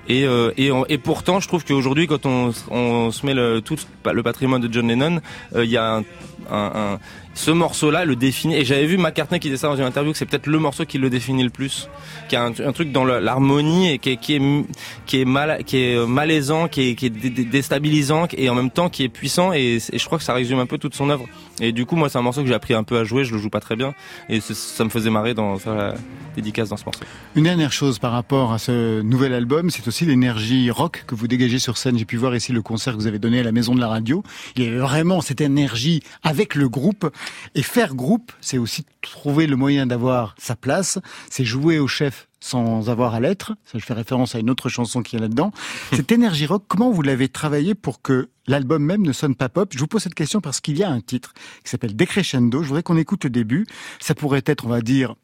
Et, 0.10 0.24
euh, 0.26 0.52
et, 0.58 0.98
pourtant, 0.98 1.42
je 1.42 1.50
trouve 1.50 1.66
qu'aujourd'hui, 1.66 2.08
quand 2.08 2.26
on, 2.26 2.54
on 2.72 3.12
se 3.12 3.26
met 3.26 3.34
le, 3.34 3.60
tout 3.60 3.76
le 4.06 4.24
patrimoine 4.24 4.62
de 4.62 4.72
John 4.72 4.88
Lennon, 4.88 5.20
il 5.54 5.66
y 5.66 5.76
a 5.76 6.02
un- 6.50 7.00
ce 7.38 7.52
morceau-là 7.52 8.04
le 8.04 8.16
définit. 8.16 8.56
Et 8.56 8.66
j'avais 8.66 8.86
vu 8.86 8.98
McCartney 8.98 9.40
qui 9.40 9.48
disait 9.50 9.62
ça 9.62 9.68
dans 9.68 9.76
une 9.76 9.84
interview 9.84 10.12
que 10.12 10.18
c'est 10.18 10.26
peut-être 10.26 10.48
le 10.48 10.58
morceau 10.60 10.86
qui 10.86 10.98
le 10.98 11.10
définit 11.10 11.44
le 11.44 11.50
plus, 11.50 11.88
qui 12.30 12.36
a 12.36 12.44
un, 12.44 12.52
truc 12.52 12.92
dans 12.92 13.06
l'harmonie 13.06 13.92
et 13.92 14.00
qui 14.00 14.12
est, 14.12 14.18
qui 14.18 15.22
est 15.22 15.26
mal, 15.26 15.64
qui 15.64 15.78
est 15.78 15.96
euh, 15.96 16.08
malaisant, 16.08 16.68
qui 16.68 16.90
est, 16.90 16.96
qui 16.96 17.06
est 17.06 17.10
dé- 17.10 17.30
dé- 17.30 17.46
déstabilisant 17.46 18.28
et 18.36 18.50
en 18.50 18.56
même 18.56 18.72
temps 18.72 18.90
qui 18.90 19.04
est 19.04 19.10
puissant. 19.10 19.54
Et, 19.54 19.78
je 19.94 20.06
crois 20.06 20.18
que 20.18 20.24
ça 20.24 20.34
résume 20.34 20.60
un 20.60 20.66
peu 20.66 20.78
toute 20.78 20.96
son 20.96 21.10
œuvre. 21.10 21.26
Et 21.62 21.72
du 21.72 21.86
coup, 21.86 21.96
moi, 21.96 22.10
c'est 22.10 22.18
un 22.18 22.22
morceau 22.24 22.42
que 22.42 22.48
j'ai 22.48 22.54
appris 22.54 22.74
un 22.74 22.84
peu 22.84 22.98
à 22.98 23.04
jouer. 23.04 23.24
Je 23.24 23.34
le 23.34 23.40
joue 23.40 23.50
pas 23.50 23.60
très 23.60 23.76
bien 23.76 23.94
et 24.30 24.40
ça 24.42 24.84
me 24.84 24.90
faisait 24.90 25.10
marrer 25.10 25.34
dans 25.34 25.58
faire 25.58 25.76
la 25.76 25.94
dédicace 26.36 26.70
dans 26.70 26.78
ce 26.78 26.86
morceau. 26.86 27.02
Une 27.36 27.44
dernière 27.44 27.72
chose 27.72 28.00
par 28.00 28.12
rapport 28.12 28.52
à 28.54 28.58
ce 28.60 29.02
nouvel 29.02 29.34
album, 29.34 29.70
c'est 29.70 29.88
aussi 29.88 30.06
l'énergie 30.06 30.70
rock 30.72 31.04
que 31.08 31.16
vous 31.16 31.28
dégagez 31.28 31.60
sur 31.60 31.78
scène. 31.78 31.98
J'ai 31.98 32.06
pu 32.06 32.18
voir 32.18 32.36
ici 32.36 32.52
le 32.52 32.62
concert 32.62 32.94
que 32.94 33.00
vous 33.00 33.08
avez 33.08 33.20
donné 33.20 33.40
à 33.40 33.44
la 33.44 33.52
Maison 33.52 33.76
de 33.76 33.80
la 33.80 33.88
Radio. 33.88 34.24
Il 34.56 34.64
y 34.64 34.68
avait 34.68 34.78
vraiment 34.78 35.22
cette 35.22 35.42
énergie 35.42 36.02
avec 36.24 36.56
le 36.56 36.68
groupe. 36.70 37.10
Et 37.56 37.64
faire 37.64 37.96
groupe, 37.96 38.32
c'est 38.42 38.58
aussi 38.58 38.86
trouver 39.02 39.48
le 39.48 39.56
moyen 39.56 39.86
d'avoir 39.86 40.36
sa 40.38 40.56
place. 40.56 41.00
C'est 41.30 41.46
jouer 41.46 41.80
au 41.80 41.88
chef 41.88 42.28
sans 42.40 42.90
avoir 42.90 43.16
à 43.16 43.20
l'être. 43.20 43.54
Ça, 43.66 43.78
je 43.78 43.86
fais 43.86 43.94
référence 43.94 44.36
à 44.36 44.40
une 44.40 44.50
autre 44.50 44.70
chanson 44.70 45.02
qui 45.02 45.16
est 45.16 45.20
là-dedans. 45.20 45.52
Cette 45.94 46.12
énergie 46.12 46.46
rock, 46.46 46.64
comment 46.68 46.92
vous 46.92 47.02
l'avez 47.02 47.30
travaillée 47.30 47.76
pour 47.76 48.02
que 48.02 48.30
l'album 48.48 48.84
même 48.84 49.02
ne 49.02 49.14
sonne 49.14 49.36
pas 49.36 49.50
pop? 49.50 49.72
Je 49.74 49.80
vous 49.80 49.88
pose 49.88 50.04
cette 50.04 50.16
question 50.16 50.40
parce 50.40 50.62
qu'il 50.62 50.78
y 50.78 50.84
a 50.84 50.90
un 50.90 51.02
titre 51.02 51.34
qui 51.64 51.70
s'appelle 51.70 51.96
Decrescendo. 51.96 52.62
Je 52.62 52.68
voudrais 52.68 52.84
qu'on 52.84 52.98
écoute 52.98 53.24
le 53.24 53.30
début. 53.30 53.66
Ça 54.00 54.16
pourrait 54.16 54.44
être, 54.46 54.66
on 54.66 54.70
va 54.70 54.82
dire, 54.82 55.16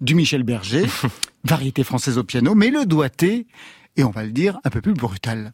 du 0.00 0.14
Michel 0.14 0.42
Berger, 0.42 0.86
variété 1.44 1.84
française 1.84 2.18
au 2.18 2.24
piano, 2.24 2.54
mais 2.54 2.70
le 2.70 2.84
doigté, 2.86 3.46
et 3.96 4.04
on 4.04 4.10
va 4.10 4.24
le 4.24 4.32
dire, 4.32 4.58
un 4.64 4.70
peu 4.70 4.80
plus 4.80 4.94
brutal. 4.94 5.52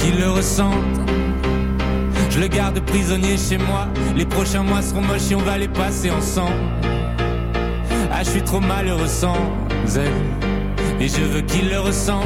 Qu'il 0.00 0.18
le 0.18 0.30
ressente. 0.30 0.74
Je 2.30 2.40
le 2.40 2.46
garde 2.46 2.80
prisonnier 2.80 3.36
chez 3.36 3.58
moi. 3.58 3.86
Les 4.16 4.24
prochains 4.24 4.62
mois 4.62 4.82
seront 4.82 5.02
moches 5.02 5.30
et 5.30 5.34
on 5.34 5.42
va 5.42 5.58
les 5.58 5.68
passer 5.68 6.10
ensemble. 6.10 6.54
Ah, 8.10 8.22
je 8.22 8.30
suis 8.30 8.42
trop 8.42 8.60
malheureux 8.60 9.06
sans 9.06 9.36
elle. 9.94 11.00
Et 11.00 11.08
je 11.08 11.20
veux 11.20 11.42
qu'il 11.42 11.68
le 11.68 11.80
ressente. 11.80 12.24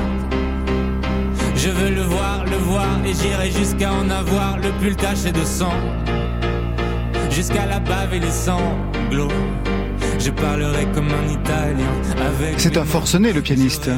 Je 1.57 1.69
veux 1.69 1.91
le 1.91 2.03
voir, 2.03 2.45
le 2.45 2.57
voir. 2.57 2.87
Et 3.05 3.13
j'irai 3.13 3.51
jusqu'à 3.51 3.93
en 3.93 4.09
avoir 4.09 4.59
le 4.59 4.71
pull 4.81 4.95
taché 4.95 5.33
de 5.33 5.45
sang. 5.45 5.75
Jusqu'à 7.31 7.67
la 7.67 7.81
bave 7.81 8.15
et 8.15 8.21
les 8.21 8.31
sanglots. 8.31 9.29
Je 10.19 10.31
parlerai 10.31 10.87
comme 10.95 11.09
un 11.09 11.33
italien 11.33 11.89
avec. 12.21 12.59
C'est 12.61 12.77
un 12.77 12.85
forcené, 12.85 13.33
le 13.33 13.43
pianiste. 13.43 13.91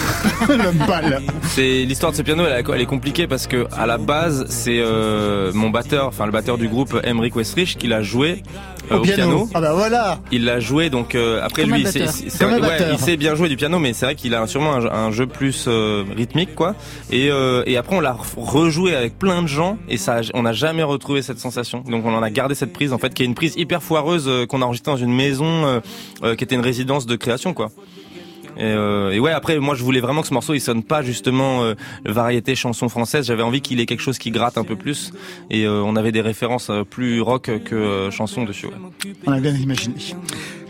le 0.48 0.86
bal. 0.86 1.22
C'est 1.42 1.84
l'histoire 1.84 2.12
de 2.12 2.16
ce 2.16 2.22
piano, 2.22 2.44
elle, 2.46 2.64
elle 2.72 2.80
est 2.80 2.86
compliquée 2.86 3.26
parce 3.26 3.46
que 3.46 3.66
à 3.72 3.86
la 3.86 3.98
base, 3.98 4.46
c'est 4.48 4.78
euh, 4.78 5.52
mon 5.54 5.70
batteur, 5.70 6.06
enfin 6.08 6.26
le 6.26 6.32
batteur 6.32 6.58
du 6.58 6.68
groupe, 6.68 6.98
Emric 7.04 7.36
Westrich, 7.36 7.76
qui 7.76 7.86
l'a 7.88 8.02
joué 8.02 8.42
Au 8.90 9.00
piano. 9.00 9.48
Ah 9.54 9.60
bah 9.60 9.72
voilà. 9.74 10.20
Il 10.32 10.44
l'a 10.44 10.60
joué 10.60 10.90
donc 10.90 11.14
euh, 11.14 11.40
après 11.42 11.62
Comme 11.62 11.72
lui, 11.74 11.86
c'est- 11.86 11.98
batteur. 12.00 12.14
c'est- 12.14 12.30
c'est- 12.30 12.38
Comme 12.38 12.52
un 12.52 12.56
ouais, 12.56 12.60
batteur. 12.60 12.88
il 12.92 12.98
sait 12.98 13.16
bien 13.16 13.34
jouer 13.34 13.48
du 13.48 13.56
piano, 13.56 13.78
mais 13.78 13.92
c'est 13.92 14.06
vrai 14.06 14.14
qu'il 14.14 14.34
a 14.34 14.46
sûrement 14.46 14.74
un, 14.74 14.86
un 14.86 15.10
jeu 15.12 15.26
plus 15.26 15.64
euh, 15.68 16.04
rythmique 16.16 16.54
quoi. 16.54 16.74
Et, 17.10 17.30
euh, 17.30 17.62
et 17.66 17.76
après 17.76 17.96
on 17.96 18.00
l'a 18.00 18.16
rejoué 18.36 18.94
avec 18.94 19.18
plein 19.18 19.42
de 19.42 19.48
gens 19.48 19.78
et 19.88 19.96
ça, 19.96 20.20
on 20.34 20.42
n'a 20.42 20.52
jamais 20.52 20.82
retrouvé 20.82 21.22
cette 21.22 21.38
sensation. 21.38 21.82
Donc 21.88 22.04
on 22.06 22.14
en 22.14 22.22
a 22.22 22.30
gardé 22.30 22.54
cette 22.54 22.72
prise 22.72 22.92
en 22.92 22.98
fait, 22.98 23.12
qui 23.14 23.22
est 23.22 23.26
une 23.26 23.34
prise 23.34 23.54
hyper 23.56 23.82
foireuse 23.82 24.26
euh, 24.28 24.46
qu'on 24.46 24.62
a 24.62 24.64
enregistrée 24.64 24.92
dans 24.92 24.96
une 24.98 25.14
maison 25.14 25.44
euh, 25.66 25.80
euh, 26.22 26.34
qui 26.36 26.44
était 26.44 26.54
une 26.54 26.60
résidence 26.60 27.06
de 27.06 27.16
création 27.16 27.54
quoi. 27.54 27.68
Et, 28.58 28.62
euh, 28.64 29.10
et 29.10 29.20
ouais, 29.20 29.32
après, 29.32 29.58
moi, 29.58 29.74
je 29.74 29.82
voulais 29.82 30.00
vraiment 30.00 30.22
que 30.22 30.28
ce 30.28 30.34
morceau, 30.34 30.54
il 30.54 30.60
sonne 30.60 30.82
pas 30.82 31.02
justement 31.02 31.62
euh, 31.62 31.74
variété 32.04 32.54
chanson 32.54 32.88
française. 32.88 33.26
J'avais 33.26 33.42
envie 33.42 33.60
qu'il 33.60 33.80
ait 33.80 33.86
quelque 33.86 34.02
chose 34.02 34.18
qui 34.18 34.30
gratte 34.30 34.58
un 34.58 34.64
peu 34.64 34.76
plus. 34.76 35.12
Et 35.50 35.64
euh, 35.66 35.82
on 35.82 35.96
avait 35.96 36.12
des 36.12 36.20
références 36.22 36.70
euh, 36.70 36.84
plus 36.84 37.20
rock 37.20 37.50
que 37.64 37.74
euh, 37.74 38.10
chanson 38.10 38.44
dessus. 38.44 38.66
ouais. 38.66 38.72
On 39.26 39.32
a 39.32 39.40
bien 39.40 39.54
imaginé. 39.54 39.96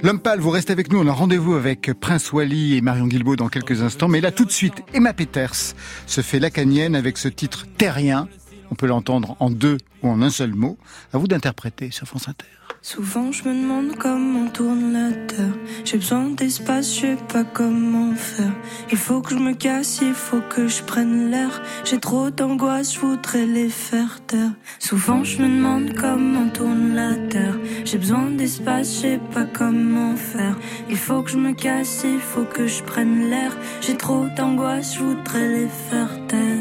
L'homme 0.02 0.20
pâle, 0.20 0.40
vous 0.40 0.50
restez 0.50 0.72
avec 0.72 0.92
nous. 0.92 0.98
On 0.98 1.06
a 1.06 1.12
rendez-vous 1.12 1.54
avec 1.54 1.92
Prince 2.00 2.32
Wally 2.32 2.76
et 2.76 2.80
Marion 2.80 3.06
Guilbault 3.06 3.36
dans 3.36 3.48
quelques 3.48 3.82
instants. 3.82 4.08
Mais 4.08 4.20
là, 4.20 4.30
tout 4.32 4.44
de 4.44 4.52
suite, 4.52 4.82
Emma 4.92 5.12
Peters 5.12 5.74
se 6.06 6.20
fait 6.20 6.38
lacanienne 6.38 6.94
avec 6.96 7.18
ce 7.18 7.28
titre 7.28 7.66
Terrien. 7.78 8.28
On 8.70 8.74
peut 8.74 8.86
l'entendre 8.86 9.36
en 9.38 9.48
deux 9.48 9.78
ou 10.02 10.08
en 10.08 10.22
un 10.22 10.30
seul 10.30 10.54
mot. 10.54 10.76
À 11.12 11.18
vous 11.18 11.28
d'interpréter 11.28 11.90
sur 11.92 12.06
France 12.06 12.28
Inter. 12.28 12.46
Souvent 12.88 13.32
je 13.32 13.42
me 13.48 13.52
demande 13.52 13.96
comment 13.98 14.46
tourne 14.46 14.92
la 14.92 15.10
terre. 15.10 15.58
J'ai 15.84 15.96
besoin 15.96 16.26
d'espace, 16.26 16.94
je 16.94 17.00
sais 17.00 17.18
pas 17.32 17.42
comment 17.42 18.14
faire. 18.14 18.52
Il 18.92 18.96
faut 18.96 19.20
que 19.20 19.30
je 19.30 19.40
me 19.40 19.54
casse, 19.54 19.98
il 20.02 20.14
faut 20.14 20.40
que 20.48 20.68
je 20.68 20.84
prenne 20.84 21.28
l'air. 21.28 21.60
J'ai 21.84 21.98
trop 21.98 22.30
d'angoisse, 22.30 22.94
je 22.94 23.00
voudrais 23.00 23.44
les 23.44 23.70
faire 23.70 24.20
taire. 24.28 24.52
Souvent 24.78 25.24
je 25.24 25.42
me 25.42 25.48
demande 25.48 25.94
comment 26.00 26.48
tourne 26.48 26.94
la 26.94 27.16
terre. 27.28 27.58
J'ai 27.84 27.98
besoin 27.98 28.30
d'espace, 28.30 28.94
je 28.94 29.00
sais 29.00 29.20
pas 29.34 29.46
comment 29.46 30.14
faire. 30.14 30.56
Il 30.88 30.96
faut 30.96 31.22
que 31.22 31.30
je 31.32 31.38
me 31.38 31.54
casse, 31.54 32.04
il 32.04 32.20
faut 32.20 32.44
que 32.44 32.68
je 32.68 32.84
prenne 32.84 33.28
l'air. 33.28 33.50
J'ai 33.80 33.96
trop 33.96 34.26
d'angoisse, 34.36 34.94
je 34.94 35.00
voudrais 35.00 35.48
les 35.48 35.68
faire 35.90 36.26
taire. 36.28 36.55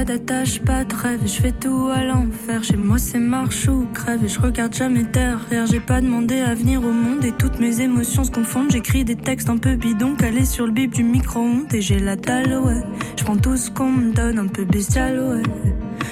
Pas 0.00 0.06
d'attache, 0.06 0.60
pas 0.62 0.82
de 0.82 0.94
rêve, 0.94 1.20
je 1.26 1.42
fais 1.42 1.52
tout 1.52 1.90
à 1.94 2.02
l'enfer. 2.02 2.64
Chez 2.64 2.78
moi 2.78 2.96
c'est 2.96 3.18
marche 3.18 3.68
ou 3.68 3.86
crève 3.92 4.24
et 4.24 4.28
je 4.28 4.40
regarde 4.40 4.72
jamais 4.72 5.02
derrière. 5.02 5.66
J'ai 5.66 5.78
pas 5.78 6.00
demandé 6.00 6.40
à 6.40 6.54
venir 6.54 6.82
au 6.82 6.90
monde 6.90 7.22
et 7.22 7.32
toutes 7.32 7.60
mes 7.60 7.82
émotions 7.82 8.24
se 8.24 8.30
confondent. 8.30 8.70
J'écris 8.70 9.04
des 9.04 9.16
textes 9.16 9.50
un 9.50 9.58
peu 9.58 9.76
bidons 9.76 10.14
calés 10.14 10.46
sur 10.46 10.64
le 10.64 10.72
bip 10.72 10.94
du 10.94 11.04
micro-ondes 11.04 11.74
et 11.74 11.82
j'ai 11.82 11.98
la 11.98 12.16
dalle, 12.16 12.60
ouais. 12.64 12.82
Je 13.18 13.24
prends 13.24 13.36
tout 13.36 13.58
ce 13.58 13.70
qu'on 13.70 13.92
me 13.92 14.14
donne, 14.14 14.38
un 14.38 14.46
peu 14.46 14.64
bestial, 14.64 15.20
ouais. 15.20 15.42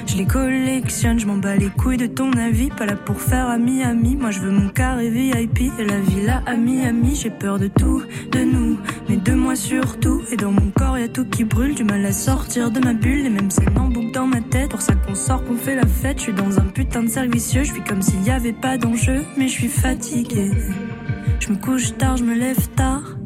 Je 0.06 0.16
les 0.16 0.26
collectionne, 0.26 1.18
je 1.18 1.26
m'en 1.26 1.36
bats 1.36 1.56
les 1.56 1.68
couilles 1.68 1.96
de 1.96 2.06
ton 2.06 2.32
avis. 2.32 2.68
Pas 2.70 2.86
là 2.86 2.96
pour 2.96 3.20
faire 3.20 3.48
ami 3.48 3.82
ami. 3.82 4.16
Moi 4.16 4.30
je 4.30 4.40
veux 4.40 4.50
mon 4.50 4.68
carré 4.68 5.10
VIP 5.10 5.70
et 5.78 5.84
la 5.84 6.00
villa 6.00 6.42
à 6.46 6.56
Miami. 6.56 7.14
J'ai 7.14 7.30
peur 7.30 7.58
de 7.58 7.68
tout, 7.68 8.02
de 8.32 8.40
nous, 8.40 8.78
mais 9.08 9.16
de 9.16 9.32
moi 9.32 9.56
surtout. 9.56 10.22
Et 10.30 10.36
dans 10.36 10.52
mon 10.52 10.70
corps 10.70 10.98
y 10.98 11.02
a 11.02 11.08
tout 11.08 11.24
qui 11.24 11.44
brûle, 11.44 11.74
du 11.74 11.84
mal 11.84 12.04
à 12.04 12.12
sortir 12.12 12.70
de 12.70 12.80
ma 12.80 12.94
bulle. 12.94 13.22
Les 13.22 13.30
mêmes 13.30 13.50
scènes 13.50 13.78
en 13.78 13.88
boucle 13.88 14.12
dans 14.12 14.26
ma 14.26 14.40
tête. 14.40 14.70
Pour 14.70 14.82
ça 14.82 14.94
qu'on 14.94 15.14
sort, 15.14 15.44
qu'on 15.44 15.56
fait 15.56 15.76
la 15.76 15.86
fête. 15.86 16.18
Je 16.18 16.22
suis 16.24 16.32
dans 16.32 16.58
un 16.58 16.66
putain 16.66 17.02
de 17.02 17.08
cercle 17.08 17.32
vicieux. 17.32 17.64
Je 17.64 17.72
suis 17.72 17.84
comme 17.84 18.02
s'il 18.02 18.22
y 18.24 18.30
avait 18.30 18.52
pas 18.52 18.78
d'enjeu, 18.78 19.24
mais 19.36 19.48
je 19.48 19.52
suis 19.52 19.68
fatiguée. 19.68 20.50
Je 21.40 21.50
me 21.52 21.56
couche 21.56 21.96
tard, 21.96 22.16
je 22.16 22.24
me 22.24 22.34
lève 22.34 22.68
tard. 22.76 23.16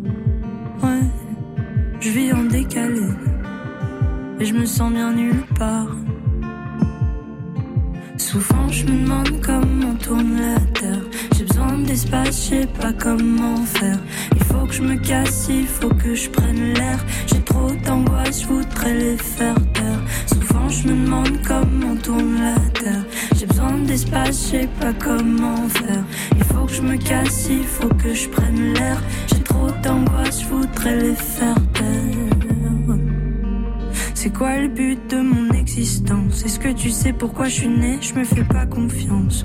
Ouais, 0.83 1.01
je 2.01 2.11
vis 2.11 2.33
en 2.33 2.45
décalé. 2.45 3.03
Et 4.41 4.45
je 4.45 4.55
me 4.55 4.65
sens 4.65 4.93
bien 4.93 5.13
nulle 5.13 5.45
part. 5.59 5.97
Souvent 8.23 8.69
je 8.71 8.85
me 8.87 9.03
demande 9.03 9.41
comment 9.43 9.95
tourne 9.97 10.37
la 10.41 10.59
terre. 10.79 11.03
J'ai 11.37 11.45
besoin 11.45 11.79
d'espace, 11.79 12.29
je 12.29 12.61
sais 12.61 12.69
pas 12.81 12.93
comment 12.93 13.57
faire. 13.67 13.99
Il 14.37 14.45
faut 14.45 14.65
que 14.65 14.73
je 14.73 14.83
me 14.83 14.97
casse, 14.97 15.49
il 15.51 15.67
faut 15.67 15.91
que 15.91 16.15
je 16.15 16.31
prenne 16.31 16.73
l'air. 16.73 17.05
J'ai 17.27 17.43
trop 17.43 17.71
d'angoisse, 17.85 18.43
je 18.43 18.47
voudrais 18.47 18.95
les 18.95 19.17
faire 19.17 19.57
taire. 19.75 20.03
Souvent 20.27 20.69
je 20.69 20.89
me 20.89 21.05
demande 21.05 21.37
comment 21.47 21.97
tourne 21.97 22.37
la 22.41 22.59
terre. 22.81 23.05
J'ai 23.37 23.47
besoin 23.47 23.77
d'espace, 23.89 24.29
je 24.29 24.51
sais 24.51 24.69
pas 24.81 24.93
comment 24.95 25.69
faire. 25.69 26.05
Il 26.37 26.45
faut 26.45 26.65
que 26.65 26.73
je 26.73 26.83
me 26.83 26.97
casse, 26.97 27.49
il 27.51 27.65
faut 27.65 27.93
que 28.03 28.15
je 28.15 28.29
prenne 28.29 28.73
l'air. 28.75 29.03
J'ai 29.27 29.43
trop 29.43 29.69
d'angoisse, 29.83 30.43
je 30.43 30.47
voudrais 30.47 30.97
les 30.97 31.17
faire 31.17 31.57
taire. 31.75 32.22
C'est 34.23 34.33
quoi 34.33 34.57
le 34.57 34.69
but 34.69 35.01
de 35.11 35.17
mon 35.17 35.51
existence? 35.51 36.45
Est-ce 36.45 36.61
que 36.61 36.73
tu 36.73 36.91
sais 36.91 37.13
pourquoi 37.13 37.47
je 37.47 37.55
suis 37.55 37.69
né? 37.69 37.99
Je 38.01 38.15
me 38.15 38.23
fais 38.23 38.45
pas 38.45 38.67
confiance. 38.67 39.45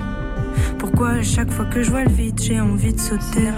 Pourquoi 0.78 1.08
à 1.08 1.22
chaque 1.24 1.50
fois 1.50 1.64
que 1.64 1.82
je 1.82 1.90
vois 1.90 2.04
le 2.04 2.12
vide, 2.12 2.40
j'ai 2.40 2.60
envie 2.60 2.92
de 2.92 3.00
sauter? 3.00 3.50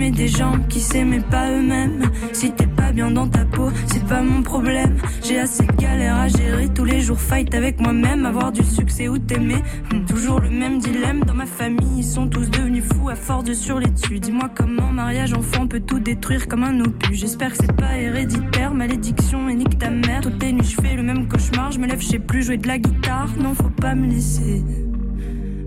Des 0.00 0.28
gens 0.28 0.58
qui 0.68 0.80
s'aimaient 0.80 1.20
pas 1.20 1.50
eux-mêmes. 1.50 2.10
Si 2.32 2.50
t'es 2.52 2.66
pas 2.66 2.90
bien 2.90 3.10
dans 3.10 3.28
ta 3.28 3.44
peau, 3.44 3.70
c'est 3.86 4.04
pas 4.06 4.22
mon 4.22 4.42
problème. 4.42 4.96
J'ai 5.22 5.38
assez 5.38 5.66
de 5.66 5.72
galères 5.72 6.16
à 6.16 6.26
gérer 6.26 6.68
tous 6.68 6.84
les 6.84 7.00
jours, 7.00 7.20
fight 7.20 7.54
avec 7.54 7.80
moi-même, 7.80 8.24
avoir 8.24 8.50
du 8.50 8.62
succès 8.64 9.08
ou 9.08 9.18
t'aimer. 9.18 9.62
Hum, 9.92 10.06
Toujours 10.06 10.40
le 10.40 10.48
même 10.48 10.78
dilemme 10.78 11.22
dans 11.24 11.34
ma 11.34 11.44
famille, 11.44 11.98
ils 11.98 12.04
sont 12.04 12.26
tous 12.28 12.50
devenus 12.50 12.84
fous 12.84 13.10
à 13.10 13.14
force 13.14 13.44
de 13.44 13.52
sur 13.52 13.78
les 13.78 13.88
dessus. 13.90 14.18
Dis-moi 14.18 14.50
comment 14.54 14.90
mariage 14.90 15.34
enfant 15.34 15.66
peut 15.66 15.80
tout 15.80 16.00
détruire 16.00 16.48
comme 16.48 16.64
un 16.64 16.80
opus. 16.80 17.20
J'espère 17.20 17.52
que 17.52 17.58
c'est 17.58 17.76
pas 17.76 17.98
héréditaire, 17.98 18.72
malédiction 18.74 19.48
et 19.50 19.54
nique 19.54 19.78
ta 19.78 19.90
mère. 19.90 20.22
Toutes 20.22 20.42
les 20.42 20.52
nuits 20.52 20.64
je 20.64 20.80
fais 20.80 20.96
le 20.96 21.02
même 21.02 21.28
cauchemar, 21.28 21.72
je 21.72 21.78
me 21.78 21.86
lève, 21.86 22.00
je 22.00 22.08
sais 22.08 22.18
plus 22.18 22.42
jouer 22.42 22.56
de 22.56 22.66
la 22.66 22.78
guitare. 22.78 23.28
Non, 23.38 23.54
faut 23.54 23.70
pas 23.70 23.94
me 23.94 24.06
laisser, 24.08 24.64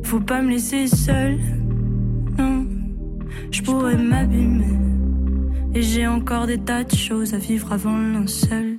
faut 0.04 0.19
pas 0.22 0.41
me 0.41 0.50
laisser 0.50 0.88
seule. 0.88 1.39
Pourrais 3.63 3.95
m'abîmer. 3.95 4.65
Et 5.73 5.82
j'ai 5.82 6.06
encore 6.06 6.47
des 6.47 6.58
tas 6.58 6.84
de 6.84 6.95
choses 6.95 7.34
à 7.34 7.38
vivre 7.38 7.71
avant 7.71 7.97
le 7.97 8.13
linceul. 8.13 8.78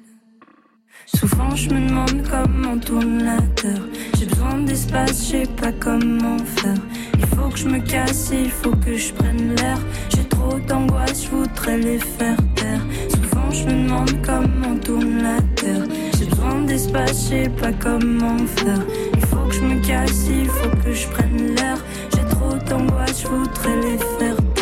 Souvent 1.06 1.56
je 1.56 1.70
me 1.70 1.88
demande 1.88 2.22
comment 2.30 2.78
tourne 2.78 3.24
la 3.24 3.40
terre. 3.56 3.82
J'ai 4.18 4.26
besoin 4.26 4.58
d'espace, 4.60 5.26
je 5.26 5.30
sais 5.30 5.48
pas 5.56 5.72
comment 5.72 6.38
faire. 6.38 6.76
Il 7.18 7.26
faut 7.26 7.48
que 7.48 7.58
je 7.58 7.68
me 7.68 7.78
casse, 7.80 8.30
il 8.32 8.50
faut 8.50 8.76
que 8.76 8.94
je 8.96 9.12
prenne 9.14 9.54
l'air. 9.56 9.78
J'ai 10.10 10.24
trop 10.24 10.58
d'angoisse, 10.68 11.24
je 11.24 11.30
voudrais 11.30 11.78
les 11.78 11.98
faire 11.98 12.36
taire. 12.54 12.84
Souvent 13.08 13.50
je 13.50 13.64
me 13.64 13.84
demande 13.84 14.12
comment 14.24 14.76
tourne 14.78 15.22
la 15.22 15.40
terre. 15.56 15.84
J'ai 16.18 16.26
besoin 16.26 16.60
d'espace, 16.62 17.24
je 17.24 17.28
sais 17.28 17.48
pas 17.48 17.72
comment 17.72 18.38
faire. 18.56 18.82
Il 19.14 19.26
faut 19.26 19.46
que 19.48 19.54
je 19.54 19.62
me 19.62 19.86
casse, 19.86 20.28
il 20.28 20.46
faut 20.46 20.76
que 20.84 20.92
je 20.92 21.08
prenne 21.08 21.54
l'air. 21.54 21.78
J'ai 22.14 22.24
trop 22.28 22.54
d'angoisse, 22.68 23.22
je 23.22 23.28
voudrais 23.28 23.76
les 23.76 23.98
faire 23.98 24.36
taire. 24.36 24.53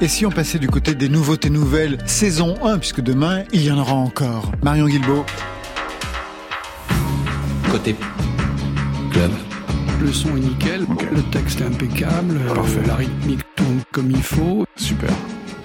Et 0.00 0.08
si 0.08 0.26
on 0.26 0.30
passait 0.30 0.58
du 0.58 0.68
côté 0.68 0.94
des 0.94 1.08
nouveautés 1.08 1.50
nouvelles, 1.50 1.98
saison 2.06 2.56
1, 2.64 2.78
puisque 2.78 3.00
demain, 3.00 3.44
il 3.52 3.62
y 3.62 3.70
en 3.70 3.78
aura 3.78 3.94
encore. 3.94 4.50
Marion 4.62 4.86
Guilbeault. 4.86 5.24
Côté 7.70 7.96
club. 9.12 9.30
Le 10.00 10.12
son 10.12 10.36
est 10.36 10.40
nickel, 10.40 10.86
le 11.12 11.22
texte 11.30 11.60
est 11.60 11.64
impeccable, 11.64 12.36
euh, 12.36 12.86
la 12.86 12.96
rythmique 12.96 13.40
tourne 13.56 13.80
comme 13.92 14.10
il 14.10 14.22
faut. 14.22 14.66
Super. 14.76 15.10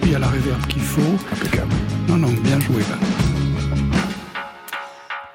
Il 0.04 0.12
y 0.12 0.16
a 0.16 0.20
la 0.20 0.28
réverb 0.28 0.66
qu'il 0.68 0.82
faut. 0.82 1.18
Impeccable. 1.34 1.74
Non, 2.08 2.18
non, 2.18 2.30
bien 2.44 2.60
joué 2.60 2.80
là. 2.90 2.98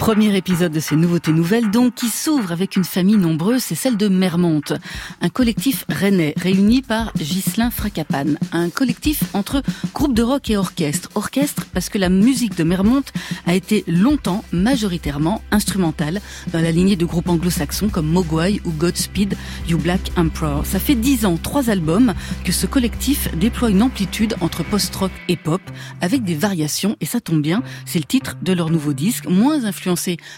Premier 0.05 0.37
épisode 0.37 0.71
de 0.71 0.81
ces 0.81 0.97
nouveautés 0.97 1.33
nouvelles, 1.33 1.71
donc, 1.71 1.95
qui 1.95 2.09
s'ouvre 2.09 2.53
avec 2.53 2.77
une 2.77 2.85
famille 2.85 3.17
nombreuse, 3.17 3.62
c'est 3.62 3.75
celle 3.75 3.97
de 3.97 4.09
Mermonte. 4.09 4.75
Un 5.23 5.31
collectif 5.31 5.87
rennais, 5.88 6.35
réuni 6.37 6.83
par 6.83 7.11
Ghislain 7.17 7.71
Fracapane. 7.71 8.38
Un 8.53 8.69
collectif 8.69 9.23
entre 9.33 9.62
groupe 9.95 10.12
de 10.12 10.23
rock 10.23 10.51
et 10.51 10.59
orchestre. 10.59 11.09
Orchestre 11.14 11.64
parce 11.73 11.88
que 11.88 11.97
la 11.97 12.11
musique 12.11 12.55
de 12.55 12.64
Mermonte 12.64 13.14
a 13.47 13.55
été 13.55 13.83
longtemps, 13.87 14.45
majoritairement, 14.53 15.40
instrumentale, 15.51 16.21
dans 16.53 16.61
la 16.61 16.71
lignée 16.71 16.97
de 16.97 17.07
groupes 17.07 17.31
anglo-saxons 17.31 17.88
comme 17.88 18.07
Mogwai 18.07 18.61
ou 18.67 18.73
Godspeed 18.73 19.38
You 19.69 19.79
Black 19.79 20.12
Emperor. 20.19 20.67
Ça 20.67 20.81
fait 20.81 20.97
dix 20.97 21.25
ans, 21.25 21.38
trois 21.43 21.71
albums, 21.71 22.12
que 22.45 22.53
ce 22.53 22.67
collectif 22.67 23.35
déploie 23.38 23.71
une 23.71 23.83
amplitude 23.83 24.35
entre 24.43 24.64
post-rock 24.64 25.12
et 25.29 25.38
pop, 25.38 25.62
avec 26.03 26.25
des 26.25 26.35
variations, 26.35 26.95
et 27.01 27.07
ça 27.07 27.23
tombe 27.23 27.40
bien, 27.40 27.62
c'est 27.87 28.01
le 28.01 28.05
titre 28.05 28.37
de 28.43 28.53
leur 28.53 28.69
nouveau 28.69 28.93
disque, 28.93 29.29
moins 29.29 29.64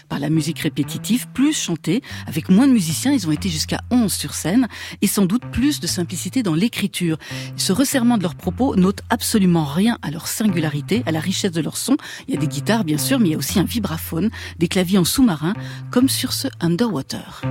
par 0.09 0.19
la 0.19 0.29
musique 0.29 0.59
répétitive, 0.59 1.27
plus 1.33 1.53
chantée, 1.53 2.01
avec 2.25 2.49
moins 2.49 2.67
de 2.67 2.73
musiciens, 2.73 3.11
ils 3.11 3.27
ont 3.27 3.31
été 3.31 3.49
jusqu'à 3.49 3.81
11 3.91 4.11
sur 4.11 4.33
scène, 4.33 4.67
et 5.01 5.07
sans 5.07 5.25
doute 5.25 5.43
plus 5.51 5.79
de 5.79 5.87
simplicité 5.87 6.43
dans 6.43 6.53
l'écriture. 6.53 7.17
Ce 7.55 7.73
resserrement 7.73 8.17
de 8.17 8.23
leurs 8.23 8.35
propos 8.35 8.75
n'ôte 8.75 9.01
absolument 9.09 9.65
rien 9.65 9.97
à 10.01 10.11
leur 10.11 10.27
singularité, 10.27 11.03
à 11.05 11.11
la 11.11 11.19
richesse 11.19 11.51
de 11.51 11.61
leur 11.61 11.77
son. 11.77 11.97
Il 12.27 12.33
y 12.33 12.37
a 12.37 12.39
des 12.39 12.47
guitares, 12.47 12.83
bien 12.83 12.97
sûr, 12.97 13.19
mais 13.19 13.29
il 13.29 13.31
y 13.31 13.35
a 13.35 13.37
aussi 13.37 13.59
un 13.59 13.63
vibraphone, 13.63 14.29
des 14.59 14.67
claviers 14.67 14.97
en 14.97 15.05
sous-marin, 15.05 15.53
comme 15.91 16.09
sur 16.09 16.33
ce 16.33 16.47
Underwater. 16.59 17.41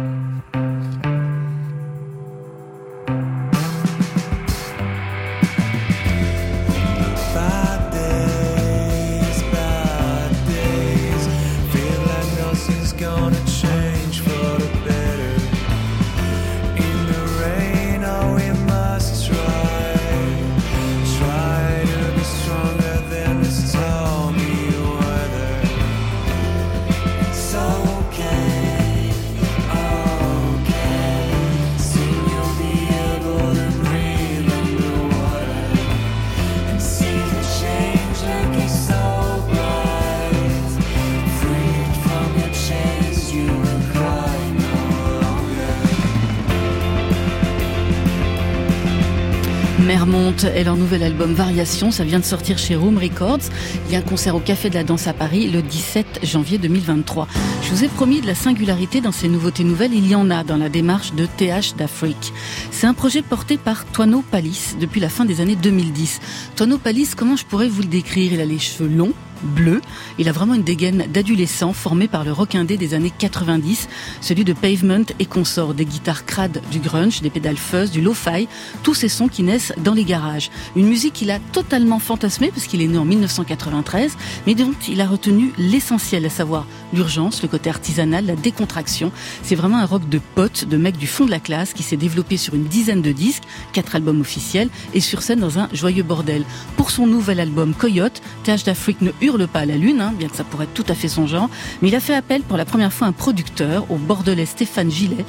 Mermonte 50.07 50.45
est 50.45 50.63
leur 50.63 50.77
nouvel 50.77 51.03
album 51.03 51.35
Variation, 51.35 51.91
ça 51.91 52.05
vient 52.05 52.21
de 52.21 52.25
sortir 52.25 52.59
chez 52.59 52.77
Room 52.77 52.97
Records. 52.97 53.41
Il 53.87 53.93
y 53.93 53.97
a 53.97 53.99
un 53.99 54.03
concert 54.03 54.37
au 54.37 54.41
Café 54.41 54.71
de 54.71 54.77
la 54.77 54.85
Danse 54.85 55.09
à 55.09 55.13
Paris 55.13 55.49
le 55.49 55.63
17 55.63 56.21
janvier 56.23 56.59
2023. 56.59 57.27
Je 57.63 57.71
vous 57.71 57.83
ai 57.83 57.89
promis 57.89 58.21
de 58.21 58.27
la 58.27 58.37
singularité 58.37 59.01
dans 59.01 59.11
ces 59.11 59.29
nouveautés 59.29 59.65
nouvelles, 59.65 59.95
il 59.95 60.07
y 60.07 60.15
en 60.15 60.31
a 60.31 60.45
dans 60.45 60.59
la 60.59 60.69
démarche 60.69 61.15
de 61.15 61.27
TH 61.27 61.75
d'Afrique. 61.77 62.33
C'est 62.71 62.87
un 62.87 62.95
projet 62.95 63.23
porté 63.23 63.57
par 63.57 63.85
Toano 63.85 64.23
Palis 64.31 64.77
depuis 64.81 65.01
la 65.01 65.09
fin 65.09 65.25
des 65.25 65.41
années 65.41 65.57
2010. 65.57 66.21
Toano 66.55 66.79
Palis, 66.79 67.11
comment 67.17 67.37
je 67.37 67.45
pourrais 67.45 67.69
vous 67.69 67.83
le 67.83 67.89
décrire? 67.89 68.33
Il 68.33 68.41
a 68.41 68.45
les 68.45 68.61
cheveux 68.61 68.89
longs, 68.89 69.13
bleu. 69.43 69.81
Il 70.19 70.29
a 70.29 70.33
vraiment 70.33 70.55
une 70.55 70.63
dégaine 70.63 71.07
d'adolescent 71.13 71.73
formée 71.73 72.09
par 72.09 72.25
le 72.25 72.33
rock 72.33 72.55
indé 72.55 72.77
des 72.77 72.95
années 72.95 73.13
90, 73.17 73.89
celui 74.21 74.45
de 74.45 74.53
Pavement 74.53 75.05
et 75.19 75.27
consorts, 75.27 75.75
des 75.75 75.85
guitares 75.85 76.25
crades, 76.27 76.61
du 76.71 76.79
grunge, 76.79 77.21
des 77.21 77.31
pédales 77.31 77.57
fuzz, 77.57 77.91
du 77.91 78.01
lo-fi, 78.01 78.49
tous 78.83 78.95
ces 78.95 79.09
sons 79.09 79.29
qui 79.29 79.43
naissent 79.43 79.73
dans 79.79 79.95
les 79.95 80.05
garages. 80.05 80.51
Une 80.77 80.87
musique 80.87 81.15
qu'il 81.15 81.31
a 81.31 81.39
totalement 81.53 81.99
fantasmée 81.99 82.49
parce 82.49 82.67
qu'il 82.67 82.83
est 82.83 82.89
né 82.89 82.99
en 82.99 83.05
1993, 83.05 84.17
mais 84.47 84.55
dont 84.55 84.75
il 84.89 85.01
a 85.01 85.07
retenu 85.07 85.53
l'essentiel, 85.59 86.25
à 86.27 86.31
savoir 86.31 86.67
l'urgence, 86.93 87.43
le 87.43 87.49
côté 87.49 87.71
artisanal, 87.71 88.27
la 88.27 88.37
décontraction. 88.37 89.13
C'est 89.43 89.55
vraiment 89.55 89.79
un 89.79 89.87
rock 89.87 90.09
de 90.09 90.21
potes, 90.35 90.67
de 90.69 90.77
mecs 90.77 90.97
du 90.97 91.07
fond 91.07 91.25
de 91.25 91.31
la 91.31 91.41
classe 91.41 91.73
qui 91.73 91.83
s'est 91.83 91.97
développé 91.97 92.37
sur 92.37 92.55
une 92.55 92.65
dizaine 92.65 93.03
de 93.03 93.13
disques, 93.13 93.45
quatre 93.73 93.97
albums 93.97 94.21
officiels 94.21 94.69
et 94.95 95.01
sur 95.01 95.23
scène 95.23 95.41
dans 95.41 95.59
un 95.59 95.69
joyeux 95.73 96.03
bordel. 96.03 96.45
Pour 96.77 96.91
son 96.91 97.07
nouvel 97.07 97.41
album 97.41 97.75
Coyote, 97.75 98.23
TH 98.45 98.65
d'Afrique 98.65 99.01
ne 99.03 99.11
hurle 99.21 99.47
pas 99.47 99.61
à 99.61 99.67
la 99.67 99.77
lune, 99.77 100.01
hein, 100.01 100.15
bien 100.19 100.29
que 100.29 100.37
ça 100.37 100.45
pourrait 100.45 100.65
être 100.65 100.75
tout 100.75 100.85
à 100.89 100.95
fait 100.95 101.09
son 101.09 101.27
genre, 101.27 101.51
mais 101.83 101.89
il 101.89 101.95
a 101.95 102.01
fait 102.01 102.15
appel 102.15 102.43
pour 102.43 102.57
la 102.57 102.65
première 102.65 102.93
fois 102.93 103.07
à 103.07 103.11
un 103.11 103.13
producteur, 103.13 103.91
au 103.91 103.97
bordelais 103.97 104.47
Stéphane 104.47 104.91
Gillet. 104.91 105.25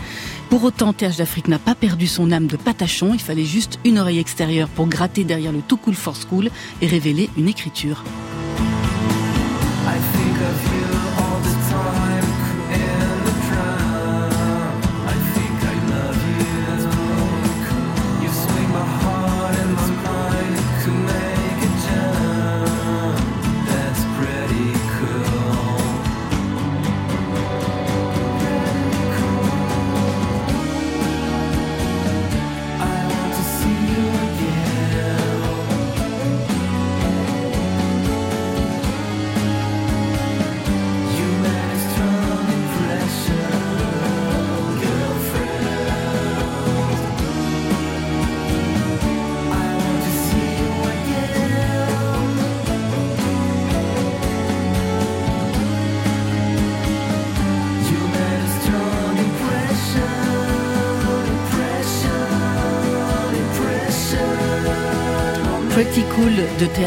Pour 0.50 0.64
autant, 0.64 0.94
TH 0.94 1.18
d'Afrique 1.18 1.48
n'a 1.48 1.60
pas 1.60 1.76
perdu 1.76 2.08
son 2.08 2.32
âme 2.32 2.48
de 2.48 2.58
patachon, 2.58 3.14
il 3.14 3.20
fallait 3.20 3.46
juste 3.46 3.80
une 3.84 4.00
oreille 4.00 4.20
extérieure 4.20 4.70
pour 4.70 4.88
gratter 4.88 5.24
derrière 5.24 5.52
le 5.52 5.62
tout 5.62 5.78
cool 5.78 5.96
for 5.96 6.16
school 6.16 6.50
et 6.82 6.88
révéler 6.88 7.30
une 7.38 7.48
écriture. 7.48 8.04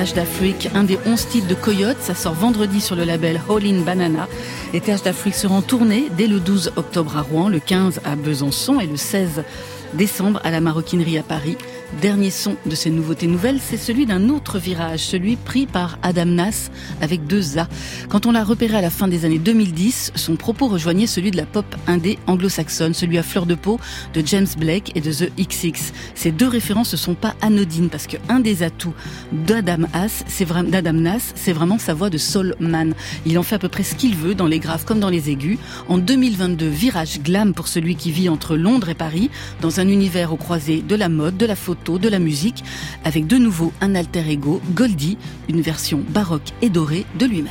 TH 0.00 0.14
d'Afrique, 0.14 0.68
un 0.74 0.84
des 0.84 0.98
11 1.04 1.28
titres 1.28 1.46
de 1.46 1.54
Coyote, 1.54 1.98
ça 2.00 2.14
sort 2.14 2.32
vendredi 2.32 2.80
sur 2.80 2.96
le 2.96 3.04
label 3.04 3.38
All 3.50 3.66
in 3.66 3.82
Banana. 3.82 4.28
Et 4.72 4.80
TH 4.80 5.02
d'Afrique 5.02 5.34
sera 5.34 5.54
en 5.54 5.60
tournée 5.60 6.08
dès 6.16 6.26
le 6.26 6.40
12 6.40 6.72
octobre 6.76 7.18
à 7.18 7.20
Rouen, 7.20 7.50
le 7.50 7.58
15 7.58 8.00
à 8.04 8.16
Besançon 8.16 8.80
et 8.80 8.86
le 8.86 8.96
16 8.96 9.44
décembre 9.92 10.40
à 10.42 10.50
la 10.50 10.62
Maroquinerie 10.62 11.18
à 11.18 11.22
Paris. 11.22 11.58
Dernier 11.98 12.30
son 12.30 12.56
de 12.64 12.74
ces 12.76 12.88
nouveautés 12.88 13.26
nouvelles, 13.26 13.58
c'est 13.60 13.76
celui 13.76 14.06
d'un 14.06 14.28
autre 14.28 14.58
virage, 14.58 15.00
celui 15.00 15.34
pris 15.34 15.66
par 15.66 15.98
Adam 16.02 16.24
Nas 16.24 16.70
avec 17.02 17.26
deux 17.26 17.58
A. 17.58 17.68
Quand 18.08 18.26
on 18.26 18.32
l'a 18.32 18.44
repéré 18.44 18.76
à 18.76 18.80
la 18.80 18.90
fin 18.90 19.08
des 19.08 19.24
années 19.24 19.40
2010, 19.40 20.12
son 20.14 20.36
propos 20.36 20.68
rejoignait 20.68 21.08
celui 21.08 21.32
de 21.32 21.36
la 21.36 21.46
pop 21.46 21.66
indé 21.88 22.16
anglo-saxonne, 22.28 22.94
celui 22.94 23.18
à 23.18 23.24
fleur 23.24 23.44
de 23.44 23.56
peau 23.56 23.80
de 24.14 24.22
James 24.24 24.46
Blake 24.56 24.92
et 24.94 25.00
de 25.00 25.12
The 25.12 25.32
XX. 25.36 25.92
Ces 26.14 26.30
deux 26.30 26.46
références 26.46 26.92
ne 26.92 26.96
sont 26.96 27.14
pas 27.14 27.34
anodines 27.42 27.90
parce 27.90 28.06
que 28.06 28.18
un 28.28 28.38
des 28.38 28.62
atouts 28.62 28.94
d'Adam 29.32 29.88
Nas, 29.92 30.22
c'est 30.24 31.52
vraiment, 31.52 31.78
sa 31.78 31.92
voix 31.92 32.08
de 32.08 32.18
soul 32.18 32.54
man. 32.60 32.94
Il 33.26 33.36
en 33.36 33.42
fait 33.42 33.56
à 33.56 33.58
peu 33.58 33.68
près 33.68 33.82
ce 33.82 33.96
qu'il 33.96 34.14
veut 34.14 34.36
dans 34.36 34.46
les 34.46 34.60
graves 34.60 34.84
comme 34.84 35.00
dans 35.00 35.10
les 35.10 35.28
aigus. 35.28 35.58
En 35.88 35.98
2022, 35.98 36.68
virage 36.68 37.20
glam 37.20 37.52
pour 37.52 37.66
celui 37.66 37.96
qui 37.96 38.12
vit 38.12 38.28
entre 38.28 38.56
Londres 38.56 38.90
et 38.90 38.94
Paris, 38.94 39.28
dans 39.60 39.80
un 39.80 39.88
univers 39.88 40.32
au 40.32 40.36
croisé 40.36 40.82
de 40.82 40.94
la 40.94 41.08
mode, 41.08 41.36
de 41.36 41.46
la 41.46 41.56
photo, 41.56 41.79
de 41.88 42.08
la 42.08 42.18
musique, 42.18 42.62
avec 43.04 43.26
de 43.26 43.36
nouveau 43.36 43.72
un 43.80 43.94
alter 43.94 44.28
ego, 44.28 44.60
Goldie, 44.74 45.18
une 45.48 45.60
version 45.60 46.02
baroque 46.08 46.52
et 46.62 46.68
dorée 46.68 47.06
de 47.18 47.26
lui-même. 47.26 47.50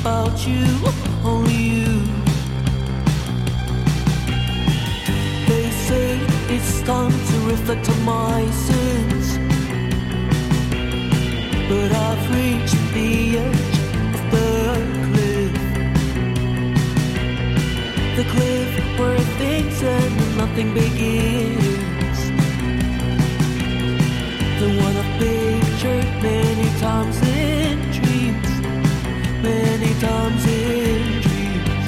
About 0.00 0.46
you, 0.46 0.64
only 1.24 1.60
you. 1.74 2.00
They 5.46 5.70
say 5.86 6.18
it's 6.54 6.80
time 6.82 7.12
to 7.12 7.36
reflect 7.50 7.86
on 7.90 8.02
my 8.04 8.50
sins. 8.50 9.26
But 11.68 11.92
I've 12.06 12.24
reached 12.34 12.84
the 12.94 13.38
edge 13.44 13.76
of 14.14 14.22
the 14.34 14.50
cliff. 15.06 15.54
The 18.16 18.24
cliff 18.32 18.98
where 18.98 19.18
things 19.40 19.82
end 19.82 20.20
and 20.24 20.36
nothing 20.38 20.72
begins. 20.72 22.18
The 24.60 24.68
one 24.84 24.94
I've 25.02 25.12
pictured 25.18 26.08
many 26.22 26.68
times 26.80 27.20
in. 27.22 27.99
Many 29.42 29.94
times 30.00 30.44
in 30.46 31.20
dreams. 31.22 31.86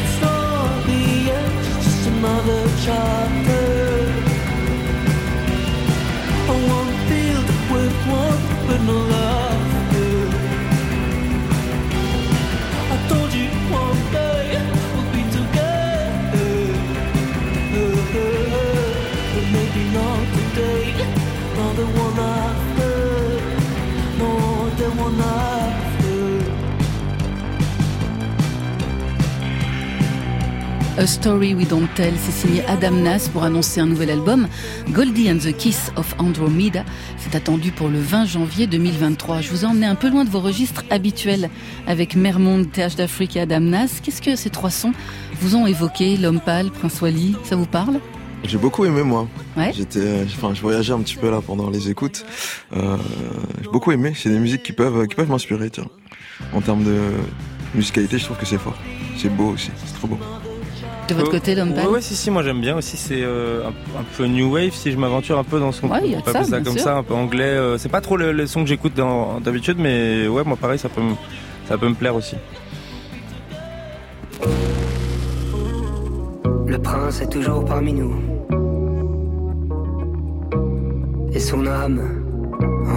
It's 0.00 0.20
not 0.20 0.86
the 0.86 1.04
end, 1.38 1.64
just 1.84 2.06
another 2.08 2.62
chapter. 2.84 3.64
A 6.48 6.56
one 6.76 6.92
filled 7.08 7.50
with 7.72 7.96
warmth 8.08 8.50
but 8.66 8.80
no 8.82 8.96
laughter. 9.12 9.53
A 31.04 31.06
Story 31.06 31.52
We 31.52 31.68
Don't 31.68 31.86
Tell, 31.96 32.14
c'est 32.16 32.32
signé 32.32 32.64
Adam 32.64 32.92
Nas 32.92 33.28
pour 33.30 33.44
annoncer 33.44 33.78
un 33.78 33.84
nouvel 33.84 34.08
album. 34.08 34.48
Goldie 34.88 35.30
and 35.30 35.36
the 35.36 35.54
Kiss 35.54 35.92
of 35.96 36.14
Andromeda, 36.18 36.82
c'est 37.18 37.36
attendu 37.36 37.72
pour 37.72 37.88
le 37.88 37.98
20 37.98 38.24
janvier 38.24 38.66
2023. 38.66 39.42
Je 39.42 39.50
vous 39.50 39.64
ai 39.64 39.66
emmené 39.66 39.84
un 39.84 39.96
peu 39.96 40.08
loin 40.08 40.24
de 40.24 40.30
vos 40.30 40.40
registres 40.40 40.82
habituels 40.88 41.50
avec 41.86 42.16
Mermond, 42.16 42.64
TH 42.64 42.96
d'Afrique 42.96 43.36
et 43.36 43.40
Adam 43.40 43.60
Nas. 43.60 44.00
Qu'est-ce 44.02 44.22
que 44.22 44.34
ces 44.34 44.48
trois 44.48 44.70
sons 44.70 44.92
vous 45.42 45.56
ont 45.56 45.66
évoqué? 45.66 46.16
L'homme 46.16 46.40
pâle, 46.40 46.70
Prince 46.70 47.02
Wally, 47.02 47.36
ça 47.44 47.54
vous 47.54 47.66
parle? 47.66 48.00
J'ai 48.42 48.56
beaucoup 48.56 48.86
aimé 48.86 49.02
moi. 49.02 49.28
Ouais. 49.58 49.74
J'étais, 49.76 49.98
euh, 50.00 50.24
enfin, 50.24 50.54
je 50.54 50.62
voyageais 50.62 50.94
un 50.94 51.00
petit 51.00 51.16
peu 51.16 51.30
là 51.30 51.42
pendant 51.42 51.68
les 51.68 51.90
écoutes. 51.90 52.24
Euh, 52.74 52.96
j'ai 53.62 53.68
beaucoup 53.68 53.92
aimé. 53.92 54.14
C'est 54.16 54.30
des 54.30 54.38
musiques 54.38 54.62
qui 54.62 54.72
peuvent, 54.72 55.06
qui 55.06 55.16
peuvent 55.16 55.28
m'inspirer. 55.28 55.68
Tiens, 55.68 55.88
en 56.54 56.62
termes 56.62 56.84
de 56.84 56.98
musicalité, 57.74 58.16
je 58.16 58.24
trouve 58.24 58.38
que 58.38 58.46
c'est 58.46 58.56
fort. 58.56 58.78
C'est 59.18 59.28
beau 59.28 59.50
aussi. 59.50 59.70
C'est 59.84 59.96
trop 59.96 60.08
beau. 60.08 60.18
De 61.08 61.14
votre 61.14 61.28
Euh, 61.28 61.32
côté, 61.32 61.54
ouais, 61.54 61.74
pâle 61.74 61.88
ouais, 61.88 62.00
si, 62.00 62.14
si, 62.16 62.30
moi 62.30 62.42
j'aime 62.42 62.60
bien 62.62 62.76
aussi. 62.76 62.96
C'est 62.96 63.22
euh, 63.22 63.62
un, 63.66 64.00
un 64.00 64.04
peu 64.16 64.24
new 64.26 64.50
wave 64.54 64.72
si 64.72 64.90
je 64.90 64.96
m'aventure 64.96 65.38
un 65.38 65.44
peu 65.44 65.60
dans 65.60 65.70
son. 65.72 65.88
Ouais, 65.88 66.00
il 66.04 66.12
y 66.12 66.14
a 66.14 66.20
de 66.20 66.24
ça, 66.30 66.40
bien 66.42 66.62
comme 66.62 66.72
sûr. 66.74 66.82
ça, 66.82 66.96
un 66.96 67.02
peu 67.02 67.12
anglais. 67.14 67.44
euh, 67.44 67.76
c'est 67.76 67.90
pas 67.90 68.00
trop 68.00 68.16
le, 68.16 68.32
le 68.32 68.46
son 68.46 68.62
que 68.62 68.68
j'écoute 68.68 68.94
d'habitude, 69.42 69.76
mais 69.78 70.26
ouais, 70.28 70.42
moi 70.44 70.56
pareil, 70.56 70.78
ça 70.78 70.88
peut, 70.88 71.02
me, 71.02 71.12
ça 71.68 71.76
peut 71.76 71.88
me 71.88 71.94
plaire 71.94 72.14
aussi. 72.16 72.36
Le 76.66 76.78
prince 76.78 77.20
est 77.20 77.28
toujours 77.30 77.64
parmi 77.64 77.92
nous. 77.92 78.14
Et 81.34 81.38
son 81.40 81.66
âme, 81.66 82.00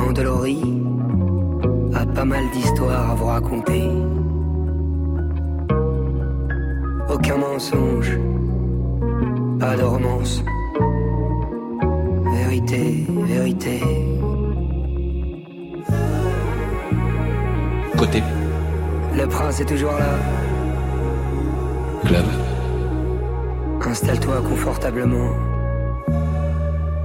endolorie, 0.08 0.62
a 1.94 2.06
pas 2.06 2.26
mal 2.26 2.44
d'histoires 2.54 3.12
à 3.12 3.16
vous 3.16 3.26
raconter. 3.26 3.84
Aucun 7.10 7.38
mensonge, 7.38 8.20
pas 9.60 9.76
de 9.76 9.84
romance. 9.84 10.44
Vérité, 12.34 13.06
vérité. 13.26 13.82
Côté 17.98 18.22
Le 19.16 19.26
prince 19.28 19.60
est 19.62 19.66
toujours 19.66 19.94
là. 19.94 20.16
club. 22.06 22.26
Installe-toi 23.82 24.42
confortablement. 24.42 25.32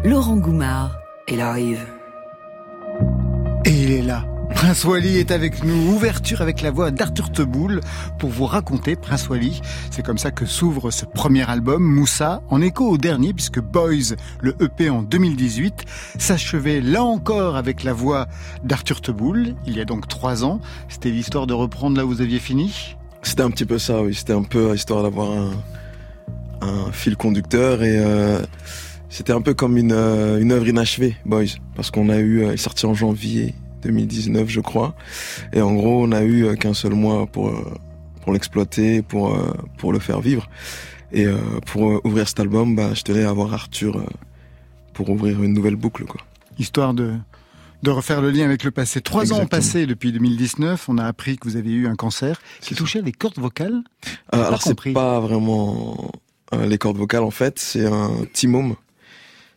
Laurent 0.04 0.36
Goumard. 0.36 0.98
Il 1.28 1.40
arrive. 1.40 1.86
Et 3.64 3.70
il 3.70 3.92
est 3.92 4.02
là. 4.02 4.24
Prince 4.54 4.84
Wally 4.84 5.18
est 5.18 5.30
avec 5.30 5.64
nous. 5.64 5.94
Ouverture 5.94 6.40
avec 6.40 6.62
la 6.62 6.70
voix 6.70 6.90
d'Arthur 6.90 7.30
Teboul 7.32 7.80
pour 8.18 8.30
vous 8.30 8.46
raconter 8.46 8.96
Prince 8.96 9.28
Wally. 9.28 9.60
C'est 9.90 10.04
comme 10.04 10.18
ça 10.18 10.30
que 10.30 10.46
s'ouvre 10.46 10.90
ce 10.90 11.04
premier 11.04 11.48
album, 11.48 11.82
Moussa, 11.82 12.42
en 12.48 12.62
écho 12.62 12.88
au 12.88 12.98
dernier 12.98 13.32
puisque 13.32 13.60
Boys, 13.60 14.16
le 14.40 14.56
EP 14.60 14.90
en 14.90 15.02
2018, 15.02 15.84
s'achevait 16.18 16.80
là 16.80 17.02
encore 17.02 17.56
avec 17.56 17.82
la 17.84 17.92
voix 17.92 18.26
d'Arthur 18.64 19.00
Teboul. 19.00 19.54
Il 19.66 19.76
y 19.76 19.80
a 19.80 19.84
donc 19.84 20.08
trois 20.08 20.44
ans. 20.44 20.60
C'était 20.88 21.10
l'histoire 21.10 21.46
de 21.46 21.54
reprendre 21.54 21.96
là 21.96 22.04
où 22.04 22.08
vous 22.08 22.20
aviez 22.20 22.38
fini? 22.38 22.96
C'était 23.22 23.42
un 23.42 23.50
petit 23.50 23.66
peu 23.66 23.78
ça, 23.78 24.02
oui. 24.02 24.14
C'était 24.14 24.32
un 24.32 24.42
peu 24.42 24.74
histoire 24.74 25.02
d'avoir 25.02 25.30
un, 25.30 26.92
fil 26.92 27.16
conducteur 27.16 27.82
et 27.82 27.98
euh, 27.98 28.40
c'était 29.08 29.32
un 29.32 29.40
peu 29.40 29.52
comme 29.52 29.76
une, 29.76 29.92
euh, 29.92 30.40
une 30.40 30.52
œuvre 30.52 30.68
inachevée, 30.68 31.16
Boys, 31.26 31.56
parce 31.74 31.90
qu'on 31.90 32.08
a 32.08 32.18
eu, 32.18 32.42
euh, 32.42 32.48
il 32.48 32.52
est 32.52 32.56
sorti 32.56 32.86
en 32.86 32.94
janvier 32.94 33.54
2019, 33.82 34.48
je 34.48 34.60
crois, 34.60 34.94
et 35.52 35.60
en 35.60 35.74
gros, 35.74 36.04
on 36.04 36.12
a 36.12 36.22
eu 36.22 36.44
euh, 36.44 36.54
qu'un 36.54 36.74
seul 36.74 36.94
mois 36.94 37.26
pour 37.26 37.48
euh, 37.48 37.74
pour 38.22 38.32
l'exploiter, 38.32 39.02
pour 39.02 39.34
euh, 39.34 39.52
pour 39.78 39.92
le 39.92 39.98
faire 39.98 40.20
vivre. 40.20 40.48
Et 41.14 41.26
pour 41.66 42.02
ouvrir 42.06 42.26
cet 42.26 42.40
album, 42.40 42.74
bah, 42.74 42.94
je 42.94 43.02
tenais 43.02 43.24
à 43.24 43.28
avoir 43.28 43.52
Arthur 43.52 44.02
pour 44.94 45.10
ouvrir 45.10 45.42
une 45.42 45.52
nouvelle 45.52 45.76
boucle, 45.76 46.06
quoi. 46.06 46.22
Histoire 46.58 46.94
de, 46.94 47.12
de 47.82 47.90
refaire 47.90 48.20
le 48.20 48.30
lien 48.30 48.44
avec 48.44 48.64
le 48.64 48.70
passé. 48.70 49.00
Trois 49.00 49.32
ans 49.32 49.40
ont 49.40 49.46
passé 49.46 49.86
depuis 49.86 50.12
2019. 50.12 50.88
On 50.88 50.98
a 50.98 51.04
appris 51.04 51.36
que 51.36 51.48
vous 51.48 51.56
avez 51.56 51.70
eu 51.70 51.86
un 51.86 51.96
cancer 51.96 52.40
qui 52.60 52.74
touchait 52.74 53.02
les 53.02 53.12
cordes 53.12 53.38
vocales. 53.38 53.82
Euh, 54.34 54.46
alors 54.46 54.62
c'est 54.62 54.92
pas 54.92 55.20
vraiment 55.20 56.12
euh, 56.54 56.66
les 56.66 56.78
cordes 56.78 56.96
vocales 56.96 57.24
en 57.24 57.30
fait, 57.30 57.58
c'est 57.58 57.86
un 57.86 58.10
timome. 58.32 58.76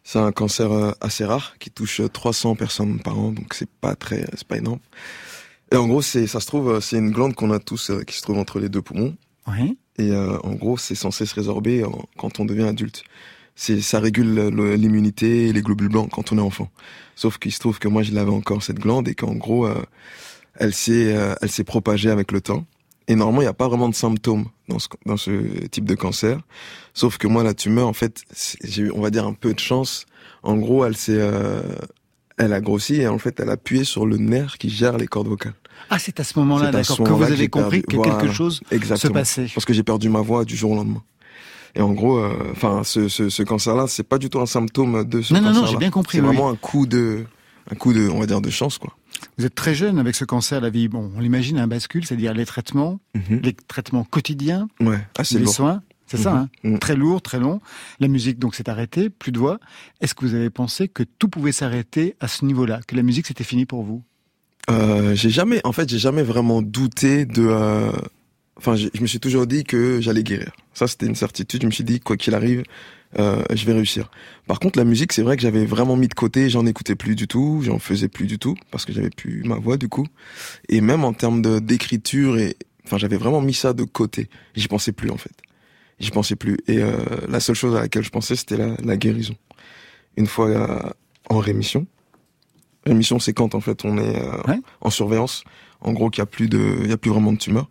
C'est 0.07 0.19
un 0.19 0.31
cancer 0.31 0.71
euh, 0.71 0.91
assez 1.01 1.25
rare 1.25 1.55
qui 1.59 1.71
touche 1.71 1.99
euh, 1.99 2.07
300 2.07 2.55
personnes 2.55 2.99
par 2.99 3.17
an, 3.19 3.31
donc 3.31 3.53
c'est 3.55 3.69
pas 3.69 3.95
très, 3.95 4.23
c'est 4.35 4.47
pas 4.47 4.57
énorme. 4.57 4.79
Et 5.71 5.75
en 5.77 5.87
gros, 5.87 6.03
c'est, 6.03 6.27
ça 6.27 6.39
se 6.39 6.45
trouve, 6.45 6.69
euh, 6.73 6.79
c'est 6.79 6.97
une 6.97 7.09
glande 7.11 7.33
qu'on 7.33 7.49
a 7.51 7.57
tous 7.59 7.89
euh, 7.89 8.03
qui 8.03 8.15
se 8.15 8.21
trouve 8.21 8.37
entre 8.37 8.59
les 8.59 8.69
deux 8.69 8.83
poumons. 8.83 9.15
Oui. 9.47 9.77
Et 9.97 10.11
euh, 10.11 10.37
en 10.43 10.53
gros, 10.53 10.77
c'est 10.77 10.93
censé 10.95 11.25
se 11.25 11.33
résorber 11.33 11.83
en- 11.83 12.05
quand 12.17 12.39
on 12.39 12.45
devient 12.45 12.67
adulte. 12.67 13.03
C'est, 13.55 13.81
ça 13.81 13.99
régule 13.99 14.31
le- 14.35 14.75
l'immunité 14.75 15.47
et 15.47 15.53
les 15.53 15.61
globules 15.61 15.89
blancs 15.89 16.09
quand 16.11 16.31
on 16.31 16.37
est 16.37 16.41
enfant. 16.41 16.69
Sauf 17.15 17.39
qu'il 17.39 17.51
se 17.51 17.59
trouve 17.59 17.79
que 17.79 17.87
moi, 17.87 18.03
je 18.03 18.11
l'avais 18.11 18.31
encore 18.31 18.61
cette 18.61 18.79
glande 18.79 19.07
et 19.07 19.15
qu'en 19.15 19.33
gros, 19.33 19.65
euh, 19.65 19.81
elle 20.55 20.73
s'est, 20.73 21.15
euh, 21.15 21.33
elle 21.41 21.49
s'est 21.49 21.63
propagée 21.63 22.11
avec 22.11 22.31
le 22.31 22.41
temps. 22.41 22.65
Et 23.07 23.15
normalement, 23.15 23.41
il 23.41 23.45
n'y 23.45 23.49
a 23.49 23.53
pas 23.53 23.67
vraiment 23.67 23.89
de 23.89 23.95
symptômes 23.95 24.45
dans 24.67 24.79
ce, 24.79 24.87
dans 25.05 25.17
ce 25.17 25.31
type 25.67 25.85
de 25.85 25.95
cancer. 25.95 26.39
Sauf 26.93 27.17
que 27.17 27.27
moi, 27.27 27.43
la 27.43 27.53
tumeur, 27.53 27.87
en 27.87 27.93
fait, 27.93 28.21
j'ai 28.63 28.83
eu, 28.83 28.91
on 28.95 29.01
va 29.01 29.09
dire, 29.11 29.25
un 29.25 29.33
peu 29.33 29.53
de 29.53 29.59
chance. 29.59 30.05
En 30.43 30.55
gros, 30.57 30.85
elle 30.85 30.97
s'est, 30.97 31.17
euh, 31.17 31.61
elle 32.37 32.51
a 32.53 32.61
grossi 32.61 32.95
et 32.95 33.07
en 33.07 33.19
fait, 33.19 33.39
elle 33.39 33.49
a 33.49 33.53
appuyé 33.53 33.83
sur 33.83 34.05
le 34.07 34.17
nerf 34.17 34.57
qui 34.57 34.69
gère 34.69 34.97
les 34.97 35.07
cordes 35.07 35.27
vocales. 35.27 35.53
Ah, 35.89 35.99
c'est 35.99 36.19
à 36.19 36.23
ce 36.23 36.39
moment-là, 36.39 36.67
C'est 36.67 36.71
d'accord, 36.71 36.95
ce 36.97 37.01
que 37.03 37.09
vous 37.11 37.23
avez 37.23 37.47
compris 37.47 37.81
perdu- 37.81 37.97
que 37.97 38.03
quelque 38.03 38.17
voilà, 38.19 38.33
chose 38.33 38.61
se 38.69 38.75
exactement. 38.75 39.13
passait. 39.13 39.47
Parce 39.53 39.65
que 39.65 39.73
j'ai 39.73 39.83
perdu 39.83 40.09
ma 40.09 40.21
voix 40.21 40.43
du 40.45 40.55
jour 40.55 40.71
au 40.71 40.75
lendemain. 40.75 41.03
Et 41.75 41.81
en 41.81 41.91
gros, 41.91 42.17
euh, 42.17 42.31
enfin, 42.53 42.81
ce, 42.85 43.07
ce, 43.09 43.29
ce 43.29 43.43
cancer-là, 43.43 43.85
c'est 43.87 44.03
pas 44.07 44.17
du 44.17 44.29
tout 44.29 44.39
un 44.39 44.45
symptôme 44.45 45.03
de 45.03 45.21
ce 45.21 45.33
Non, 45.33 45.41
non, 45.41 45.47
non, 45.47 45.51
cancer-là. 45.53 45.71
j'ai 45.71 45.77
bien 45.77 45.89
compris, 45.91 46.17
C'est 46.17 46.21
oui. 46.23 46.27
vraiment 46.29 46.49
un 46.49 46.55
coup 46.55 46.87
de, 46.87 47.25
un 47.71 47.75
coup 47.75 47.93
de, 47.93 48.07
on 48.09 48.19
va 48.19 48.25
dire, 48.25 48.41
de 48.41 48.49
chance, 48.49 48.77
quoi. 48.77 48.95
Vous 49.37 49.45
êtes 49.45 49.55
très 49.55 49.73
jeune 49.75 49.97
avec 49.97 50.13
ce 50.15 50.25
cancer, 50.25 50.61
la 50.61 50.69
vie, 50.69 50.87
bon, 50.87 51.11
on 51.15 51.19
l'imagine, 51.19 51.57
un 51.57 51.67
bascule, 51.67 52.05
c'est-à-dire 52.05 52.33
les 52.33 52.45
traitements, 52.45 52.99
les 53.29 53.53
traitements 53.53 54.03
quotidiens, 54.03 54.67
Ouais. 54.79 54.99
Ah, 55.17 55.23
les 55.31 55.39
lourd. 55.39 55.53
soins, 55.53 55.81
c'est 56.05 56.17
ça, 56.17 56.47
Mhm. 56.63 56.73
hein 56.75 56.77
très 56.77 56.95
lourd, 56.95 57.21
très 57.21 57.39
long. 57.39 57.61
La 57.99 58.07
musique, 58.07 58.37
donc, 58.39 58.55
s'est 58.55 58.69
arrêtée, 58.69 59.09
plus 59.09 59.31
de 59.31 59.39
voix. 59.39 59.59
Est-ce 60.01 60.13
que 60.13 60.25
vous 60.25 60.35
avez 60.35 60.49
pensé 60.49 60.87
que 60.87 61.03
tout 61.03 61.27
pouvait 61.29 61.51
s'arrêter 61.53 62.15
à 62.19 62.27
ce 62.27 62.45
niveau-là, 62.45 62.81
que 62.87 62.95
la 62.95 63.03
musique, 63.03 63.25
c'était 63.25 63.43
fini 63.45 63.65
pour 63.65 63.83
vous? 63.83 64.03
Euh, 64.69 65.15
j'ai 65.15 65.29
jamais, 65.29 65.61
en 65.63 65.71
fait, 65.71 65.87
j'ai 65.89 65.99
jamais 65.99 66.23
vraiment 66.23 66.61
douté 66.61 67.25
de. 67.25 67.45
euh, 67.47 67.91
Enfin, 68.57 68.77
je 68.77 68.87
me 69.01 69.05
suis 69.05 69.19
toujours 69.19 69.47
dit 69.47 69.65
que 69.65 69.99
j'allais 69.99 70.23
guérir. 70.23 70.49
Ça, 70.73 70.87
c'était 70.87 71.05
une 71.07 71.15
certitude. 71.15 71.61
Je 71.63 71.67
me 71.67 71.71
suis 71.73 71.83
dit, 71.83 71.99
quoi 71.99 72.15
qu'il 72.15 72.33
arrive, 72.33 72.63
euh, 73.17 73.43
je 73.53 73.65
vais 73.65 73.73
réussir. 73.73 74.09
Par 74.47 74.59
contre, 74.59 74.77
la 74.77 74.85
musique, 74.85 75.13
c'est 75.13 75.21
vrai 75.21 75.35
que 75.35 75.41
j'avais 75.41 75.65
vraiment 75.65 75.95
mis 75.95 76.07
de 76.07 76.13
côté. 76.13 76.49
J'en 76.49 76.65
écoutais 76.65 76.95
plus 76.95 77.15
du 77.15 77.27
tout. 77.27 77.61
J'en 77.63 77.79
faisais 77.79 78.07
plus 78.07 78.27
du 78.27 78.39
tout 78.39 78.55
parce 78.71 78.85
que 78.85 78.93
j'avais 78.93 79.09
plus 79.09 79.43
ma 79.43 79.55
voix 79.55 79.77
du 79.77 79.89
coup. 79.89 80.07
Et 80.69 80.81
même 80.81 81.03
en 81.03 81.13
termes 81.13 81.41
de 81.41 81.59
d'écriture 81.59 82.37
et, 82.37 82.55
enfin, 82.85 82.97
j'avais 82.97 83.17
vraiment 83.17 83.41
mis 83.41 83.53
ça 83.53 83.73
de 83.73 83.83
côté. 83.83 84.29
J'y 84.55 84.67
pensais 84.67 84.91
plus 84.91 85.09
en 85.09 85.17
fait. 85.17 85.35
J'y 85.99 86.11
pensais 86.11 86.35
plus. 86.35 86.57
Et 86.67 86.79
euh, 86.79 86.97
la 87.29 87.39
seule 87.39 87.55
chose 87.55 87.75
à 87.75 87.81
laquelle 87.81 88.03
je 88.03 88.09
pensais, 88.09 88.35
c'était 88.35 88.57
la, 88.57 88.75
la 88.83 88.97
guérison. 88.97 89.35
Une 90.17 90.27
fois 90.27 90.47
euh, 90.49 90.89
en 91.29 91.39
rémission. 91.39 91.87
Rémission, 92.85 93.19
c'est 93.19 93.33
quand 93.33 93.55
en 93.55 93.61
fait 93.61 93.83
on 93.83 93.97
est 93.97 94.21
euh, 94.21 94.57
en 94.81 94.89
surveillance. 94.89 95.43
En 95.81 95.93
gros, 95.93 96.09
qu'il 96.09 96.21
y 96.21 96.23
a 96.23 96.27
plus 96.27 96.49
de, 96.49 96.77
il 96.83 96.89
y 96.89 96.93
a 96.93 96.97
plus 96.97 97.11
vraiment 97.11 97.33
de 97.33 97.37
tumeur. 97.37 97.69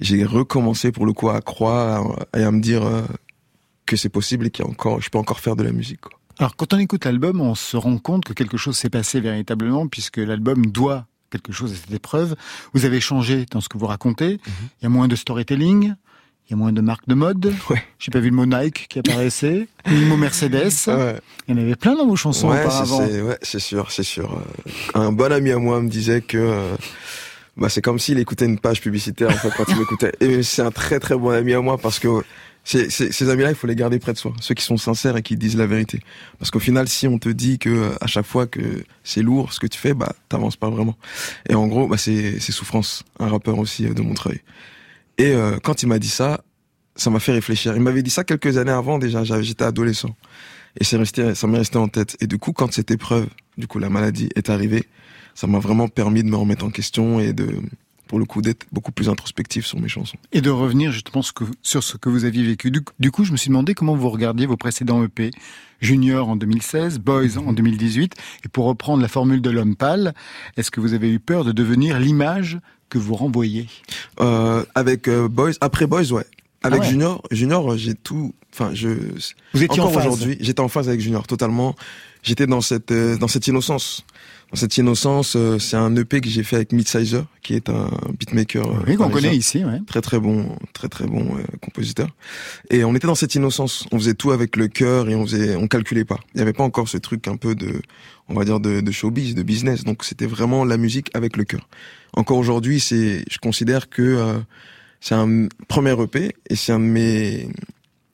J'ai 0.00 0.24
recommencé 0.24 0.92
pour 0.92 1.06
le 1.06 1.12
coup 1.12 1.28
à 1.28 1.40
croire 1.40 2.24
et 2.36 2.42
à 2.42 2.50
me 2.50 2.60
dire 2.60 2.84
euh, 2.84 3.02
que 3.88 3.96
c'est 3.96 4.08
possible 4.08 4.46
et 4.46 4.50
qu'il 4.50 4.64
encore, 4.64 5.00
je 5.00 5.08
peux 5.10 5.18
encore 5.18 5.40
faire 5.40 5.56
de 5.56 5.62
la 5.64 5.72
musique. 5.72 6.00
Quoi. 6.02 6.12
Alors, 6.38 6.54
quand 6.54 6.72
on 6.72 6.78
écoute 6.78 7.04
l'album, 7.04 7.40
on 7.40 7.54
se 7.56 7.76
rend 7.76 7.98
compte 7.98 8.24
que 8.24 8.32
quelque 8.32 8.56
chose 8.56 8.76
s'est 8.76 8.90
passé 8.90 9.20
véritablement, 9.20 9.88
puisque 9.88 10.18
l'album 10.18 10.66
doit 10.66 11.06
quelque 11.30 11.52
chose 11.52 11.72
à 11.72 11.74
cette 11.74 11.92
épreuve. 11.92 12.36
Vous 12.74 12.84
avez 12.84 13.00
changé 13.00 13.44
dans 13.50 13.60
ce 13.60 13.68
que 13.68 13.76
vous 13.76 13.86
racontez. 13.86 14.34
Mhm. 14.34 14.52
Il 14.80 14.84
y 14.84 14.86
a 14.86 14.88
moins 14.88 15.08
de 15.08 15.16
storytelling. 15.16 15.94
Il 16.46 16.52
y 16.52 16.54
a 16.54 16.56
moins 16.56 16.72
de 16.72 16.80
marques 16.80 17.06
de 17.08 17.14
mode. 17.14 17.52
J'ai 17.98 18.10
pas 18.10 18.20
vu 18.20 18.30
le 18.30 18.36
mot 18.36 18.46
Nike 18.46 18.86
qui 18.88 18.98
apparaissait, 19.00 19.68
ni 19.90 20.00
le 20.00 20.06
mot 20.06 20.16
Mercedes. 20.16 20.70
Il 21.48 21.54
y 21.54 21.58
en 21.58 21.60
avait 21.60 21.76
plein 21.76 21.94
dans 21.94 22.06
vos 22.06 22.16
chansons 22.16 22.48
Ouais, 22.50 22.60
auparavant. 22.64 23.00
ouais, 23.06 23.36
c'est 23.42 23.58
sûr, 23.58 23.90
c'est 23.90 24.02
sûr. 24.02 24.32
Euh, 24.96 24.98
Un 24.98 25.12
bon 25.12 25.30
ami 25.30 25.50
à 25.50 25.58
moi 25.58 25.82
me 25.82 25.90
disait 25.90 26.22
que 26.22 26.38
euh, 26.38 26.74
bah, 27.58 27.68
c'est 27.68 27.82
comme 27.82 27.98
s'il 27.98 28.18
écoutait 28.18 28.46
une 28.46 28.58
page 28.58 28.80
publicitaire 28.80 29.28
en 29.28 29.36
fait 29.36 29.50
quand 29.56 29.64
il 29.68 29.76
m'écoutait. 29.78 30.12
Et 30.20 30.42
c'est 30.42 30.62
un 30.62 30.70
très 30.70 30.98
très 31.00 31.16
bon 31.16 31.28
ami 31.30 31.52
à 31.52 31.60
moi 31.60 31.76
parce 31.76 31.98
que 31.98 32.08
c'est- 32.70 32.90
c'est- 32.90 33.12
ces 33.12 33.30
amis-là, 33.30 33.48
il 33.48 33.54
faut 33.54 33.66
les 33.66 33.74
garder 33.74 33.98
près 33.98 34.12
de 34.12 34.18
soi, 34.18 34.34
ceux 34.40 34.54
qui 34.54 34.62
sont 34.62 34.76
sincères 34.76 35.16
et 35.16 35.22
qui 35.22 35.36
disent 35.36 35.56
la 35.56 35.66
vérité. 35.66 36.00
Parce 36.38 36.50
qu'au 36.50 36.58
final, 36.60 36.86
si 36.86 37.06
on 37.08 37.18
te 37.18 37.30
dit 37.30 37.58
que 37.58 37.70
euh, 37.70 37.90
à 38.02 38.06
chaque 38.06 38.26
fois 38.26 38.46
que 38.46 38.60
c'est 39.04 39.22
lourd 39.22 39.52
ce 39.54 39.58
que 39.60 39.66
tu 39.66 39.78
fais, 39.78 39.94
bah 39.94 40.12
t'avances 40.28 40.56
pas 40.56 40.68
vraiment. 40.68 40.96
Et 41.48 41.54
en 41.54 41.66
gros, 41.66 41.88
bah 41.88 41.96
c'est 41.96 42.38
souffrance, 42.40 43.04
un 43.20 43.28
rappeur 43.28 43.58
aussi 43.58 43.86
euh, 43.86 43.94
de 43.94 44.02
Montreuil. 44.02 44.40
Et 45.16 45.32
euh, 45.32 45.58
quand 45.62 45.82
il 45.82 45.86
m'a 45.88 45.98
dit 45.98 46.08
ça, 46.10 46.42
ça 46.94 47.08
m'a 47.10 47.20
fait 47.20 47.32
réfléchir. 47.32 47.74
Il 47.74 47.80
m'avait 47.82 48.02
dit 48.02 48.10
ça 48.10 48.22
quelques 48.24 48.58
années 48.58 48.70
avant 48.72 48.98
déjà. 48.98 49.24
J'étais 49.24 49.64
adolescent. 49.64 50.14
Et 50.78 50.84
c'est 50.84 50.98
resté, 50.98 51.34
ça 51.34 51.46
m'est 51.46 51.58
resté 51.58 51.78
en 51.78 51.88
tête. 51.88 52.16
Et 52.20 52.26
du 52.26 52.38
coup, 52.38 52.52
quand 52.52 52.70
cette 52.72 52.90
épreuve, 52.90 53.28
du 53.56 53.66
coup, 53.66 53.78
la 53.78 53.88
maladie 53.88 54.28
est 54.36 54.50
arrivée, 54.50 54.84
ça 55.34 55.46
m'a 55.46 55.58
vraiment 55.58 55.88
permis 55.88 56.22
de 56.22 56.28
me 56.28 56.36
remettre 56.36 56.64
en 56.66 56.70
question 56.70 57.18
et 57.18 57.32
de, 57.32 57.48
pour 58.08 58.18
le 58.18 58.24
coup, 58.24 58.42
d'être 58.42 58.66
beaucoup 58.72 58.90
plus 58.90 59.08
introspectif 59.08 59.66
sur 59.66 59.78
mes 59.78 59.88
chansons. 59.88 60.16
Et 60.32 60.40
de 60.40 60.50
revenir 60.50 60.90
justement 60.90 61.22
sur 61.62 61.84
ce 61.84 61.96
que 61.96 62.08
vous 62.08 62.24
aviez 62.24 62.42
vécu. 62.42 62.72
Du, 62.72 63.10
coup, 63.10 63.24
je 63.24 63.32
me 63.32 63.36
suis 63.36 63.48
demandé 63.48 63.74
comment 63.74 63.94
vous 63.94 64.08
regardiez 64.08 64.46
vos 64.46 64.56
précédents 64.56 65.04
EP. 65.04 65.30
Junior 65.80 66.28
en 66.28 66.34
2016, 66.34 66.98
Boys 66.98 67.38
en 67.38 67.52
2018. 67.52 68.14
Et 68.44 68.48
pour 68.48 68.64
reprendre 68.64 69.00
la 69.00 69.08
formule 69.08 69.40
de 69.40 69.50
l'homme 69.50 69.76
pâle, 69.76 70.14
est-ce 70.56 70.72
que 70.72 70.80
vous 70.80 70.94
avez 70.94 71.12
eu 71.12 71.20
peur 71.20 71.44
de 71.44 71.52
devenir 71.52 72.00
l'image 72.00 72.58
que 72.88 72.98
vous 72.98 73.14
renvoyez? 73.14 73.68
Euh, 74.20 74.64
avec 74.74 75.06
euh, 75.06 75.28
Boys, 75.28 75.52
après 75.60 75.86
Boys, 75.86 76.10
ouais. 76.12 76.26
Avec 76.62 76.80
Ah 76.80 76.82
ouais. 76.82 76.90
Junior, 76.90 77.22
Junior, 77.30 77.76
j'ai 77.76 77.94
tout, 77.94 78.34
enfin, 78.52 78.70
je, 78.74 78.88
Vous 79.54 79.62
étiez 79.62 79.80
encore 79.80 79.92
en 79.92 79.94
phase. 79.94 80.06
aujourd'hui, 80.06 80.36
j'étais 80.40 80.60
en 80.60 80.68
phase 80.68 80.88
avec 80.88 81.00
Junior, 81.00 81.24
totalement. 81.26 81.76
J'étais 82.24 82.46
dans 82.46 82.60
cette, 82.60 82.90
euh, 82.90 83.16
dans 83.16 83.28
cette 83.28 83.46
innocence. 83.46 84.04
Dans 84.50 84.56
cette 84.56 84.78
innocence, 84.78 85.36
euh, 85.36 85.58
c'est 85.58 85.76
un 85.76 85.94
EP 85.96 86.22
que 86.22 86.28
j'ai 86.30 86.42
fait 86.42 86.56
avec 86.56 86.72
Midsizer, 86.72 87.26
qui 87.42 87.52
est 87.54 87.68
un 87.68 87.90
beatmaker. 88.18 88.66
euh, 88.66 88.82
Oui, 88.86 88.96
qu'on 88.96 89.10
connaît 89.10 89.36
ici, 89.36 89.62
ouais. 89.62 89.78
Très 89.86 90.00
très 90.00 90.18
bon, 90.18 90.56
très 90.72 90.88
très 90.88 91.06
bon 91.06 91.36
euh, 91.36 91.42
compositeur. 91.60 92.08
Et 92.70 92.82
on 92.82 92.94
était 92.94 93.06
dans 93.06 93.14
cette 93.14 93.34
innocence. 93.34 93.86
On 93.92 93.98
faisait 93.98 94.14
tout 94.14 94.30
avec 94.30 94.56
le 94.56 94.68
cœur 94.68 95.10
et 95.10 95.14
on 95.14 95.26
faisait, 95.26 95.54
on 95.54 95.68
calculait 95.68 96.06
pas. 96.06 96.18
Il 96.34 96.38
n'y 96.38 96.42
avait 96.42 96.54
pas 96.54 96.64
encore 96.64 96.88
ce 96.88 96.96
truc 96.96 97.28
un 97.28 97.36
peu 97.36 97.54
de, 97.54 97.82
on 98.28 98.34
va 98.34 98.46
dire 98.46 98.58
de, 98.58 98.80
de 98.80 98.90
showbiz, 98.90 99.34
de 99.34 99.42
business. 99.42 99.84
Donc 99.84 100.02
c'était 100.02 100.26
vraiment 100.26 100.64
la 100.64 100.78
musique 100.78 101.10
avec 101.12 101.36
le 101.36 101.44
cœur. 101.44 101.68
Encore 102.14 102.38
aujourd'hui, 102.38 102.80
c'est, 102.80 103.24
je 103.30 103.36
considère 103.38 103.90
que 103.90 104.00
euh, 104.02 104.38
c'est 105.00 105.14
un 105.14 105.48
premier 105.68 105.94
EP 106.02 106.34
et 106.48 106.56
c'est 106.56 106.72
un 106.72 106.80
de 106.80 106.84
mes, 106.86 107.50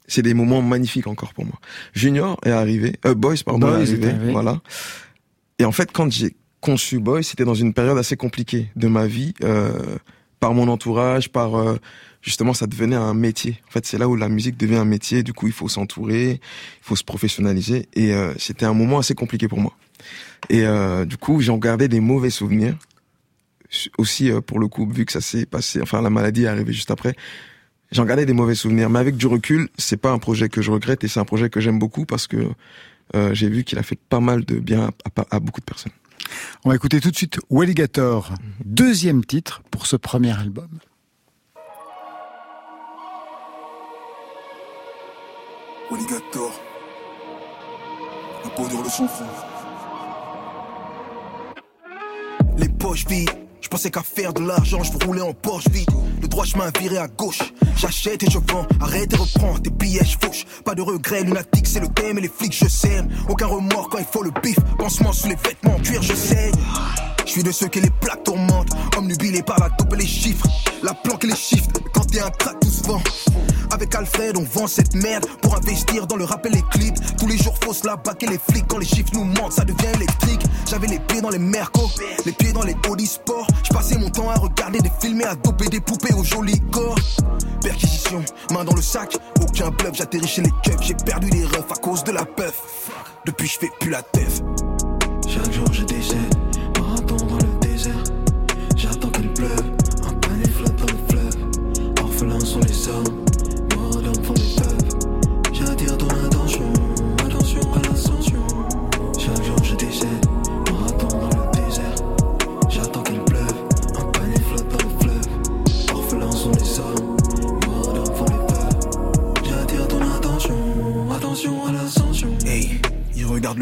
c'est 0.08 0.22
des 0.22 0.34
moments 0.34 0.62
magnifiques 0.62 1.06
encore 1.06 1.32
pour 1.32 1.44
moi. 1.44 1.60
Junior 1.94 2.40
est 2.44 2.50
arrivé, 2.50 2.96
euh, 3.06 3.14
Boys 3.14 3.36
pardon 3.46 3.68
Boys 3.68 3.82
est 3.84 4.04
arrivé. 4.04 4.32
voilà. 4.32 4.60
Et 5.58 5.64
en 5.64 5.72
fait, 5.72 5.92
quand 5.92 6.10
j'ai 6.10 6.36
conçu 6.60 6.98
Boys, 6.98 7.22
c'était 7.22 7.44
dans 7.44 7.54
une 7.54 7.74
période 7.74 7.98
assez 7.98 8.16
compliquée 8.16 8.70
de 8.76 8.88
ma 8.88 9.06
vie, 9.06 9.34
euh, 9.42 9.96
par 10.40 10.54
mon 10.54 10.68
entourage, 10.68 11.30
par 11.30 11.56
euh, 11.56 11.76
justement, 12.24 12.54
ça 12.54 12.66
devenait 12.66 12.96
un 12.96 13.14
métier. 13.14 13.60
En 13.68 13.70
fait, 13.70 13.86
c'est 13.86 13.98
là 13.98 14.08
où 14.08 14.16
la 14.16 14.28
musique 14.28 14.56
devient 14.56 14.76
un 14.76 14.84
métier. 14.84 15.22
Du 15.22 15.32
coup, 15.32 15.46
il 15.46 15.52
faut 15.52 15.68
s'entourer, 15.68 16.32
il 16.32 16.82
faut 16.82 16.96
se 16.96 17.04
professionnaliser. 17.04 17.88
Et 17.94 18.12
euh, 18.14 18.32
c'était 18.38 18.66
un 18.66 18.74
moment 18.74 18.98
assez 18.98 19.14
compliqué 19.14 19.46
pour 19.46 19.60
moi. 19.60 19.76
Et 20.48 20.64
euh, 20.64 21.04
du 21.04 21.16
coup, 21.16 21.40
j'en 21.40 21.58
gardais 21.58 21.88
des 21.88 22.00
mauvais 22.00 22.30
souvenirs. 22.30 22.76
Aussi, 23.98 24.30
euh, 24.30 24.40
pour 24.40 24.58
le 24.58 24.68
coup, 24.68 24.88
vu 24.88 25.04
que 25.04 25.12
ça 25.12 25.20
s'est 25.20 25.46
passé, 25.46 25.80
enfin, 25.82 26.00
la 26.00 26.10
maladie 26.10 26.44
est 26.44 26.48
arrivée 26.48 26.72
juste 26.72 26.90
après. 26.90 27.14
J'en 27.92 28.04
gardais 28.04 28.26
des 28.26 28.32
mauvais 28.32 28.54
souvenirs, 28.54 28.88
mais 28.90 28.98
avec 28.98 29.16
du 29.16 29.26
recul, 29.26 29.68
c'est 29.76 29.96
pas 29.96 30.10
un 30.10 30.18
projet 30.18 30.48
que 30.48 30.62
je 30.62 30.70
regrette 30.70 31.04
et 31.04 31.08
c'est 31.08 31.20
un 31.20 31.24
projet 31.24 31.50
que 31.50 31.60
j'aime 31.60 31.78
beaucoup 31.78 32.06
parce 32.06 32.26
que 32.26 32.48
j'ai 33.32 33.48
vu 33.48 33.64
qu'il 33.64 33.78
a 33.78 33.82
fait 33.82 33.98
pas 34.08 34.20
mal 34.20 34.44
de 34.44 34.58
bien 34.58 34.90
à, 35.16 35.20
à- 35.20 35.36
à 35.36 35.40
beaucoup 35.40 35.60
de 35.60 35.64
personnes. 35.66 35.92
On 36.64 36.70
va 36.70 36.74
écouter 36.76 37.00
tout 37.00 37.10
de 37.10 37.16
suite 37.16 37.38
Walligator, 37.50 38.32
deuxième 38.64 39.24
titre 39.24 39.62
pour 39.70 39.86
ce 39.86 39.96
premier 39.96 40.32
album. 40.38 40.68
Alligator. 45.92 46.50
La 48.44 48.50
peau 48.50 48.68
dure 48.68 48.82
le 48.82 48.88
sang 48.88 49.06
fond. 49.08 49.24
Les 52.58 52.68
poches 52.68 53.06
vides. 53.06 53.30
Je 53.64 53.68
pensais 53.70 53.90
qu'à 53.90 54.02
faire 54.02 54.34
de 54.34 54.46
l'argent, 54.46 54.82
je 54.82 55.06
rouler 55.06 55.22
en 55.22 55.32
Porsche 55.32 55.70
vide. 55.70 55.88
Le 56.20 56.28
droit 56.28 56.44
chemin 56.44 56.70
viré 56.78 56.98
à 56.98 57.08
gauche. 57.08 57.40
J'achète 57.78 58.22
et 58.22 58.30
je 58.30 58.38
vends, 58.38 58.66
arrête 58.78 59.10
et 59.10 59.16
reprends 59.16 59.58
tes 59.58 59.70
billets, 59.70 60.04
je. 60.04 60.18
Pas 60.64 60.74
de 60.74 60.82
regret, 60.82 61.22
lunatique, 61.22 61.66
c'est 61.66 61.80
le 61.80 61.88
thème 61.88 62.18
et 62.18 62.20
les 62.20 62.28
flics, 62.28 62.54
je 62.54 62.68
sème. 62.68 63.08
Aucun 63.26 63.46
remords 63.46 63.88
quand 63.88 63.98
il 63.98 64.04
faut 64.04 64.22
le 64.22 64.32
bif. 64.42 64.58
Pansement 64.78 65.12
sous 65.12 65.28
les 65.28 65.36
vêtements, 65.36 65.76
en 65.76 65.80
cuir, 65.80 66.02
je 66.02 66.14
saigne. 66.14 66.52
Je 67.26 67.30
suis 67.30 67.42
de 67.42 67.52
ceux 67.52 67.68
qui 67.68 67.80
les 67.80 67.90
plaques 67.90 68.24
tourmentent. 68.24 68.70
Omnubilés 68.96 69.42
par 69.42 69.58
la 69.58 69.66
et 69.66 69.96
les 69.96 70.06
chiffres. 70.06 70.46
La 70.82 70.94
planque 70.94 71.24
et 71.24 71.28
les 71.28 71.36
chiffres. 71.36 71.68
Quand 71.92 72.04
t'es 72.10 72.20
un 72.20 72.30
crack, 72.30 72.60
tout 72.60 72.70
se 72.70 72.82
vend. 72.84 73.00
Avec 73.70 73.94
Alfred, 73.94 74.36
on 74.36 74.44
vend 74.44 74.66
cette 74.66 74.94
merde 74.94 75.26
pour 75.40 75.56
investir 75.56 76.06
dans 76.06 76.16
le 76.16 76.24
rap 76.24 76.44
et 76.46 76.50
les 76.50 76.62
clips. 76.70 76.94
Tous 77.18 77.26
les 77.26 77.36
jours, 77.38 77.54
faut 77.62 77.72
se 77.72 77.86
la 77.86 77.96
baquer 77.96 78.26
les 78.26 78.38
flics. 78.38 78.66
Quand 78.68 78.78
les 78.78 78.86
chiffres 78.86 79.10
nous 79.14 79.24
mentent, 79.24 79.52
ça 79.52 79.64
devient 79.64 79.94
électrique. 79.94 80.42
J'avais 80.68 80.86
les 80.86 80.98
pieds 80.98 81.20
dans 81.20 81.30
les 81.30 81.38
mercos, 81.38 81.90
les 82.24 82.32
pieds 82.32 82.52
dans 82.52 82.62
les 82.62 82.76
Audi 82.88 83.06
Sport. 83.06 83.46
Je 83.62 83.72
passais 83.72 83.98
mon 83.98 84.10
temps 84.10 84.30
à 84.30 84.34
regarder 84.34 84.80
des 84.80 84.92
films 85.00 85.22
et 85.22 85.24
à 85.24 85.34
doper 85.34 85.68
des 85.68 85.80
poupées 85.80 86.14
au 86.14 86.22
joli 86.22 86.60
corps. 86.70 86.98
Perquisition, 87.62 88.22
main 88.52 88.64
dans 88.64 88.74
le 88.74 88.82
sac, 88.82 89.16
aucun 89.40 89.70
bluff. 89.70 89.94
J'atterris 89.94 90.28
chez 90.28 90.42
les 90.42 90.52
keufs, 90.62 90.82
j'ai 90.82 90.94
perdu 90.94 91.30
les 91.30 91.44
refs 91.44 91.72
à 91.72 91.76
cause 91.76 92.04
de 92.04 92.12
la 92.12 92.24
puff. 92.24 92.90
Depuis, 93.26 93.48
je 93.48 93.58
fais 93.58 93.70
plus 93.80 93.90
la 93.90 94.02
teuf. 94.02 94.40
Chaque 95.26 95.52
jour 95.52 95.66
je 95.72 95.82
décède, 95.82 96.33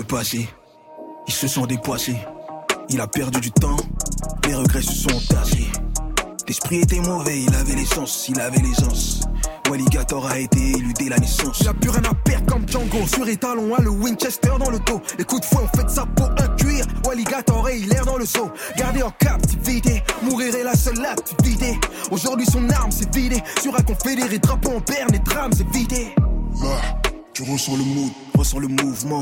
passé. 0.08 0.48
Il 1.26 1.34
se 1.34 1.48
sent 1.48 1.66
dépassé. 1.68 2.14
Il 2.88 3.00
a 3.00 3.06
perdu 3.06 3.40
du 3.40 3.50
temps. 3.50 3.76
Les 4.46 4.54
regrets 4.54 4.82
se 4.82 4.92
sont 4.92 5.20
tassés. 5.28 5.66
L'esprit 6.46 6.80
était 6.80 7.00
mauvais, 7.00 7.42
il 7.42 7.54
avait 7.54 7.74
l'essence, 7.74 8.28
il 8.28 8.40
avait 8.40 8.60
l'aisance. 8.60 9.20
Walligator 9.68 10.26
a 10.26 10.38
été 10.38 10.58
élu 10.58 10.92
dès 10.98 11.08
la 11.08 11.18
naissance. 11.18 11.60
Il 11.60 11.68
a 11.68 11.74
plus 11.74 11.90
rien 11.90 12.02
à 12.04 12.14
perdre 12.14 12.46
comme 12.46 12.68
Django. 12.68 13.06
Sur 13.06 13.28
étalon, 13.28 13.74
a 13.74 13.80
le 13.80 13.90
Winchester 13.90 14.52
dans 14.58 14.70
le 14.70 14.78
dos. 14.80 15.00
Les 15.18 15.24
coups 15.24 15.40
de 15.40 15.46
fouet 15.46 15.64
ont 15.64 15.76
fait 15.76 15.84
de 15.84 15.90
sa 15.90 16.06
peau 16.06 16.24
un 16.24 16.48
cuir. 16.56 16.84
Walligator 17.06 17.68
et 17.68 17.78
il 17.78 17.92
erre 17.92 18.04
dans 18.04 18.18
le 18.18 18.26
seau. 18.26 18.50
Gardé 18.76 19.02
en 19.02 19.10
captivité, 19.10 20.02
mourir 20.22 20.54
est 20.54 20.64
la 20.64 20.74
seule 20.74 21.04
activité. 21.04 21.78
Aujourd'hui, 22.10 22.46
son 22.46 22.68
arme 22.70 22.92
s'est 22.92 23.10
vidée. 23.12 23.42
Sur 23.60 23.74
un 23.76 23.82
confédéré, 23.82 24.38
drapeau 24.38 24.70
en 24.70 24.80
berne 24.80 25.14
et 25.14 25.18
drame 25.20 25.52
s'est 25.52 25.66
vidé. 25.72 26.14
Là, 26.60 27.00
tu 27.32 27.42
ressens 27.50 27.76
le 27.76 27.84
mood. 27.84 28.12
Ressens 28.36 28.58
le 28.58 28.68
mouvement. 28.68 29.20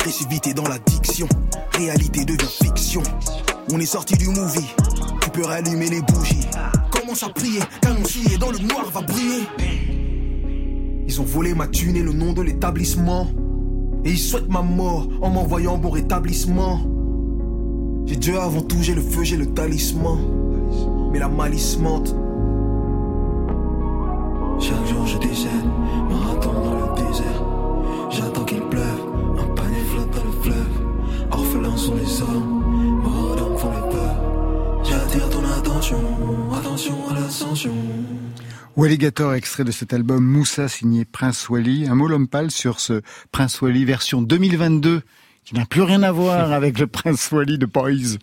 Agressivité 0.00 0.54
dans 0.54 0.66
l'addiction. 0.66 1.28
Réalité 1.76 2.24
devient 2.24 2.38
fiction. 2.46 3.02
On 3.70 3.78
est 3.78 3.84
sorti 3.84 4.16
du 4.16 4.28
movie. 4.28 4.74
Tu 5.20 5.28
peux 5.28 5.44
rallumer 5.44 5.90
les 5.90 6.00
bougies. 6.00 6.46
Commence 6.90 7.22
à 7.22 7.28
prier, 7.28 7.60
canon 7.82 8.02
scié 8.06 8.38
dans 8.38 8.50
le 8.50 8.58
noir 8.60 8.86
va 8.90 9.02
briller. 9.02 9.46
Ils 11.06 11.20
ont 11.20 11.24
volé 11.24 11.52
ma 11.52 11.66
thune 11.66 11.96
et 11.96 12.02
le 12.02 12.14
nom 12.14 12.32
de 12.32 12.40
l'établissement. 12.40 13.28
Et 14.06 14.12
ils 14.12 14.18
souhaitent 14.18 14.48
ma 14.48 14.62
mort 14.62 15.06
en 15.20 15.28
m'envoyant 15.28 15.76
bon 15.76 15.90
rétablissement. 15.90 16.80
J'ai 18.06 18.16
Dieu 18.16 18.40
avant 18.40 18.62
tout, 18.62 18.78
j'ai 18.80 18.94
le 18.94 19.02
feu, 19.02 19.22
j'ai 19.22 19.36
le 19.36 19.52
talisman. 19.52 20.18
Mais 21.12 21.18
la 21.18 21.28
malice 21.28 21.78
mente. 21.78 22.14
Chaque 24.58 24.86
jour 24.86 25.06
je 25.06 25.18
décède, 25.18 25.50
marathon 26.08 26.52
dans 26.52 26.74
le 26.74 26.94
désert. 26.94 27.39
Sont 31.80 31.94
les 31.94 32.20
hommes, 32.20 33.00
morts 33.02 33.36
d'hommes 33.36 33.56
font 33.56 33.72
le 33.72 33.90
peur. 33.90 34.84
J'attire 34.84 35.30
ton 35.30 35.42
attention, 35.44 35.98
attention 36.52 37.08
à 37.08 37.14
l'ascension. 37.14 37.74
Walligator, 38.76 39.32
extrait 39.32 39.64
de 39.64 39.70
cet 39.70 39.94
album 39.94 40.22
Moussa 40.22 40.68
signé 40.68 41.06
Prince 41.06 41.48
Wally. 41.48 41.88
Un 41.88 41.94
mot 41.94 42.06
Lompal 42.06 42.50
sur 42.50 42.80
ce 42.80 43.00
Prince 43.32 43.62
Wally 43.62 43.86
version 43.86 44.20
2022 44.20 45.00
qui 45.42 45.54
n'a 45.54 45.64
plus 45.64 45.80
rien 45.80 46.02
à 46.02 46.12
voir 46.12 46.52
avec 46.60 46.78
le 46.78 46.86
Prince 46.86 47.30
Wally 47.32 47.56
de 47.56 47.64
Poise. 47.64 48.18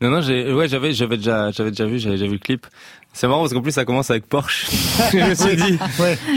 Non, 0.00 0.10
non, 0.10 0.20
j'ai, 0.20 0.52
ouais, 0.52 0.68
j'avais, 0.68 0.92
j'avais 0.92 1.16
déjà, 1.16 1.50
j'avais 1.50 1.70
déjà 1.70 1.84
vu, 1.86 1.98
j'avais 1.98 2.16
déjà 2.16 2.26
vu 2.26 2.34
le 2.34 2.38
clip. 2.38 2.66
C'est 3.12 3.26
marrant 3.26 3.40
parce 3.40 3.52
qu'en 3.52 3.62
plus 3.62 3.72
ça 3.72 3.84
commence 3.84 4.10
avec 4.10 4.26
Porsche. 4.28 4.66
je 5.12 5.16
me 5.18 5.34
suis 5.34 5.56
dit, 5.56 5.78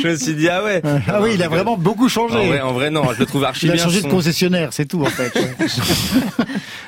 je 0.02 0.08
me 0.08 0.16
suis 0.16 0.34
dit 0.34 0.50
ah 0.50 0.64
ouais. 0.64 0.82
Ah 1.08 1.22
oui, 1.22 1.32
il 1.36 1.44
a 1.44 1.48
vraiment 1.50 1.78
beaucoup 1.78 2.10
changé. 2.10 2.36
En 2.38 2.46
vrai, 2.48 2.62
en 2.62 2.74
vrai 2.74 2.90
non, 2.90 3.04
je 3.14 3.20
le 3.20 3.26
trouve 3.28 3.44
archi 3.44 3.68
Il 3.68 3.72
a 3.72 3.76
bien. 3.76 3.84
changé 3.84 4.02
de 4.02 4.08
concessionnaire, 4.08 4.74
c'est 4.74 4.86
tout 4.86 5.02
en 5.02 5.06
fait. 5.06 5.32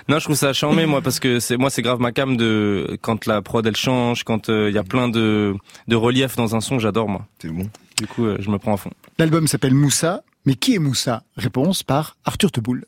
Non, 0.10 0.20
je 0.20 0.26
trouve 0.26 0.36
ça 0.36 0.52
charmé 0.52 0.86
moi 0.86 1.02
parce 1.02 1.20
que 1.22 1.40
c'est 1.40 1.56
moi 1.56 1.70
c'est 1.70 1.82
grave 1.82 2.02
ma 2.02 2.12
cam 2.12 2.36
de 2.36 2.98
quand 3.02 3.26
la 3.26 3.42
prod 3.42 3.66
elle 3.66 3.76
change, 3.76 4.26
quand 4.26 4.50
euh, 4.50 4.70
il 4.70 4.76
y 4.76 4.78
a 4.78 4.84
plein 4.84 5.08
de 5.08 5.54
de 5.88 5.96
relief 5.96 6.36
dans 6.36 6.56
un 6.58 6.62
son, 6.62 6.78
j'adore 6.78 7.08
moi. 7.08 7.26
C'est 7.42 7.48
bon. 7.50 7.70
Du 7.98 8.08
coup, 8.08 8.26
euh, 8.26 8.36
je 8.40 8.50
me 8.50 8.58
prends 8.58 8.74
à 8.74 8.78
fond. 8.78 8.90
L'album 9.18 9.48
s'appelle 9.48 9.74
Moussa, 9.74 10.24
mais 10.46 10.56
qui 10.56 10.76
est 10.76 10.80
Moussa? 10.80 11.24
Réponse 11.38 11.84
par 11.84 12.18
Arthur 12.26 12.52
Teboul. 12.52 12.84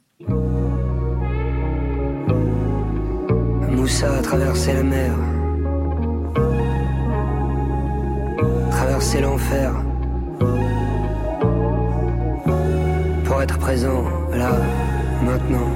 Moussa 3.85 4.15
a 4.15 4.19
traversé 4.19 4.73
la 4.73 4.81
mer, 4.81 5.11
traversé 8.71 9.21
l'enfer, 9.21 9.71
pour 13.25 13.43
être 13.43 13.59
présent 13.59 14.05
là, 14.33 14.53
maintenant. 15.23 15.69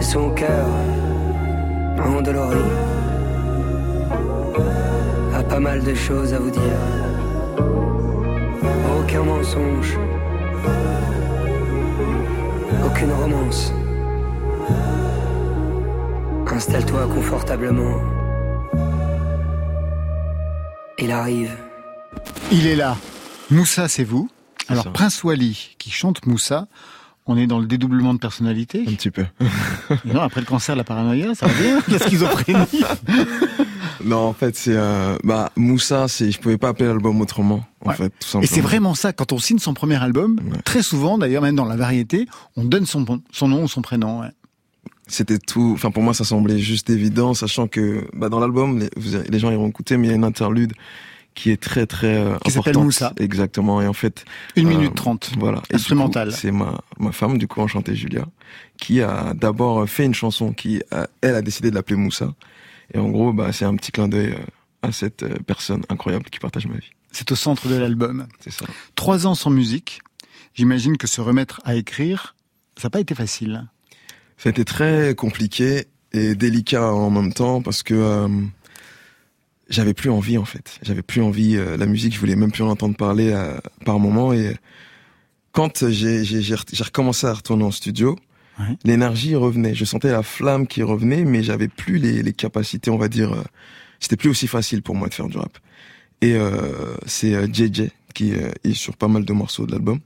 Son 0.00 0.30
cœur, 0.30 0.68
endolori, 1.98 2.70
a 5.34 5.42
pas 5.42 5.58
mal 5.58 5.82
de 5.82 5.94
choses 5.94 6.32
à 6.32 6.38
vous 6.38 6.50
dire. 6.50 6.80
Aucun 9.00 9.24
mensonge. 9.24 9.98
Aucune 12.94 13.12
romance. 13.12 13.72
Installe-toi 16.46 17.08
confortablement. 17.08 18.00
Il 21.00 21.10
arrive. 21.10 21.56
Il 22.52 22.68
est 22.68 22.76
là. 22.76 22.96
Moussa, 23.50 23.88
c'est 23.88 24.04
vous. 24.04 24.30
Alors. 24.68 24.92
Prince 24.92 25.24
Wally 25.24 25.74
qui 25.76 25.90
chante 25.90 26.24
Moussa. 26.26 26.68
On 27.26 27.38
est 27.38 27.46
dans 27.46 27.58
le 27.58 27.66
dédoublement 27.66 28.12
de 28.12 28.18
personnalité. 28.18 28.84
Un 28.86 28.92
petit 28.94 29.10
peu. 29.10 29.24
Non, 30.04 30.20
après 30.20 30.40
le 30.40 30.46
cancer, 30.46 30.76
la 30.76 30.84
paranoïa, 30.84 31.34
ça 31.34 31.46
va 31.46 31.52
bien. 31.60 31.80
La 31.88 31.98
schizophrénie. 31.98 32.58
Non, 34.04 34.18
en 34.18 34.32
fait, 34.34 34.54
c'est 34.56 34.74
euh, 34.76 35.16
bah 35.24 35.50
Moussa, 35.56 36.08
c'est 36.08 36.30
je 36.30 36.38
pouvais 36.38 36.58
pas 36.58 36.68
appeler 36.68 36.86
l'album 36.88 37.20
autrement. 37.22 37.64
En 37.82 37.88
Ouais. 37.90 37.94
fait, 37.96 38.08
tout 38.10 38.16
Et 38.20 38.24
simplement. 38.26 38.50
c'est 38.54 38.60
vraiment 38.60 38.94
ça. 38.94 39.12
Quand 39.14 39.32
on 39.32 39.38
signe 39.38 39.58
son 39.58 39.72
premier 39.72 40.02
album, 40.02 40.38
très 40.64 40.82
souvent, 40.82 41.16
d'ailleurs, 41.16 41.42
même 41.42 41.54
dans 41.56 41.64
la 41.64 41.76
variété, 41.76 42.26
on 42.56 42.64
donne 42.64 42.84
son, 42.86 43.04
son 43.32 43.48
nom 43.48 43.62
ou 43.64 43.68
son 43.68 43.80
prénom. 43.80 44.20
ouais. 44.20 44.28
C'était 45.06 45.38
tout. 45.38 45.72
Enfin, 45.74 45.90
pour 45.90 46.02
moi, 46.02 46.12
ça 46.12 46.24
semblait 46.24 46.58
juste 46.58 46.90
évident, 46.90 47.32
sachant 47.34 47.66
que 47.66 48.06
bah, 48.14 48.28
dans 48.28 48.40
l'album, 48.40 48.78
les, 48.80 48.90
les 49.30 49.38
gens 49.38 49.50
iront 49.50 49.68
écouter, 49.68 49.96
mais 49.96 50.08
il 50.08 50.10
y 50.10 50.12
a 50.12 50.16
une 50.16 50.24
interlude 50.24 50.72
qui 51.34 51.50
est 51.50 51.60
très 51.60 51.86
très 51.86 52.16
euh, 52.16 52.36
Qui 52.44 52.50
s'appelle. 52.52 52.76
Moussa. 52.78 53.12
Exactement. 53.18 53.82
Et 53.82 53.86
en 53.86 53.92
fait, 53.92 54.24
Une 54.56 54.66
euh, 54.66 54.70
minute 54.70 54.94
trente. 54.94 55.32
Voilà. 55.38 55.58
Du 55.58 55.62
coup, 55.68 55.74
Instrumentale. 55.76 56.32
C'est 56.32 56.52
ma 56.52 56.80
ma 56.98 57.12
femme, 57.12 57.38
du 57.38 57.46
coup, 57.48 57.60
enchantée 57.60 57.94
Julia, 57.96 58.26
qui 58.78 59.00
a 59.02 59.34
d'abord 59.34 59.88
fait 59.88 60.04
une 60.04 60.14
chanson 60.14 60.52
qui, 60.52 60.80
a- 60.90 61.08
elle, 61.20 61.34
a 61.34 61.42
décidé 61.42 61.70
de 61.70 61.74
l'appeler 61.74 61.96
Moussa. 61.96 62.32
Et 62.92 62.98
en 62.98 63.08
gros, 63.10 63.32
bah, 63.32 63.52
c'est 63.52 63.64
un 63.64 63.74
petit 63.76 63.90
clin 63.92 64.08
d'œil 64.08 64.32
euh, 64.32 64.38
à 64.82 64.92
cette 64.92 65.22
euh, 65.24 65.34
personne 65.46 65.82
incroyable 65.88 66.26
qui 66.30 66.38
partage 66.38 66.66
ma 66.66 66.76
vie. 66.76 66.90
C'est 67.10 67.30
au 67.32 67.36
centre 67.36 67.68
de 67.68 67.74
l'album. 67.76 68.26
C'est 68.40 68.52
ça. 68.52 68.66
Trois 68.94 69.26
ans 69.26 69.34
sans 69.34 69.50
musique. 69.50 70.00
J'imagine 70.54 70.96
que 70.96 71.06
se 71.06 71.20
remettre 71.20 71.60
à 71.64 71.74
écrire, 71.74 72.34
ça 72.76 72.86
n'a 72.86 72.90
pas 72.90 73.00
été 73.00 73.14
facile. 73.14 73.66
Ça 74.36 74.48
a 74.48 74.50
été 74.50 74.64
très 74.64 75.14
compliqué 75.16 75.86
et 76.12 76.34
délicat 76.36 76.92
en 76.92 77.10
même 77.10 77.32
temps 77.32 77.60
parce 77.62 77.82
que 77.82 77.94
euh, 77.94 78.28
j'avais 79.68 79.94
plus 79.94 80.10
envie 80.10 80.38
en 80.38 80.44
fait. 80.44 80.78
J'avais 80.82 81.02
plus 81.02 81.22
envie. 81.22 81.56
euh, 81.56 81.76
la 81.76 81.86
musique, 81.86 82.14
je 82.14 82.20
voulais 82.20 82.36
même 82.36 82.52
plus 82.52 82.62
en 82.62 82.68
entendre 82.70 82.96
parler 82.96 83.30
euh, 83.32 83.56
par 83.84 83.98
moment. 83.98 84.32
Et 84.32 84.56
quand 85.52 85.88
j'ai 85.90 86.24
j'ai 86.24 86.42
j'ai 86.42 86.56
j'ai 86.72 86.84
recommencé 86.84 87.26
à 87.26 87.32
retourner 87.34 87.64
en 87.64 87.70
studio, 87.70 88.16
Ouais. 88.60 88.76
l'énergie 88.84 89.34
revenait. 89.34 89.74
Je 89.74 89.84
sentais 89.84 90.12
la 90.12 90.22
flamme 90.22 90.68
qui 90.68 90.84
revenait, 90.84 91.24
mais 91.24 91.42
j'avais 91.42 91.66
plus 91.66 91.98
les, 91.98 92.22
les 92.22 92.32
capacités, 92.32 92.88
on 92.88 92.96
va 92.98 93.08
dire. 93.08 93.32
euh, 93.32 93.42
C'était 93.98 94.16
plus 94.16 94.28
aussi 94.30 94.46
facile 94.46 94.80
pour 94.80 94.94
moi 94.94 95.08
de 95.08 95.14
faire 95.14 95.26
du 95.26 95.36
rap. 95.38 95.58
Et 96.20 96.34
euh, 96.36 96.94
c'est 97.04 97.34
euh, 97.34 97.48
JJ 97.52 97.90
qui 98.14 98.32
euh, 98.32 98.50
est 98.62 98.74
sur 98.74 98.96
pas 98.96 99.08
mal 99.08 99.24
de 99.24 99.32
morceaux 99.32 99.66
de 99.66 99.72
l'album, 99.72 99.98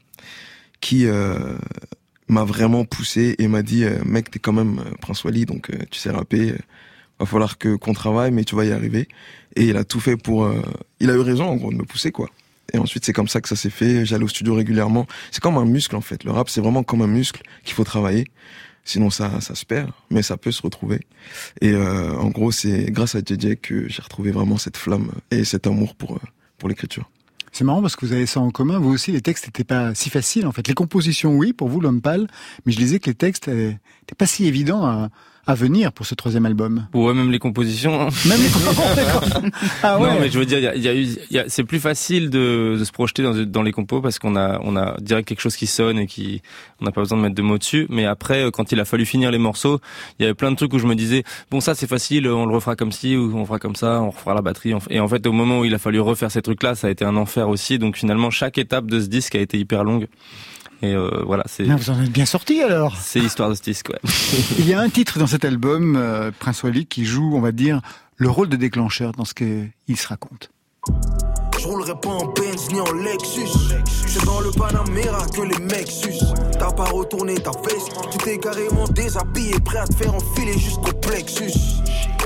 qui 0.80 1.04
euh, 1.06 1.59
m'a 2.28 2.44
vraiment 2.44 2.86
poussé 2.86 3.34
et 3.38 3.48
m'a 3.48 3.62
dit 3.62 3.84
euh, 3.84 3.98
mec 4.06 4.30
t'es 4.30 4.38
quand 4.38 4.54
même 4.54 4.78
euh, 4.78 4.90
Prince 5.02 5.24
Wally 5.24 5.44
donc 5.44 5.68
euh, 5.70 5.76
tu 5.90 5.98
sais 5.98 6.11
rapper 6.11 6.52
euh, 6.52 6.59
va 7.20 7.26
falloir 7.26 7.58
que 7.58 7.76
qu'on 7.76 7.92
travaille 7.92 8.30
mais 8.30 8.44
tu 8.44 8.56
vas 8.56 8.64
y 8.64 8.72
arriver. 8.72 9.08
Et 9.56 9.64
il 9.64 9.76
a 9.76 9.84
tout 9.84 10.00
fait 10.00 10.16
pour 10.16 10.44
euh, 10.44 10.62
il 11.00 11.10
a 11.10 11.14
eu 11.14 11.20
raison 11.20 11.44
en 11.44 11.56
gros 11.56 11.70
de 11.70 11.76
me 11.76 11.84
pousser 11.84 12.12
quoi. 12.12 12.28
Et 12.72 12.78
ensuite 12.78 13.04
c'est 13.04 13.12
comme 13.12 13.28
ça 13.28 13.40
que 13.40 13.48
ça 13.48 13.56
s'est 13.56 13.70
fait. 13.70 14.04
J'allais 14.04 14.24
au 14.24 14.28
studio 14.28 14.54
régulièrement. 14.54 15.06
C'est 15.30 15.42
comme 15.42 15.56
un 15.56 15.64
muscle 15.64 15.96
en 15.96 16.00
fait. 16.00 16.24
Le 16.24 16.30
rap 16.30 16.48
c'est 16.48 16.60
vraiment 16.60 16.82
comme 16.82 17.02
un 17.02 17.06
muscle 17.06 17.42
qu'il 17.64 17.74
faut 17.74 17.84
travailler. 17.84 18.26
Sinon 18.84 19.10
ça 19.10 19.40
ça 19.40 19.54
se 19.54 19.64
perd 19.64 19.90
mais 20.10 20.22
ça 20.22 20.36
peut 20.36 20.52
se 20.52 20.62
retrouver. 20.62 21.00
Et 21.60 21.72
euh, 21.72 22.14
en 22.14 22.28
gros 22.28 22.52
c'est 22.52 22.90
grâce 22.90 23.14
à 23.14 23.20
JJ 23.20 23.56
que 23.60 23.88
j'ai 23.88 24.02
retrouvé 24.02 24.30
vraiment 24.30 24.58
cette 24.58 24.76
flamme 24.76 25.10
et 25.30 25.44
cet 25.44 25.66
amour 25.66 25.94
pour 25.94 26.16
euh, 26.16 26.20
pour 26.58 26.68
l'écriture. 26.68 27.10
C'est 27.52 27.64
marrant 27.64 27.80
parce 27.80 27.96
que 27.96 28.04
vous 28.06 28.12
avez 28.12 28.26
ça 28.26 28.40
en 28.40 28.50
commun. 28.50 28.78
Vous 28.78 28.90
aussi, 28.90 29.10
les 29.10 29.22
textes 29.22 29.46
n'étaient 29.46 29.64
pas 29.64 29.94
si 29.94 30.10
faciles. 30.10 30.46
En 30.46 30.52
fait, 30.52 30.68
les 30.68 30.74
compositions, 30.74 31.34
oui, 31.34 31.52
pour 31.52 31.68
vous, 31.68 31.80
l'homme 31.80 32.02
pâle. 32.02 32.28
Mais 32.66 32.72
je 32.72 32.76
disais 32.76 33.00
que 33.00 33.08
les 33.08 33.14
textes 33.14 33.48
n'étaient 33.48 34.14
pas 34.16 34.26
si 34.26 34.46
évidents 34.46 34.84
à, 34.84 35.08
à 35.49 35.55
venir 35.55 35.92
pour 35.92 36.05
ce 36.07 36.14
troisième 36.14 36.44
album. 36.46 36.86
Ouais, 36.94 37.14
même 37.14 37.32
les 37.32 37.38
compositions. 37.38 38.03
hein. 38.03 38.09
Même 38.26 38.38
les 38.40 38.49
Ah 39.82 39.99
ouais. 39.99 40.09
Non, 40.09 40.20
mais 40.20 40.28
je 40.30 40.38
veux 40.38 40.44
dire, 40.46 40.59
y 40.59 40.66
a, 40.66 40.76
y 40.76 40.88
a 40.88 40.92
y 40.92 41.38
a- 41.38 41.44
c'est 41.49 41.64
plus 41.64 41.80
facile 41.80 42.28
de, 42.30 42.76
de 42.78 42.84
se 42.84 42.92
projeter 42.92 43.22
dans, 43.22 43.34
dans 43.34 43.62
les 43.62 43.72
compos 43.72 44.01
parce 44.03 44.18
qu'on 44.18 44.36
a, 44.36 44.61
on 44.62 44.76
a 44.76 44.96
direct 45.01 45.26
quelque 45.26 45.40
chose 45.40 45.57
qui 45.57 45.66
sonne 45.66 45.99
et 45.99 46.07
qui, 46.07 46.42
on 46.80 46.84
n'a 46.84 46.92
pas 46.92 47.01
besoin 47.01 47.16
de 47.18 47.22
mettre 47.22 47.34
de 47.34 47.42
mots 47.42 47.57
dessus. 47.59 47.86
Mais 47.88 48.05
après, 48.05 48.42
euh, 48.44 48.51
quand 48.51 48.72
il 48.72 48.78
a 48.80 48.84
fallu 48.84 49.07
finir 49.07 49.30
les 49.30 49.38
morceaux, 49.38 49.80
il 50.18 50.22
y 50.22 50.24
avait 50.26 50.34
plein 50.34 50.51
de 50.51 50.57
trucs 50.57 50.72
où 50.74 50.78
je 50.78 50.86
me 50.86 50.94
disais, 50.94 51.24
bon, 51.51 51.61
ça 51.61 51.74
c'est 51.74 51.88
facile, 51.88 52.28
on 52.28 52.44
le 52.46 52.55
refera 52.55 52.76
comme 52.76 52.92
ci 52.92 53.16
ou 53.16 53.34
on 53.34 53.46
fera 53.46 53.59
comme 53.59 53.74
ça, 53.76 54.03
on 54.03 54.11
refera 54.11 54.34
la 54.34 54.42
batterie. 54.42 54.74
on 54.74 54.80
Et 54.90 55.01
en 55.01 55.09
fait, 55.09 55.26
au 55.26 55.32
moment 55.32 55.61
où 55.61 55.64
il 55.64 55.74
a 55.74 55.78
fallu 55.78 55.99
refaire 56.01 56.30
ces 56.30 56.42
trucs-là, 56.42 56.74
ça 56.74 56.88
a 56.88 56.90
été 56.90 57.05
un 57.07 57.16
enfer 57.16 57.49
aussi. 57.49 57.78
Donc 57.78 57.96
finalement, 57.96 58.30
chaque 58.30 58.59
étape 58.59 58.86
de 58.86 59.01
ce 59.01 59.07
disque 59.07 59.34
a 59.34 59.40
été 59.40 59.59
hyper 59.59 59.82
longue. 59.84 60.09
Et 60.82 60.94
euh, 60.94 61.22
voilà, 61.26 61.44
c'est, 61.46 61.64
vous 61.64 61.90
en 61.90 62.00
êtes 62.00 62.12
bien 62.12 62.26
sorti 62.26 62.62
alors. 62.62 62.96
c'est 62.96 63.18
l'histoire 63.18 63.50
de 63.50 63.54
ce 63.54 63.62
disque, 63.62 63.88
ouais. 63.88 63.98
Il 64.58 64.66
y 64.66 64.74
a 64.74 64.80
un 64.80 64.88
titre 64.88 65.18
dans 65.18 65.26
cet 65.26 65.44
album, 65.44 65.96
euh, 65.96 66.30
Prince 66.38 66.62
Wally, 66.62 66.86
qui 66.86 67.04
joue, 67.04 67.32
on 67.34 67.40
va 67.40 67.52
dire, 67.52 67.80
le 68.16 68.30
rôle 68.30 68.48
de 68.48 68.56
déclencheur 68.56 69.12
dans 69.12 69.24
ce 69.24 69.34
qu'il 69.34 69.96
se 69.96 70.06
raconte. 70.06 70.50
Je 71.58 71.66
roule 71.66 71.82
volerai 71.82 72.00
pas 72.00 72.10
en 72.10 72.26
Benz 72.26 72.68
ni 72.72 72.80
en 72.80 72.92
Lexus. 72.92 73.74
C'est 74.11 74.24
dans 74.24 74.40
le 74.40 74.50
Panamera 74.50 75.26
que 75.34 75.42
les 75.42 75.59
mecs 75.64 75.90
sucent. 75.90 76.32
T'as 76.59 76.72
pas 76.72 76.84
retourné 76.84 77.34
ta 77.34 77.50
veste, 77.50 77.90
tu 78.11 78.18
t'es 78.18 78.38
carrément 78.38 78.84
déshabillé, 78.90 79.54
prêt 79.64 79.78
à 79.78 79.86
te 79.86 79.94
faire 79.96 80.14
enfiler 80.14 80.54
jusqu'au 80.59 80.92
plexus. 81.00 81.52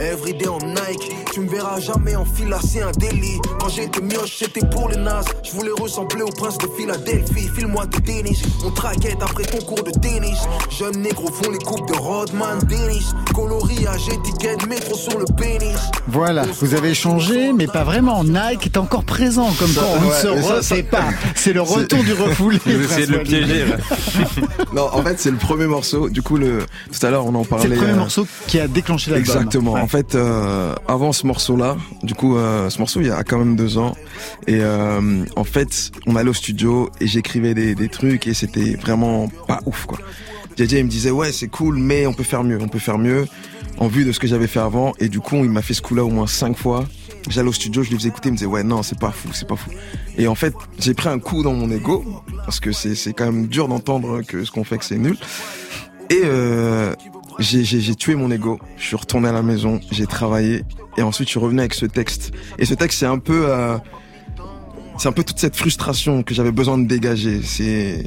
Everyday 0.00 0.48
en 0.48 0.58
Nike, 0.58 1.12
tu 1.32 1.40
me 1.40 1.48
verras 1.50 1.78
jamais 1.78 2.16
en 2.16 2.24
fila, 2.24 2.58
c'est 2.66 2.82
un 2.82 2.90
délit. 2.92 3.38
Quand 3.60 3.68
j'étais 3.68 4.00
mioche, 4.00 4.36
c'était 4.38 4.66
pour 4.66 4.88
les 4.88 4.96
nazes. 4.96 5.26
Je 5.44 5.52
voulais 5.52 5.70
ressembler 5.78 6.22
au 6.22 6.28
prince 6.30 6.56
de 6.58 6.66
Philadelphie. 6.76 7.48
File-moi 7.54 7.86
tes 7.88 8.00
tennis, 8.00 8.42
on 8.64 8.70
traquette 8.70 9.18
après 9.22 9.44
ton 9.44 9.58
cours 9.64 9.82
de 9.84 9.90
tennis. 10.00 10.38
Jeunes 10.70 11.02
négros 11.02 11.30
font 11.30 11.50
les 11.50 11.58
coupes 11.58 11.86
de 11.88 11.96
Rodman, 11.98 12.58
Dennis. 12.68 13.12
Coloriage, 13.34 14.08
étiquette, 14.08 14.66
métro 14.66 14.94
sur 14.94 15.18
le 15.18 15.26
pénis. 15.36 15.76
Voilà, 16.08 16.44
vous 16.60 16.74
avez 16.74 16.94
changé, 16.94 17.52
mais 17.52 17.66
pas 17.66 17.84
vraiment. 17.84 18.24
Nike 18.24 18.66
est 18.66 18.76
encore 18.78 19.04
présent, 19.04 19.50
comme 19.58 19.72
quoi 19.74 19.84
on 19.98 20.00
ne 20.00 20.06
Ouais, 20.06 20.16
se 20.16 20.42
ça, 20.42 20.54
refait 20.56 20.82
ça- 20.90 20.96
pas. 20.96 21.04
C'est 21.34 21.52
le 21.52 21.62
retour 21.74 22.04
du 22.04 22.12
refoulé. 22.12 22.58
Vous 22.64 22.84
essayez 22.84 23.06
de 23.06 23.12
le 23.12 23.22
piéger, 23.22 23.64
là. 23.66 23.76
non, 24.74 24.88
en 24.92 25.02
fait, 25.02 25.18
c'est 25.18 25.30
le 25.30 25.36
premier 25.36 25.66
morceau. 25.66 26.08
Du 26.08 26.22
coup, 26.22 26.36
le, 26.36 26.66
tout 26.90 27.06
à 27.06 27.10
l'heure, 27.10 27.26
on 27.26 27.34
en 27.34 27.44
parlait. 27.44 27.64
C'est 27.64 27.70
le 27.70 27.76
premier 27.76 27.92
euh, 27.92 27.96
morceau 27.96 28.26
qui 28.46 28.58
a 28.58 28.68
déclenché 28.68 29.10
l'album. 29.10 29.36
Exactement. 29.36 29.72
Ouais. 29.72 29.80
En 29.80 29.88
fait, 29.88 30.14
euh, 30.14 30.74
avant 30.88 31.12
ce 31.12 31.26
morceau-là, 31.26 31.76
du 32.02 32.14
coup, 32.14 32.36
euh, 32.36 32.70
ce 32.70 32.78
morceau, 32.78 33.00
il 33.00 33.06
y 33.08 33.10
a 33.10 33.22
quand 33.24 33.38
même 33.38 33.56
deux 33.56 33.78
ans. 33.78 33.96
Et 34.46 34.58
euh, 34.60 35.24
en 35.36 35.44
fait, 35.44 35.90
on 36.06 36.16
allait 36.16 36.30
au 36.30 36.34
studio 36.34 36.90
et 37.00 37.06
j'écrivais 37.06 37.54
des, 37.54 37.74
des 37.74 37.88
trucs 37.88 38.26
et 38.26 38.34
c'était 38.34 38.74
vraiment 38.74 39.28
pas 39.46 39.60
ouf, 39.66 39.86
quoi. 39.86 39.98
JJ, 40.58 40.72
il 40.72 40.84
me 40.84 40.90
disait, 40.90 41.10
ouais, 41.10 41.32
c'est 41.32 41.48
cool, 41.48 41.76
mais 41.78 42.06
on 42.06 42.12
peut 42.12 42.22
faire 42.22 42.44
mieux, 42.44 42.58
on 42.60 42.68
peut 42.68 42.78
faire 42.78 42.98
mieux, 42.98 43.26
en 43.78 43.88
vue 43.88 44.04
de 44.04 44.12
ce 44.12 44.20
que 44.20 44.26
j'avais 44.26 44.46
fait 44.46 44.60
avant. 44.60 44.92
Et 44.98 45.08
du 45.08 45.20
coup, 45.20 45.36
il 45.36 45.50
m'a 45.50 45.62
fait 45.62 45.74
ce 45.74 45.82
coup-là 45.82 46.04
au 46.04 46.10
moins 46.10 46.26
cinq 46.26 46.56
fois. 46.56 46.84
J'allais 47.28 47.48
au 47.48 47.52
studio, 47.52 47.82
je 47.82 47.90
lui 47.90 47.96
faisais 47.96 48.08
écouter, 48.08 48.28
il 48.28 48.32
me 48.32 48.36
disait, 48.36 48.46
ouais, 48.46 48.64
non, 48.64 48.82
c'est 48.82 48.98
pas 48.98 49.10
fou, 49.12 49.28
c'est 49.32 49.46
pas 49.46 49.56
fou. 49.56 49.70
Et 50.18 50.26
en 50.26 50.34
fait, 50.34 50.54
j'ai 50.78 50.92
pris 50.94 51.08
un 51.08 51.18
coup 51.18 51.42
dans 51.42 51.54
mon 51.54 51.70
ego, 51.70 52.04
parce 52.44 52.58
que 52.60 52.72
c'est 52.72 52.94
c'est 52.94 53.12
quand 53.12 53.26
même 53.26 53.46
dur 53.46 53.68
d'entendre 53.68 54.22
que 54.22 54.44
ce 54.44 54.50
qu'on 54.50 54.64
fait, 54.64 54.78
que 54.78 54.84
c'est 54.84 54.98
nul. 54.98 55.16
Et 56.10 56.20
euh, 56.24 56.94
j'ai 57.38 57.94
tué 57.94 58.14
mon 58.16 58.30
ego. 58.30 58.58
Je 58.76 58.84
suis 58.86 58.96
retourné 58.96 59.28
à 59.28 59.32
la 59.32 59.42
maison, 59.42 59.80
j'ai 59.90 60.06
travaillé 60.06 60.64
et 60.98 61.02
ensuite 61.02 61.28
je 61.28 61.30
suis 61.30 61.40
revenu 61.40 61.60
avec 61.60 61.74
ce 61.74 61.86
texte. 61.86 62.32
Et 62.58 62.66
ce 62.66 62.74
texte, 62.74 62.98
c'est 62.98 63.06
un 63.06 63.18
peu, 63.18 63.46
euh, 63.48 63.78
c'est 64.98 65.08
un 65.08 65.12
peu 65.12 65.24
toute 65.24 65.38
cette 65.38 65.56
frustration 65.56 66.22
que 66.22 66.34
j'avais 66.34 66.52
besoin 66.52 66.76
de 66.76 66.86
dégager. 66.86 67.40
C'est 67.42 68.04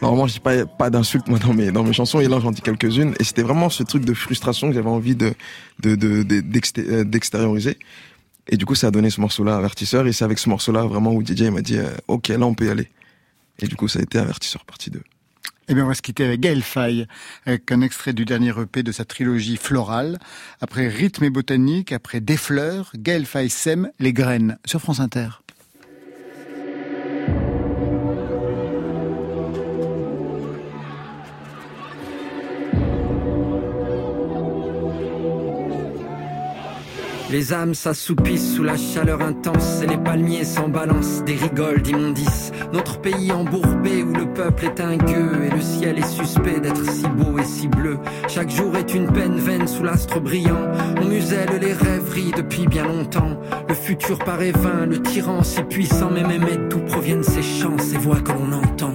normalement 0.00 0.26
je 0.26 0.32
dis 0.34 0.40
pas 0.40 0.64
pas 0.64 0.90
d'insultes 0.90 1.26
moi 1.28 1.38
dans 1.40 1.52
mes 1.54 1.70
dans 1.72 1.82
mes 1.84 1.92
chansons 1.92 2.20
et 2.20 2.28
là 2.28 2.38
j'en 2.40 2.52
dis 2.52 2.60
quelques-unes 2.62 3.14
et 3.18 3.24
c'était 3.24 3.42
vraiment 3.42 3.68
ce 3.68 3.82
truc 3.82 4.04
de 4.04 4.14
frustration 4.14 4.68
que 4.68 4.74
j'avais 4.74 4.88
envie 4.88 5.16
de 5.16 5.32
de 5.80 5.96
de- 5.96 6.22
de- 6.22 6.40
d'exté- 6.40 6.84
euh, 6.88 7.04
d'extérioriser. 7.04 7.78
Et 8.48 8.56
du 8.56 8.64
coup, 8.64 8.74
ça 8.74 8.88
a 8.88 8.90
donné 8.90 9.10
ce 9.10 9.20
morceau-là, 9.20 9.56
Avertisseur. 9.56 10.06
Et 10.06 10.12
c'est 10.12 10.24
avec 10.24 10.38
ce 10.38 10.48
morceau-là 10.48 10.84
vraiment 10.84 11.12
où 11.12 11.24
DJ 11.24 11.42
m'a 11.42 11.60
dit, 11.60 11.78
euh, 11.78 11.90
OK, 12.08 12.28
là, 12.28 12.46
on 12.46 12.54
peut 12.54 12.66
y 12.66 12.70
aller. 12.70 12.88
Et 13.58 13.66
du 13.66 13.76
coup, 13.76 13.88
ça 13.88 13.98
a 13.98 14.02
été 14.02 14.18
Avertisseur 14.18 14.64
partie 14.64 14.90
2. 14.90 15.02
Eh 15.70 15.74
bien, 15.74 15.84
on 15.84 15.88
va 15.88 15.94
se 15.94 16.00
quitter 16.00 16.24
avec 16.24 16.40
Gaël 16.40 16.62
Faye, 16.62 17.06
avec 17.44 17.70
un 17.70 17.82
extrait 17.82 18.14
du 18.14 18.24
dernier 18.24 18.58
EP 18.58 18.82
de 18.82 18.90
sa 18.90 19.04
trilogie 19.04 19.58
Florale. 19.58 20.18
Après 20.62 20.88
Rythme 20.88 21.24
et 21.24 21.30
Botanique, 21.30 21.92
après 21.92 22.20
Des 22.20 22.38
Fleurs, 22.38 22.90
Gaël 22.96 23.26
Faye 23.26 23.50
sème 23.50 23.90
les 23.98 24.14
graines 24.14 24.58
sur 24.64 24.80
France 24.80 25.00
Inter. 25.00 25.28
Les 37.30 37.52
âmes 37.52 37.74
s'assoupissent 37.74 38.54
sous 38.54 38.62
la 38.62 38.78
chaleur 38.78 39.20
intense 39.20 39.82
et 39.82 39.86
les 39.86 39.98
palmiers 39.98 40.44
s'en 40.44 40.68
balancent 40.68 41.22
des 41.24 41.34
rigoles 41.34 41.82
d'immondices. 41.82 42.52
Notre 42.72 43.02
pays 43.02 43.30
embourbé 43.32 44.02
où 44.02 44.14
le 44.14 44.32
peuple 44.32 44.64
est 44.64 44.80
un 44.80 44.96
gueux 44.96 45.44
et 45.44 45.54
le 45.54 45.60
ciel 45.60 45.98
est 45.98 46.06
suspect 46.06 46.58
d'être 46.58 46.90
si 46.90 47.06
beau 47.06 47.38
et 47.38 47.44
si 47.44 47.68
bleu. 47.68 47.98
Chaque 48.28 48.48
jour 48.48 48.74
est 48.76 48.94
une 48.94 49.12
peine 49.12 49.36
vaine 49.36 49.68
sous 49.68 49.82
l'astre 49.82 50.20
brillant. 50.20 50.72
On 51.02 51.04
muselle 51.04 51.58
les 51.60 51.74
rêveries 51.74 52.32
depuis 52.34 52.66
bien 52.66 52.86
longtemps. 52.86 53.38
Le 53.68 53.74
futur 53.74 54.18
paraît 54.20 54.52
vain, 54.52 54.86
le 54.86 55.02
tyran 55.02 55.42
si 55.42 55.62
puissant, 55.64 56.10
mais 56.10 56.24
même 56.24 56.68
d'où 56.70 56.80
proviennent 56.80 57.24
ces 57.24 57.42
chants, 57.42 57.76
ces 57.78 57.98
voix 57.98 58.20
que 58.20 58.32
l'on 58.32 58.54
entend? 58.54 58.94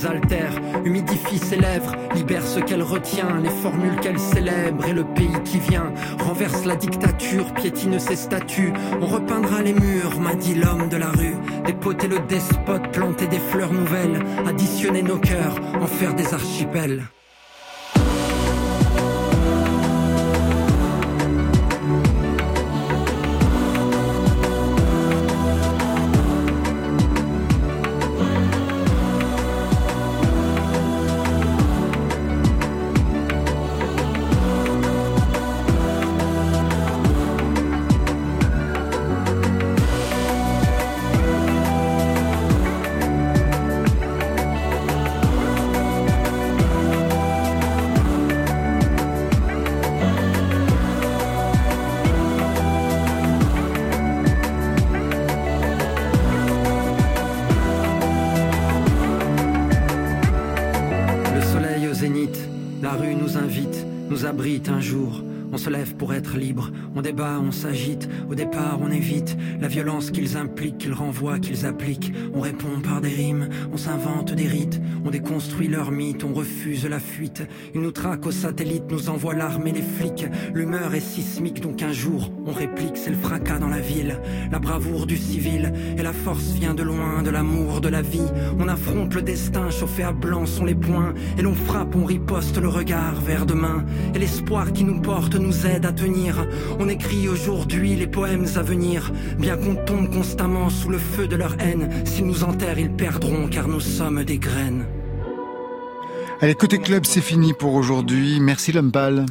Désaltère, 0.00 0.54
humidifie 0.86 1.36
ses 1.36 1.56
lèvres, 1.56 1.94
libère 2.14 2.46
ce 2.46 2.58
qu'elle 2.60 2.82
retient, 2.82 3.38
les 3.42 3.50
formules 3.50 4.00
qu'elle 4.00 4.18
célèbre 4.18 4.86
et 4.86 4.94
le 4.94 5.04
pays 5.04 5.36
qui 5.44 5.58
vient, 5.58 5.92
renverse 6.20 6.64
la 6.64 6.74
dictature, 6.74 7.52
piétine 7.52 7.98
ses 7.98 8.16
statues, 8.16 8.72
on 9.02 9.04
repeindra 9.04 9.60
les 9.60 9.74
murs, 9.74 10.18
m'a 10.18 10.34
dit 10.34 10.54
l'homme 10.54 10.88
de 10.88 10.96
la 10.96 11.10
rue, 11.10 11.36
dépoter 11.66 12.08
le 12.08 12.18
despote, 12.20 12.90
planter 12.92 13.26
des 13.26 13.38
fleurs 13.38 13.74
nouvelles, 13.74 14.24
additionner 14.46 15.02
nos 15.02 15.18
cœurs, 15.18 15.56
en 15.78 15.86
faire 15.86 16.14
des 16.14 16.32
archipels. 16.32 17.02
S'agite. 67.50 68.08
Au 68.30 68.34
départ, 68.34 68.69
la 69.60 69.68
violence 69.68 70.10
qu'ils 70.10 70.36
impliquent, 70.36 70.78
qu'ils 70.78 70.92
renvoient, 70.92 71.38
qu'ils 71.38 71.66
appliquent. 71.66 72.12
On 72.34 72.40
répond 72.40 72.80
par 72.82 73.00
des 73.00 73.08
rimes, 73.08 73.48
on 73.72 73.76
s'invente 73.76 74.32
des 74.32 74.46
rites, 74.46 74.80
on 75.04 75.10
déconstruit 75.10 75.68
leurs 75.68 75.90
mythes, 75.90 76.24
on 76.24 76.32
refuse 76.32 76.86
la 76.86 77.00
fuite. 77.00 77.42
Ils 77.74 77.80
nous 77.80 77.90
traquent 77.90 78.26
aux 78.26 78.30
satellites, 78.30 78.90
nous 78.90 79.08
envoient 79.08 79.34
l'armée, 79.34 79.72
les 79.72 79.82
flics. 79.82 80.26
L'humeur 80.54 80.94
est 80.94 81.00
sismique, 81.00 81.60
donc 81.60 81.82
un 81.82 81.92
jour, 81.92 82.30
on 82.46 82.52
réplique, 82.52 82.96
c'est 82.96 83.10
le 83.10 83.16
fracas 83.16 83.58
dans 83.58 83.68
la 83.68 83.80
ville. 83.80 84.18
La 84.52 84.58
bravoure 84.58 85.06
du 85.06 85.16
civil, 85.16 85.72
et 85.98 86.02
la 86.02 86.12
force 86.12 86.52
vient 86.52 86.74
de 86.74 86.82
loin, 86.82 87.22
de 87.22 87.30
l'amour, 87.30 87.80
de 87.80 87.88
la 87.88 88.02
vie. 88.02 88.30
On 88.58 88.68
affronte 88.68 89.14
le 89.14 89.22
destin, 89.22 89.70
chauffé 89.70 90.04
à 90.04 90.12
blanc 90.12 90.46
sont 90.46 90.64
les 90.64 90.74
poings. 90.74 91.14
Et 91.38 91.42
l'on 91.42 91.54
frappe, 91.54 91.96
on 91.96 92.04
riposte 92.04 92.58
le 92.58 92.68
regard 92.68 93.20
vers 93.20 93.46
demain. 93.46 93.84
Et 94.14 94.18
l'espoir 94.18 94.72
qui 94.72 94.84
nous 94.84 95.00
porte 95.00 95.34
nous 95.34 95.66
aide 95.66 95.86
à 95.86 95.92
tenir. 95.92 96.46
On 96.78 96.88
écrit 96.88 97.28
aujourd'hui 97.28 97.96
les 97.96 98.06
poèmes 98.06 98.46
à 98.56 98.62
venir. 98.62 98.99
Bien 99.38 99.56
qu'on 99.56 99.76
tombe 99.76 100.12
constamment 100.12 100.70
sous 100.70 100.88
le 100.88 100.98
feu 100.98 101.26
de 101.26 101.36
leur 101.36 101.54
haine, 101.60 101.88
s'ils 102.04 102.26
nous 102.26 102.44
enterrent, 102.44 102.78
ils 102.78 102.92
perdront 102.92 103.48
car 103.48 103.68
nous 103.68 103.80
sommes 103.80 104.24
des 104.24 104.38
graines. 104.38 104.86
Allez, 106.40 106.54
côté 106.54 106.78
club, 106.78 107.04
c'est 107.04 107.20
fini 107.20 107.52
pour 107.52 107.74
aujourd'hui. 107.74 108.40
Merci 108.40 108.72
l'homme 108.72 108.92
pâle. 108.92 109.26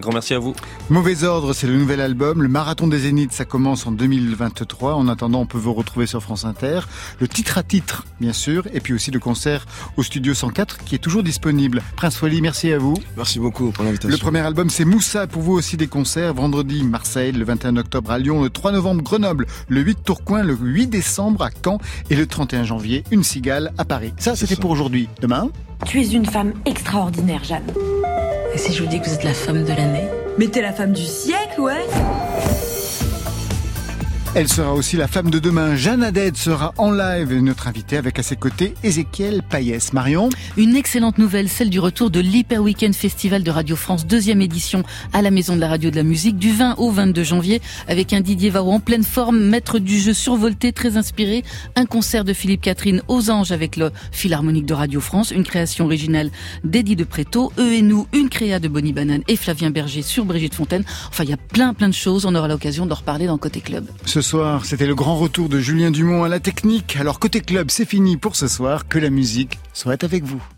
Un 0.00 0.02
grand 0.02 0.14
merci 0.14 0.32
à 0.32 0.38
vous. 0.38 0.54
Mauvais 0.88 1.24
ordre, 1.24 1.52
c'est 1.52 1.66
le 1.66 1.76
nouvel 1.76 2.00
album. 2.00 2.42
Le 2.42 2.48
marathon 2.48 2.86
des 2.86 3.00
Zéniths, 3.00 3.32
ça 3.32 3.44
commence 3.44 3.86
en 3.86 3.92
2023. 3.92 4.94
En 4.94 5.08
attendant, 5.08 5.40
on 5.42 5.46
peut 5.46 5.58
vous 5.58 5.74
retrouver 5.74 6.06
sur 6.06 6.22
France 6.22 6.46
Inter. 6.46 6.80
Le 7.18 7.28
titre 7.28 7.58
à 7.58 7.62
titre, 7.62 8.06
bien 8.18 8.32
sûr, 8.32 8.66
et 8.72 8.80
puis 8.80 8.94
aussi 8.94 9.10
le 9.10 9.20
concert 9.20 9.66
au 9.98 10.02
Studio 10.02 10.32
104 10.32 10.78
qui 10.84 10.94
est 10.94 10.98
toujours 10.98 11.22
disponible. 11.22 11.82
Prince 11.96 12.22
Wally, 12.22 12.40
merci 12.40 12.72
à 12.72 12.78
vous. 12.78 12.94
Merci 13.14 13.40
beaucoup 13.40 13.72
pour 13.72 13.84
l'invitation. 13.84 14.08
Le 14.08 14.16
premier 14.16 14.38
album, 14.38 14.70
c'est 14.70 14.86
Moussa. 14.86 15.26
Pour 15.26 15.42
vous 15.42 15.52
aussi 15.52 15.76
des 15.76 15.86
concerts. 15.86 16.32
Vendredi, 16.32 16.82
Marseille, 16.82 17.32
le 17.32 17.44
21 17.44 17.76
octobre 17.76 18.10
à 18.10 18.18
Lyon, 18.18 18.42
le 18.42 18.48
3 18.48 18.72
novembre, 18.72 19.02
Grenoble, 19.02 19.46
le 19.68 19.82
8 19.82 19.98
Tourcoing, 20.02 20.44
le 20.44 20.56
8 20.56 20.86
décembre 20.86 21.42
à 21.42 21.50
Caen 21.62 21.78
et 22.08 22.16
le 22.16 22.26
31 22.26 22.64
janvier, 22.64 23.04
une 23.10 23.22
cigale 23.22 23.70
à 23.76 23.84
Paris. 23.84 24.14
Ça, 24.16 24.34
c'était 24.34 24.56
pour 24.56 24.70
aujourd'hui. 24.70 25.10
Demain? 25.20 25.50
Tu 25.84 26.00
es 26.00 26.08
une 26.08 26.26
femme 26.26 26.54
extraordinaire, 26.64 27.44
Jeanne. 27.44 27.70
Et 28.52 28.58
si 28.58 28.72
je 28.72 28.82
vous 28.82 28.88
dis 28.88 29.00
que 29.00 29.06
vous 29.06 29.14
êtes 29.14 29.24
la 29.24 29.32
femme 29.32 29.62
de 29.62 29.68
l'année 29.68 29.89
Mais 30.38 30.46
t'es 30.46 30.62
la 30.62 30.72
femme 30.72 30.92
du 30.92 31.04
siècle, 31.04 31.60
ouais 31.60 31.86
Elle 34.40 34.48
sera 34.48 34.72
aussi 34.72 34.96
la 34.96 35.06
femme 35.06 35.28
de 35.28 35.38
demain. 35.38 35.76
Jeanne 35.76 36.02
Haddad 36.02 36.34
sera 36.34 36.72
en 36.78 36.90
live, 36.92 37.30
notre 37.42 37.68
invitée 37.68 37.98
avec 37.98 38.18
à 38.18 38.22
ses 38.22 38.36
côtés 38.36 38.72
Ézéchiel 38.82 39.42
Payès. 39.42 39.92
Marion 39.92 40.30
Une 40.56 40.76
excellente 40.76 41.18
nouvelle, 41.18 41.50
celle 41.50 41.68
du 41.68 41.78
retour 41.78 42.08
de 42.08 42.20
l'Hyper 42.20 42.62
Weekend 42.62 42.94
Festival 42.94 43.42
de 43.42 43.50
Radio 43.50 43.76
France, 43.76 44.06
deuxième 44.06 44.40
édition 44.40 44.82
à 45.12 45.20
la 45.20 45.30
Maison 45.30 45.56
de 45.56 45.60
la 45.60 45.68
Radio 45.68 45.90
de 45.90 45.96
la 45.96 46.04
Musique, 46.04 46.38
du 46.38 46.52
20 46.52 46.76
au 46.78 46.90
22 46.90 47.22
janvier, 47.22 47.60
avec 47.86 48.14
un 48.14 48.22
Didier 48.22 48.48
Varro 48.48 48.72
en 48.72 48.80
pleine 48.80 49.04
forme, 49.04 49.38
maître 49.38 49.78
du 49.78 49.98
jeu 49.98 50.14
survolté, 50.14 50.72
très 50.72 50.96
inspiré, 50.96 51.44
un 51.76 51.84
concert 51.84 52.24
de 52.24 52.32
Philippe 52.32 52.62
Catherine 52.62 53.02
aux 53.08 53.28
Anges 53.28 53.52
avec 53.52 53.76
le 53.76 53.90
Philharmonique 54.10 54.64
de 54.64 54.72
Radio 54.72 55.02
France, 55.02 55.32
une 55.32 55.44
création 55.44 55.84
originale 55.84 56.30
d'Eddie 56.64 56.96
de 56.96 57.04
Préto, 57.04 57.52
Eux 57.58 57.74
et 57.74 57.82
nous, 57.82 58.06
une 58.14 58.30
créa 58.30 58.58
de 58.58 58.68
Bonnie 58.68 58.94
Banane 58.94 59.22
et 59.28 59.36
Flavien 59.36 59.68
Berger 59.68 60.00
sur 60.00 60.24
Brigitte 60.24 60.54
Fontaine. 60.54 60.84
Enfin, 61.10 61.24
il 61.24 61.28
y 61.28 61.34
a 61.34 61.36
plein 61.36 61.74
plein 61.74 61.90
de 61.90 61.94
choses, 61.94 62.24
on 62.24 62.34
aura 62.34 62.48
l'occasion 62.48 62.86
d'en 62.86 62.94
reparler 62.94 63.26
dans 63.26 63.36
Côté 63.36 63.60
Club. 63.60 63.84
Ce 64.06 64.29
soir, 64.30 64.64
c'était 64.64 64.86
le 64.86 64.94
grand 64.94 65.16
retour 65.16 65.48
de 65.48 65.58
Julien 65.58 65.90
Dumont 65.90 66.22
à 66.22 66.28
la 66.28 66.38
technique. 66.38 66.96
Alors 67.00 67.18
côté 67.18 67.40
club, 67.40 67.68
c'est 67.68 67.84
fini 67.84 68.16
pour 68.16 68.36
ce 68.36 68.46
soir. 68.46 68.86
Que 68.86 69.00
la 69.00 69.10
musique 69.10 69.58
soit 69.72 70.04
avec 70.04 70.22
vous. 70.22 70.40